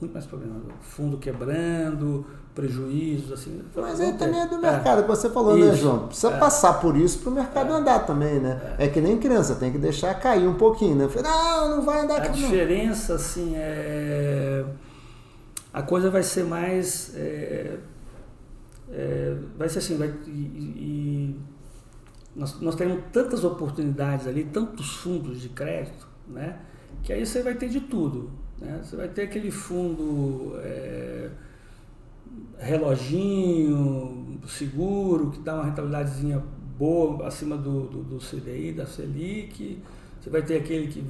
Muito 0.00 0.12
mais 0.12 0.26
problemas. 0.26 0.62
Fundo 0.80 1.16
quebrando, 1.16 2.26
prejuízos, 2.56 3.30
assim. 3.30 3.62
Mas 3.76 4.00
aí 4.00 4.12
também 4.14 4.40
é 4.40 4.48
do 4.48 4.58
mercado, 4.58 4.98
é. 4.98 5.02
que 5.02 5.08
você 5.08 5.30
falou, 5.30 5.54
né, 5.56 5.60
isso. 5.60 5.70
né, 5.70 5.76
João? 5.76 6.06
Precisa 6.08 6.32
é. 6.32 6.38
passar 6.38 6.80
por 6.80 6.96
isso 6.96 7.20
para 7.20 7.30
o 7.30 7.34
mercado 7.34 7.72
é. 7.72 7.76
andar 7.76 8.00
também, 8.00 8.40
né? 8.40 8.74
É. 8.78 8.86
é. 8.86 8.88
que 8.88 9.00
nem 9.00 9.16
criança, 9.16 9.54
tem 9.54 9.70
que 9.70 9.78
deixar 9.78 10.12
cair 10.14 10.48
um 10.48 10.54
pouquinho, 10.54 10.96
né? 10.96 11.08
Não, 11.22 11.76
não 11.76 11.82
vai 11.82 12.00
andar 12.00 12.20
A 12.20 12.26
diferença, 12.26 13.14
assim, 13.14 13.52
é. 13.54 14.64
A 15.72 15.82
coisa 15.82 16.10
vai 16.10 16.24
ser 16.24 16.44
mais 16.44 17.12
é, 18.96 19.36
vai 19.58 19.68
ser 19.68 19.80
assim, 19.80 19.96
vai, 19.96 20.14
e, 20.26 20.30
e 20.30 21.40
nós, 22.34 22.60
nós 22.60 22.76
temos 22.76 23.02
tantas 23.12 23.42
oportunidades 23.42 24.26
ali, 24.28 24.44
tantos 24.44 24.94
fundos 24.96 25.40
de 25.40 25.48
crédito, 25.48 26.06
né? 26.28 26.60
Que 27.02 27.12
aí 27.12 27.26
você 27.26 27.42
vai 27.42 27.54
ter 27.54 27.68
de 27.68 27.80
tudo. 27.80 28.30
Né? 28.60 28.80
Você 28.82 28.94
vai 28.94 29.08
ter 29.08 29.22
aquele 29.22 29.50
fundo 29.50 30.52
é, 30.58 31.28
reloginho, 32.58 34.40
seguro, 34.46 35.30
que 35.32 35.40
dá 35.40 35.56
uma 35.56 35.64
rentabilidadezinha 35.64 36.42
boa 36.78 37.26
acima 37.26 37.56
do, 37.56 37.88
do, 37.88 38.02
do 38.04 38.18
CDI, 38.18 38.72
da 38.72 38.86
Selic. 38.86 39.82
Você 40.20 40.30
vai 40.30 40.42
ter 40.42 40.58
aquele 40.58 40.86
que, 40.86 41.04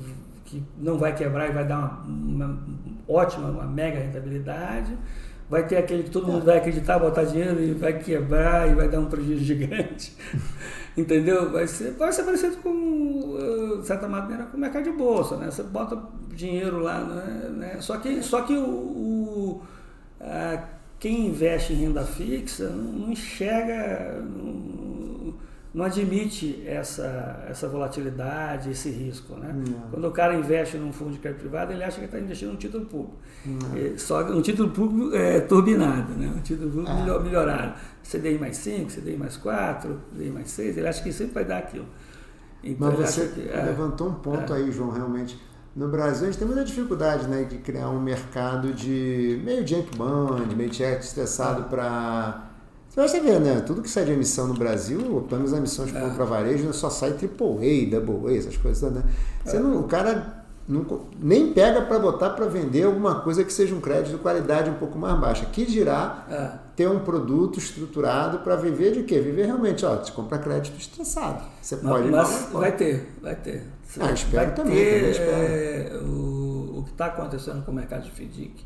que 0.46 0.62
não 0.78 0.98
vai 0.98 1.14
quebrar 1.14 1.50
e 1.50 1.52
vai 1.52 1.66
dar 1.66 2.02
uma, 2.06 2.46
uma 2.46 2.64
ótima, 3.06 3.50
uma 3.50 3.66
mega 3.66 4.00
rentabilidade 4.00 4.96
vai 5.48 5.66
ter 5.66 5.76
aquele 5.76 6.04
que 6.04 6.10
todo 6.10 6.26
mundo 6.26 6.44
vai 6.44 6.58
acreditar, 6.58 6.98
botar 6.98 7.24
dinheiro 7.24 7.62
e 7.62 7.72
vai 7.74 7.98
quebrar 7.98 8.70
e 8.70 8.74
vai 8.74 8.88
dar 8.88 9.00
um 9.00 9.06
prejuízo 9.06 9.44
gigante. 9.44 10.16
Entendeu? 10.96 11.50
Vai 11.50 11.66
ser, 11.66 11.92
vai 11.92 12.12
ser 12.12 12.22
parecido 12.22 12.56
com, 12.58 13.36
eh, 13.38 13.80
de 13.80 13.86
certa 13.86 14.06
maneira, 14.06 14.44
com 14.44 14.56
o 14.56 14.60
mercado 14.60 14.84
de 14.84 14.92
bolsa, 14.92 15.36
né? 15.36 15.50
Você 15.50 15.64
bota 15.64 16.00
dinheiro 16.32 16.78
lá, 16.78 17.00
né? 17.02 17.48
né? 17.50 17.76
Só 17.80 17.96
que, 17.98 18.22
só 18.22 18.42
que 18.42 18.54
o, 18.54 18.64
o 18.64 19.62
a, 20.20 20.62
quem 21.00 21.26
investe 21.26 21.72
em 21.72 21.76
renda 21.76 22.04
fixa 22.04 22.68
não, 22.68 22.92
não 22.92 23.12
enxerga, 23.12 24.22
não, 24.22 25.13
não 25.74 25.84
admite 25.84 26.62
essa, 26.64 27.44
essa 27.48 27.68
volatilidade, 27.68 28.70
esse 28.70 28.88
risco. 28.90 29.34
Né? 29.34 29.52
Quando 29.90 30.06
o 30.06 30.12
cara 30.12 30.34
investe 30.34 30.76
num 30.76 30.92
fundo 30.92 31.10
de 31.10 31.18
crédito 31.18 31.40
privado, 31.40 31.72
ele 31.72 31.82
acha 31.82 31.98
que 31.98 32.04
está 32.04 32.18
investindo 32.20 32.52
num 32.52 32.56
título 32.56 32.86
público. 32.86 33.16
É, 33.74 33.98
só 33.98 34.22
um 34.22 34.40
título 34.40 34.70
público 34.70 35.14
é, 35.16 35.40
turbinado, 35.40 36.12
né? 36.14 36.32
um 36.34 36.40
título 36.40 36.70
público 36.70 36.92
ah. 36.92 37.00
melhor, 37.00 37.24
melhorado. 37.24 37.74
CDI 38.08 38.38
mais 38.38 38.56
5, 38.58 38.92
CDI 38.92 39.16
mais 39.16 39.36
4, 39.36 40.00
CDI 40.12 40.30
mais 40.30 40.50
6, 40.50 40.78
ele 40.78 40.86
acha 40.86 41.02
que 41.02 41.12
sempre 41.12 41.34
vai 41.34 41.44
dar 41.44 41.58
aquilo. 41.58 41.86
Então, 42.62 42.92
Mas 42.96 43.10
você 43.10 43.26
que, 43.26 43.48
é, 43.48 43.62
levantou 43.62 44.08
um 44.10 44.14
ponto 44.14 44.52
é. 44.52 44.56
aí, 44.56 44.70
João, 44.70 44.90
realmente. 44.90 45.36
No 45.74 45.88
Brasil, 45.88 46.28
a 46.28 46.30
gente 46.30 46.38
tem 46.38 46.46
muita 46.46 46.64
dificuldade 46.64 47.26
né, 47.26 47.42
de 47.42 47.58
criar 47.58 47.88
um 47.88 48.00
mercado 48.00 48.72
de 48.72 49.40
meio 49.44 49.66
junk 49.66 49.96
bond, 49.96 50.54
meio 50.54 50.72
cheque 50.72 51.04
estressado 51.04 51.62
é. 51.62 51.64
para 51.64 52.53
você 52.94 53.20
vai 53.20 53.32
ver, 53.32 53.40
né? 53.40 53.60
Tudo 53.60 53.82
que 53.82 53.90
sai 53.90 54.04
de 54.04 54.12
emissão 54.12 54.46
no 54.46 54.54
Brasil, 54.54 55.00
pelo 55.28 55.40
menos 55.40 55.52
a 55.52 55.58
emissão 55.58 55.84
de 55.84 55.96
é. 55.96 56.00
compra 56.00 56.24
varejo, 56.24 56.72
só 56.72 56.88
sai 56.88 57.10
AAA, 57.10 57.90
Double 57.90 58.32
A, 58.32 58.38
essas 58.38 58.56
coisas, 58.56 58.92
né? 58.92 59.02
Você 59.44 59.56
é. 59.56 59.60
não, 59.60 59.80
o 59.80 59.84
cara 59.84 60.44
não, 60.66 60.86
nem 61.20 61.52
pega 61.52 61.82
para 61.82 61.98
botar 61.98 62.30
para 62.30 62.46
vender 62.46 62.84
alguma 62.84 63.20
coisa 63.20 63.44
que 63.44 63.52
seja 63.52 63.74
um 63.74 63.80
crédito 63.80 64.12
de 64.12 64.18
qualidade 64.18 64.70
um 64.70 64.74
pouco 64.74 64.96
mais 64.96 65.18
baixa. 65.18 65.44
Que 65.46 65.66
dirá 65.66 66.24
é. 66.30 66.58
ter 66.76 66.88
um 66.88 67.00
produto 67.00 67.58
estruturado 67.58 68.38
para 68.38 68.56
viver 68.56 68.92
de 68.92 69.02
quê? 69.02 69.18
Viver 69.18 69.46
realmente, 69.46 69.84
ó, 69.84 69.96
você 69.96 70.12
compra 70.12 70.38
crédito 70.38 70.78
estressado. 70.78 71.44
Você 71.60 71.76
pode 71.76 72.08
Mas 72.08 72.48
vai 72.52 72.72
ter, 72.72 73.12
vai 73.20 73.34
ter. 73.34 73.66
Ah, 74.00 74.12
espero 74.12 74.46
vai 74.46 74.54
também, 74.54 74.76
ter, 74.76 74.94
também 74.94 75.10
espero. 75.10 75.30
É, 75.30 75.98
o, 76.02 76.78
o 76.78 76.82
que 76.84 76.92
está 76.92 77.06
acontecendo 77.06 77.64
com 77.64 77.72
o 77.72 77.74
mercado 77.74 78.04
de 78.04 78.10
FDIC, 78.10 78.64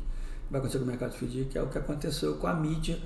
vai 0.49 0.59
acontecer 0.59 0.77
com 0.77 0.85
o 0.85 0.87
mercado 0.87 1.11
de 1.11 1.17
FDIC, 1.17 1.57
é 1.57 1.61
o 1.61 1.67
que 1.67 1.77
aconteceu 1.77 2.35
com 2.35 2.47
a 2.47 2.53
mídia 2.53 2.97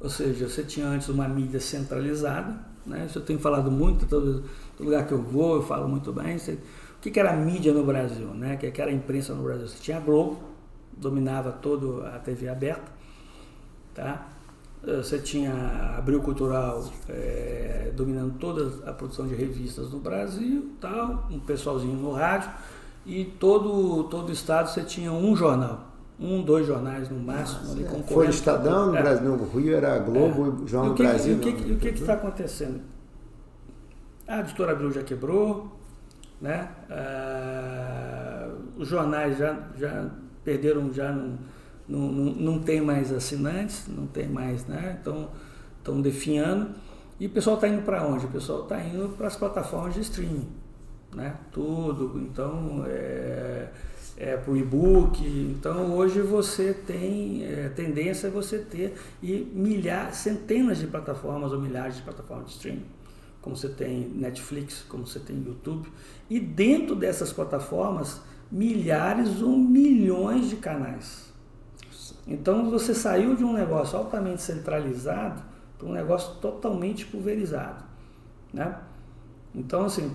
ou 0.00 0.08
seja, 0.08 0.48
você 0.48 0.62
tinha 0.62 0.86
antes 0.86 1.08
uma 1.08 1.28
mídia 1.28 1.60
centralizada, 1.60 2.58
né? 2.86 3.04
isso 3.06 3.18
eu 3.18 3.22
tenho 3.22 3.38
falado 3.38 3.70
muito, 3.70 4.06
todo, 4.06 4.44
todo 4.76 4.86
lugar 4.86 5.06
que 5.06 5.12
eu 5.12 5.22
vou 5.22 5.56
eu 5.56 5.62
falo 5.62 5.86
muito 5.86 6.10
bem. 6.12 6.38
Você, 6.38 6.52
o 6.52 7.00
que, 7.02 7.10
que 7.10 7.20
era 7.20 7.32
a 7.32 7.36
mídia 7.36 7.72
no 7.72 7.84
Brasil? 7.84 8.28
Né? 8.28 8.54
O 8.54 8.58
que, 8.58 8.70
que 8.70 8.80
era 8.80 8.90
a 8.90 8.94
imprensa 8.94 9.34
no 9.34 9.42
Brasil? 9.42 9.68
Você 9.68 9.78
tinha 9.78 9.98
a 9.98 10.00
Globo, 10.00 10.40
dominava 10.96 11.52
toda 11.52 12.08
a 12.08 12.18
TV 12.18 12.48
aberta, 12.48 12.90
tá? 13.94 14.28
você 14.82 15.18
tinha 15.18 15.52
Abril 15.98 16.22
Cultural 16.22 16.82
é, 17.06 17.92
dominando 17.94 18.38
toda 18.38 18.88
a 18.88 18.94
produção 18.94 19.28
de 19.28 19.34
revistas 19.34 19.90
no 19.90 19.98
Brasil, 20.00 20.70
tal, 20.80 21.28
um 21.30 21.38
pessoalzinho 21.38 21.96
no 21.96 22.12
rádio, 22.12 22.50
e 23.04 23.26
todo, 23.26 24.04
todo 24.04 24.30
o 24.30 24.32
estado 24.32 24.70
você 24.70 24.82
tinha 24.82 25.12
um 25.12 25.36
jornal 25.36 25.89
um, 26.20 26.42
dois 26.42 26.66
jornais 26.66 27.08
no 27.08 27.18
máximo 27.18 27.60
Nossa, 27.60 27.72
ali 27.72 27.84
concorrendo. 27.84 28.12
Foi 28.12 28.28
Estadão 28.28 28.86
no 28.88 28.96
é. 28.96 29.02
Brasil, 29.02 29.36
no 29.36 29.48
Rio 29.48 29.74
era 29.74 29.98
Globo, 29.98 30.64
é. 30.64 30.68
João 30.68 30.88
no 30.88 30.94
Brasil. 30.94 31.40
E 31.42 31.72
o 31.72 31.78
que 31.78 31.88
está 31.88 32.12
acontecendo? 32.14 32.82
A 34.28 34.40
editora 34.40 34.72
Abril 34.72 34.92
já 34.92 35.02
quebrou, 35.02 35.72
né? 36.40 36.68
Ah, 36.90 38.48
os 38.76 38.86
jornais 38.86 39.38
já, 39.38 39.58
já 39.76 40.10
perderam, 40.44 40.92
já 40.92 41.10
não, 41.10 41.38
não, 41.88 42.12
não, 42.12 42.32
não 42.34 42.58
tem 42.60 42.80
mais 42.80 43.12
assinantes, 43.12 43.88
não 43.88 44.06
tem 44.06 44.28
mais, 44.28 44.66
né? 44.66 44.98
Então 45.00 45.30
estão 45.78 46.00
definhando. 46.00 46.74
E 47.18 47.26
o 47.26 47.30
pessoal 47.30 47.56
está 47.56 47.68
indo 47.68 47.82
para 47.82 48.06
onde? 48.06 48.26
O 48.26 48.30
pessoal 48.30 48.62
está 48.62 48.82
indo 48.82 49.08
para 49.16 49.26
as 49.26 49.36
plataformas 49.36 49.94
de 49.94 50.00
streaming, 50.00 50.48
né? 51.14 51.34
Tudo. 51.50 52.18
Então, 52.18 52.84
é, 52.86 53.68
é 54.20 54.36
para 54.36 54.52
o 54.52 54.56
e-book. 54.56 55.26
Então, 55.26 55.94
hoje 55.94 56.20
você 56.20 56.74
tem 56.74 57.42
é, 57.46 57.70
tendência 57.70 58.28
a 58.28 58.32
você 58.32 58.58
ter 58.58 58.94
e 59.22 59.50
milhares, 59.54 60.18
centenas 60.18 60.78
de 60.78 60.86
plataformas 60.86 61.52
ou 61.52 61.60
milhares 61.60 61.96
de 61.96 62.02
plataformas 62.02 62.48
de 62.48 62.52
streaming. 62.52 62.84
Como 63.40 63.56
você 63.56 63.70
tem 63.70 64.10
Netflix, 64.10 64.84
como 64.86 65.06
você 65.06 65.18
tem 65.18 65.42
YouTube. 65.42 65.90
E 66.28 66.38
dentro 66.38 66.94
dessas 66.94 67.32
plataformas, 67.32 68.20
milhares 68.52 69.40
ou 69.40 69.56
milhões 69.56 70.50
de 70.50 70.56
canais. 70.56 71.32
Então, 72.26 72.70
você 72.70 72.94
saiu 72.94 73.34
de 73.34 73.42
um 73.42 73.54
negócio 73.54 73.96
altamente 73.96 74.42
centralizado 74.42 75.42
para 75.78 75.88
um 75.88 75.92
negócio 75.92 76.34
totalmente 76.34 77.06
pulverizado. 77.06 77.82
Né? 78.52 78.76
Então, 79.54 79.86
assim, 79.86 80.14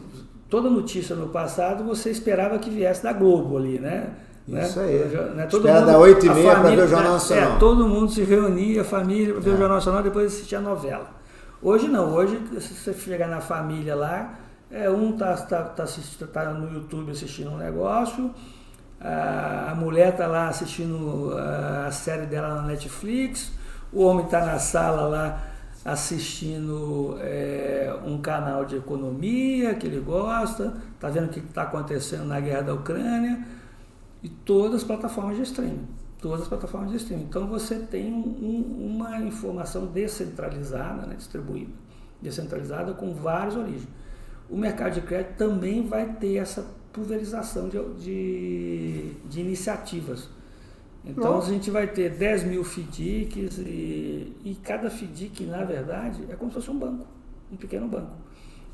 toda 0.50 0.70
notícia 0.70 1.16
no 1.16 1.28
passado 1.30 1.84
você 1.84 2.10
esperava 2.10 2.58
que 2.60 2.70
viesse 2.70 3.04
da 3.04 3.14
Globo 3.14 3.58
ali, 3.58 3.80
né? 3.80 4.10
Isso 4.48 4.80
né? 4.80 4.86
aí. 4.86 5.34
Né? 5.36 5.48
Todo 5.48 5.68
Espera 5.68 5.80
mundo, 5.82 5.91
da 5.91 5.98
8 5.98 6.26
e 6.26 6.30
meia 6.30 6.56
para 6.56 6.70
ver 6.70 6.84
o 6.84 6.88
Jornal 6.88 7.04
né? 7.04 7.14
Nacional. 7.14 7.56
É, 7.56 7.60
todo 7.60 7.88
mundo 7.88 8.12
se 8.12 8.24
reunia, 8.24 8.82
a 8.82 8.86
família, 8.86 9.34
para 9.34 9.41
ver 9.41 9.50
é. 9.50 9.54
o 9.54 9.58
Jornal 9.58 9.78
Nacional 9.78 10.04
depois 10.04 10.34
assistia 10.34 10.60
a 10.60 10.62
novela. 10.62 11.10
Hoje 11.62 11.88
não, 11.88 12.14
hoje 12.14 12.39
se 12.60 12.76
você 12.76 12.93
chegar 12.93 13.28
na 13.28 13.41
família 13.41 13.96
lá, 13.96 14.36
é, 14.70 14.89
um 14.89 15.14
tá, 15.14 15.36
tá, 15.38 15.64
tá, 15.64 15.86
tá, 16.32 16.54
no 16.54 16.72
YouTube 16.74 17.12
assistindo 17.12 17.50
um 17.50 17.58
negócio, 17.58 18.30
a, 19.00 19.72
a 19.72 19.76
mulher 19.76 20.10
está 20.10 20.28
lá 20.28 20.48
assistindo 20.48 21.34
a, 21.36 21.88
a 21.88 21.91
série 21.91 22.26
dela 22.28 22.56
na 22.56 22.62
Netflix, 22.64 23.52
o 23.91 24.04
homem 24.04 24.26
está 24.26 24.46
na 24.46 24.60
sala 24.60 25.08
lá 25.08 25.55
assistindo 25.86 27.16
é, 27.22 27.96
um 28.04 28.18
canal 28.18 28.66
de 28.66 28.76
economia 28.76 29.76
que 29.76 29.86
ele 29.86 30.00
gosta, 30.00 30.76
está 30.96 31.10
vendo 31.10 31.28
o 31.28 31.30
que 31.30 31.40
está 31.40 31.62
acontecendo 31.62 32.26
na 32.26 32.40
guerra 32.40 32.64
da 32.64 32.74
Ucrânia 32.74 33.46
e 34.24 34.28
todas 34.28 34.82
as 34.82 34.84
plataformas 34.84 35.38
de 35.38 35.44
streaming. 35.44 35.88
Todas 36.20 36.42
as 36.42 36.48
plataformas 36.48 36.90
de 36.90 36.98
streaming. 36.98 37.26
Então 37.26 37.46
você 37.46 37.76
tem 37.76 38.12
um, 38.12 38.96
uma 38.96 39.20
informação 39.20 39.86
descentralizada, 39.86 41.06
né, 41.06 41.14
distribuída, 41.16 41.72
descentralizada 42.20 42.96
com 42.96 43.14
várias 43.14 43.56
origens. 43.56 43.88
O 44.50 44.58
mercado 44.58 44.96
de 44.96 45.02
crédito 45.02 45.38
também 45.38 45.86
vai 45.88 46.14
ter 46.14 46.38
essa 46.38 46.66
pulverização 46.92 47.70
de, 47.70 47.78
de, 48.00 49.12
de 49.30 49.40
iniciativas. 49.40 50.30
Então 51.06 51.38
a 51.38 51.41
gente 51.41 51.70
vai 51.70 51.88
ter 51.88 52.10
10 52.10 52.45
mil 52.45 52.64
FDICs 52.64 53.60
e, 53.60 54.36
e 54.43 54.56
cada 54.64 54.89
FDIC, 54.89 55.45
na 55.45 55.64
verdade, 55.64 56.26
é 56.30 56.36
como 56.36 56.49
se 56.49 56.56
fosse 56.56 56.72
um 56.72 56.80
banco, 56.80 57.06
um 57.51 57.56
pequeno 57.56 57.88
banco. 57.88 58.26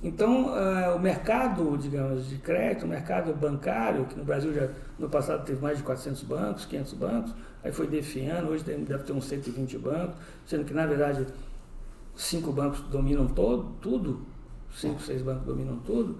Então, 0.03 0.47
uh, 0.47 0.95
o 0.95 0.99
mercado, 0.99 1.77
digamos, 1.77 2.27
de 2.27 2.37
crédito, 2.37 2.85
o 2.85 2.87
mercado 2.87 3.33
bancário, 3.35 4.05
que 4.05 4.17
no 4.17 4.23
Brasil 4.23 4.51
já 4.51 4.67
no 4.97 5.07
passado 5.07 5.45
teve 5.45 5.61
mais 5.61 5.77
de 5.77 5.83
400 5.83 6.23
bancos, 6.23 6.65
500 6.65 6.93
bancos, 6.93 7.35
aí 7.63 7.71
foi 7.71 7.85
definhando, 7.85 8.49
hoje 8.49 8.63
deve 8.63 9.03
ter 9.03 9.13
uns 9.13 9.25
120 9.25 9.77
bancos, 9.77 10.15
sendo 10.47 10.65
que, 10.65 10.73
na 10.73 10.87
verdade, 10.87 11.27
cinco 12.15 12.51
bancos 12.51 12.81
dominam 12.89 13.27
todo, 13.27 13.75
tudo, 13.79 14.25
cinco, 14.73 14.99
seis 15.01 15.21
bancos 15.21 15.45
dominam 15.45 15.77
tudo, 15.77 16.17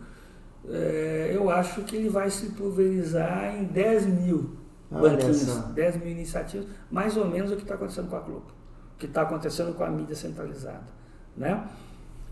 é, 0.69 1.31
eu 1.33 1.49
acho 1.49 1.81
que 1.81 1.95
ele 1.95 2.09
vai 2.09 2.29
se 2.29 2.51
pulverizar 2.51 3.55
em 3.55 3.63
10 3.63 4.05
mil 4.05 4.60
banquinhos, 4.91 5.55
10 5.73 5.97
mil 5.97 6.09
iniciativas, 6.09 6.67
mais 6.89 7.15
ou 7.15 7.25
menos 7.25 7.51
o 7.51 7.55
que 7.55 7.61
está 7.61 7.75
acontecendo 7.75 8.09
com 8.09 8.15
a 8.15 8.19
Globo, 8.19 8.51
o 8.95 8.97
que 8.97 9.05
está 9.05 9.21
acontecendo 9.21 9.73
com 9.73 9.83
a 9.83 9.89
mídia 9.89 10.15
centralizada. 10.15 10.87
Né? 11.35 11.65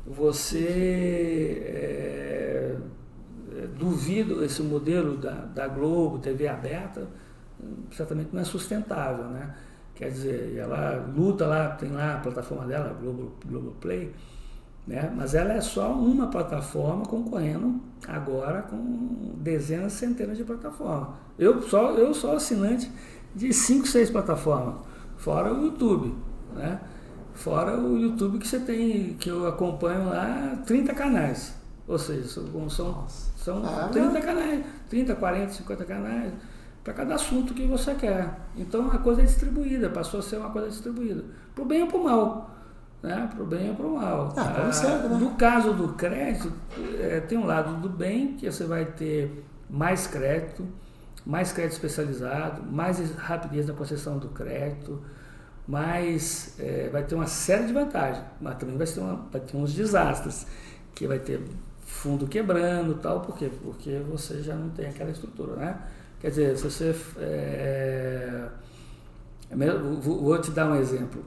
Você 0.05 1.61
é, 1.65 2.77
duvido 3.77 4.43
esse 4.43 4.61
modelo 4.61 5.17
da, 5.17 5.31
da 5.31 5.67
Globo, 5.67 6.19
TV 6.19 6.47
aberta, 6.47 7.07
certamente 7.91 8.29
não 8.33 8.41
é 8.41 8.45
sustentável, 8.45 9.25
né? 9.25 9.55
Quer 9.95 10.11
dizer, 10.11 10.55
ela 10.57 11.05
luta 11.13 11.45
lá, 11.45 11.69
tem 11.71 11.91
lá 11.91 12.15
a 12.15 12.17
plataforma 12.19 12.65
dela, 12.65 12.93
Globo, 12.93 13.33
Globo 13.45 13.71
Play, 13.81 14.13
né? 14.87 15.11
Mas 15.15 15.35
ela 15.35 15.53
é 15.53 15.61
só 15.61 15.93
uma 15.93 16.27
plataforma 16.27 17.05
concorrendo 17.05 17.79
agora 18.07 18.63
com 18.63 19.33
dezenas, 19.37 19.93
centenas 19.93 20.37
de 20.37 20.43
plataformas. 20.43 21.09
Eu 21.37 21.61
só 21.61 21.91
eu 21.91 22.13
sou 22.13 22.35
assinante 22.35 22.91
de 23.35 23.53
5, 23.53 23.87
6 23.87 24.09
plataformas, 24.09 24.75
fora 25.17 25.53
o 25.53 25.65
YouTube. 25.65 26.15
Né? 26.55 26.79
Fora 27.33 27.79
o 27.79 27.97
YouTube 27.97 28.39
que 28.39 28.47
você 28.47 28.59
tem, 28.59 29.13
que 29.13 29.29
eu 29.29 29.47
acompanho 29.47 30.09
lá, 30.09 30.61
30 30.65 30.93
canais. 30.93 31.53
Ou 31.87 31.97
seja, 31.97 32.27
são, 32.27 32.69
são, 32.69 33.07
são 33.37 33.63
ah, 33.65 33.89
30 33.91 34.21
canais, 34.21 34.65
30, 34.89 35.15
40, 35.15 35.53
50 35.53 35.85
canais, 35.85 36.33
para 36.83 36.93
cada 36.93 37.15
assunto 37.15 37.53
que 37.53 37.65
você 37.65 37.95
quer. 37.95 38.37
Então 38.57 38.91
a 38.91 38.97
coisa 38.97 39.21
é 39.21 39.25
distribuída, 39.25 39.89
passou 39.89 40.19
a 40.19 40.23
ser 40.23 40.37
uma 40.37 40.49
coisa 40.49 40.69
distribuída. 40.69 41.23
Para 41.55 41.63
o 41.63 41.67
bem 41.67 41.81
ou 41.83 41.87
para 41.87 41.97
o 41.97 42.03
mal 42.03 42.58
né, 43.01 43.29
para 43.33 43.43
o 43.43 43.45
bem 43.45 43.69
ou 43.69 43.75
para 43.75 43.85
o 43.85 43.95
mal. 43.95 44.33
Ah, 44.35 44.53
como 44.59 44.73
sempre, 44.73 45.07
né? 45.07 45.17
No 45.17 45.31
caso 45.31 45.73
do 45.73 45.89
crédito, 45.89 46.51
é, 46.99 47.19
tem 47.21 47.37
um 47.37 47.45
lado 47.45 47.75
do 47.75 47.89
bem, 47.89 48.33
que 48.33 48.49
você 48.49 48.65
vai 48.65 48.85
ter 48.85 49.43
mais 49.69 50.07
crédito, 50.07 50.65
mais 51.25 51.51
crédito 51.51 51.73
especializado, 51.73 52.63
mais 52.63 52.99
rapidez 53.15 53.67
na 53.67 53.73
concessão 53.73 54.17
do 54.17 54.29
crédito, 54.29 55.01
mais 55.67 56.55
é, 56.59 56.89
vai 56.91 57.03
ter 57.03 57.15
uma 57.15 57.27
série 57.27 57.67
de 57.67 57.73
vantagens, 57.73 58.23
mas 58.41 58.57
também 58.57 58.77
vai 58.77 58.87
ter, 58.87 58.99
uma, 58.99 59.15
vai 59.31 59.41
ter 59.41 59.55
uns 59.55 59.73
desastres, 59.73 60.47
que 60.95 61.07
vai 61.07 61.19
ter 61.19 61.41
fundo 61.85 62.27
quebrando 62.27 62.95
tal, 62.95 63.21
por 63.21 63.37
quê? 63.37 63.51
Porque 63.63 64.01
você 64.09 64.41
já 64.41 64.55
não 64.55 64.69
tem 64.69 64.87
aquela 64.87 65.09
estrutura, 65.09 65.55
né? 65.55 65.77
Quer 66.19 66.29
dizer, 66.29 66.57
se 66.57 66.63
você... 66.63 66.95
É 67.17 68.49
vou 70.01 70.39
te 70.39 70.51
dar 70.51 70.69
um 70.69 70.75
exemplo 70.75 71.23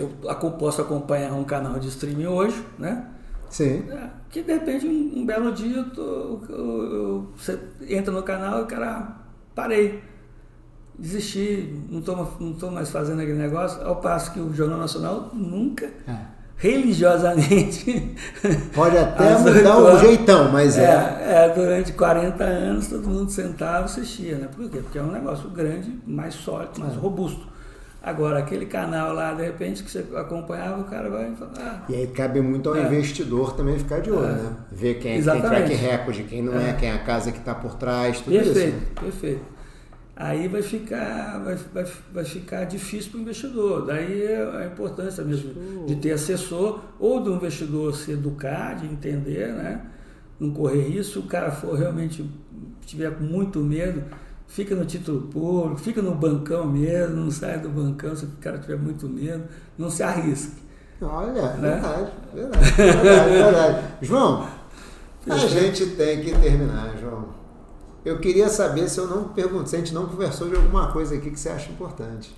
eu 0.00 0.50
posso 0.52 0.80
acompanhar 0.80 1.32
um 1.32 1.44
canal 1.44 1.78
de 1.78 1.88
streaming 1.88 2.26
hoje, 2.26 2.62
né? 2.78 3.06
Sim. 3.50 3.84
É, 3.90 4.10
que 4.30 4.42
de 4.42 4.52
repente 4.52 4.86
um, 4.86 5.20
um 5.20 5.26
belo 5.26 5.52
dia 5.52 5.76
eu 5.76 5.90
tô, 5.90 6.40
eu, 6.48 6.92
eu, 6.92 7.32
você 7.36 7.58
entra 7.88 8.12
no 8.12 8.22
canal 8.22 8.60
e 8.60 8.62
o 8.62 8.66
cara 8.66 9.16
parei. 9.54 10.02
Desisti, 10.98 11.74
não 11.90 11.98
estou 11.98 12.36
não 12.40 12.54
tô 12.54 12.70
mais 12.70 12.90
fazendo 12.90 13.20
aquele 13.20 13.36
negócio, 13.36 13.86
ao 13.86 13.96
passo 13.96 14.32
que 14.32 14.40
o 14.40 14.52
Jornal 14.54 14.78
Nacional 14.78 15.30
nunca, 15.34 15.90
é. 16.08 16.16
religiosamente. 16.56 18.16
Pode 18.74 18.96
até 18.96 19.38
mudar 19.38 19.78
o 19.78 19.98
jeitão, 19.98 20.50
mas 20.50 20.78
é. 20.78 20.84
é. 20.84 21.44
É, 21.44 21.48
durante 21.50 21.92
40 21.92 22.42
anos 22.42 22.86
todo 22.86 23.06
mundo 23.08 23.30
sentava 23.30 23.82
e 23.82 23.84
assistia, 23.84 24.38
né? 24.38 24.48
Por 24.48 24.70
quê? 24.70 24.78
Porque 24.78 24.98
é 24.98 25.02
um 25.02 25.12
negócio 25.12 25.50
grande, 25.50 26.00
mais 26.06 26.34
sólido, 26.34 26.80
mais 26.80 26.94
é. 26.94 26.96
robusto. 26.96 27.46
Agora, 28.06 28.38
aquele 28.38 28.66
canal 28.66 29.12
lá, 29.12 29.34
de 29.34 29.42
repente, 29.42 29.82
que 29.82 29.90
você 29.90 30.06
acompanhava, 30.14 30.80
o 30.80 30.84
cara 30.84 31.10
vai 31.10 31.34
falar. 31.34 31.52
Ah, 31.58 31.84
e 31.88 31.94
aí 31.96 32.06
cabe 32.06 32.40
muito 32.40 32.68
ao 32.68 32.76
é. 32.76 32.82
investidor 32.82 33.56
também 33.56 33.76
ficar 33.80 33.98
de 33.98 34.12
olho, 34.12 34.28
é. 34.28 34.32
né? 34.32 34.56
Ver 34.70 34.94
quem, 35.00 35.20
quem 35.20 35.40
track 35.40 35.74
recorde, 35.74 36.22
quem 36.22 36.40
não 36.40 36.56
é. 36.56 36.70
é, 36.70 36.72
quem 36.74 36.88
é 36.88 36.92
a 36.92 37.00
casa 37.00 37.32
que 37.32 37.38
está 37.38 37.52
por 37.52 37.74
trás, 37.74 38.20
tudo 38.20 38.32
perfeito, 38.32 38.58
isso. 38.58 38.70
Perfeito, 38.70 39.00
perfeito. 39.00 39.44
Aí 40.14 40.46
vai 40.46 40.62
ficar, 40.62 41.42
vai, 41.44 41.56
vai, 41.74 41.84
vai 42.14 42.24
ficar 42.24 42.62
difícil 42.62 43.10
para 43.10 43.18
o 43.18 43.22
investidor. 43.22 43.86
Daí 43.86 44.22
é 44.22 44.60
a 44.62 44.66
importância 44.66 45.24
mesmo 45.24 45.84
de 45.84 45.96
ter 45.96 46.12
assessor, 46.12 46.78
ou 47.00 47.18
do 47.18 47.34
investidor 47.34 47.92
se 47.92 48.12
educar, 48.12 48.74
de 48.74 48.86
entender, 48.86 49.48
né? 49.48 49.80
Não 50.38 50.52
correr 50.52 50.82
risco. 50.82 51.14
Se 51.14 51.18
o 51.18 51.24
cara 51.24 51.50
for 51.50 51.76
realmente 51.76 52.24
tiver 52.86 53.10
muito 53.20 53.58
medo, 53.58 54.04
fica 54.48 54.74
no 54.74 54.84
título 54.84 55.22
público, 55.22 55.76
fica 55.76 56.00
no 56.00 56.14
bancão 56.14 56.66
mesmo, 56.66 57.16
não 57.16 57.30
sai 57.30 57.58
do 57.58 57.68
bancão 57.68 58.14
se 58.14 58.24
o 58.24 58.30
cara 58.40 58.58
tiver 58.58 58.76
muito 58.76 59.08
medo, 59.08 59.44
não 59.76 59.90
se 59.90 60.02
arrisque. 60.02 60.66
Olha, 61.00 61.32
né? 61.32 61.72
verdade, 61.72 62.10
verdade, 62.32 62.72
verdade, 62.72 63.30
verdade. 63.30 63.86
João, 64.00 64.48
a 65.28 65.36
gente 65.36 65.86
tem 65.90 66.20
que 66.22 66.32
terminar, 66.38 66.96
João. 66.98 67.36
Eu 68.04 68.18
queria 68.18 68.48
saber 68.48 68.88
se 68.88 68.98
eu 68.98 69.06
não 69.06 69.24
perguntei, 69.28 69.66
se 69.66 69.76
a 69.76 69.78
gente 69.80 69.92
não 69.92 70.06
conversou 70.06 70.48
de 70.48 70.56
alguma 70.56 70.92
coisa 70.92 71.16
aqui 71.16 71.30
que 71.30 71.38
você 71.38 71.48
acha 71.48 71.70
importante. 71.70 72.34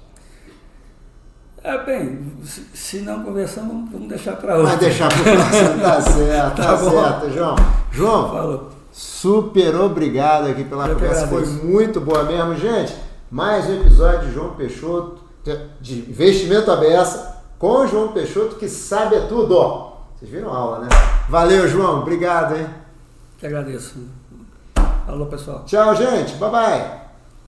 É, 1.63 1.77
bem, 1.85 2.25
se, 2.73 3.01
não 3.01 3.23
conversamos, 3.23 3.91
vamos 3.91 4.09
deixar 4.09 4.37
para 4.37 4.57
outra. 4.57 4.71
Vai 4.71 4.79
deixar 4.79 5.09
para 5.09 5.23
próximo, 5.23 5.81
tá 5.83 6.01
certo, 6.01 6.57
tá, 6.57 6.65
tá 6.65 6.79
certo, 6.79 7.31
João. 7.31 7.57
João, 7.93 8.31
Falou. 8.31 8.78
Super 8.99 9.77
obrigado 9.77 10.49
aqui 10.49 10.65
pela 10.65 10.89
Eu 10.89 10.95
conversa, 10.95 11.29
foi 11.29 11.47
muito 11.47 12.01
boa 12.01 12.25
mesmo, 12.25 12.57
gente. 12.57 12.97
Mais 13.31 13.65
um 13.71 13.75
episódio 13.75 14.27
de 14.27 14.35
João 14.35 14.57
Peixoto, 14.57 15.21
de 15.81 16.01
investimento 16.01 16.69
aberto, 16.69 17.33
com 17.61 17.87
João 17.87 18.09
Peixoto, 18.09 18.57
que 18.57 18.69
sabe 18.69 19.15
é 19.15 19.21
tudo. 19.21 19.57
Ó. 19.57 19.99
Vocês 20.17 20.29
viram 20.29 20.53
a 20.53 20.57
aula, 20.57 20.79
né? 20.81 20.89
Valeu, 21.29 21.69
João. 21.69 22.01
Obrigado, 22.01 22.57
hein? 22.57 22.67
Que 23.39 23.47
agradeço. 23.47 24.01
Alô, 25.07 25.27
pessoal. 25.27 25.63
Tchau, 25.65 25.95
gente. 25.95 26.35
Bye, 26.35 26.51
bye. 26.51 27.08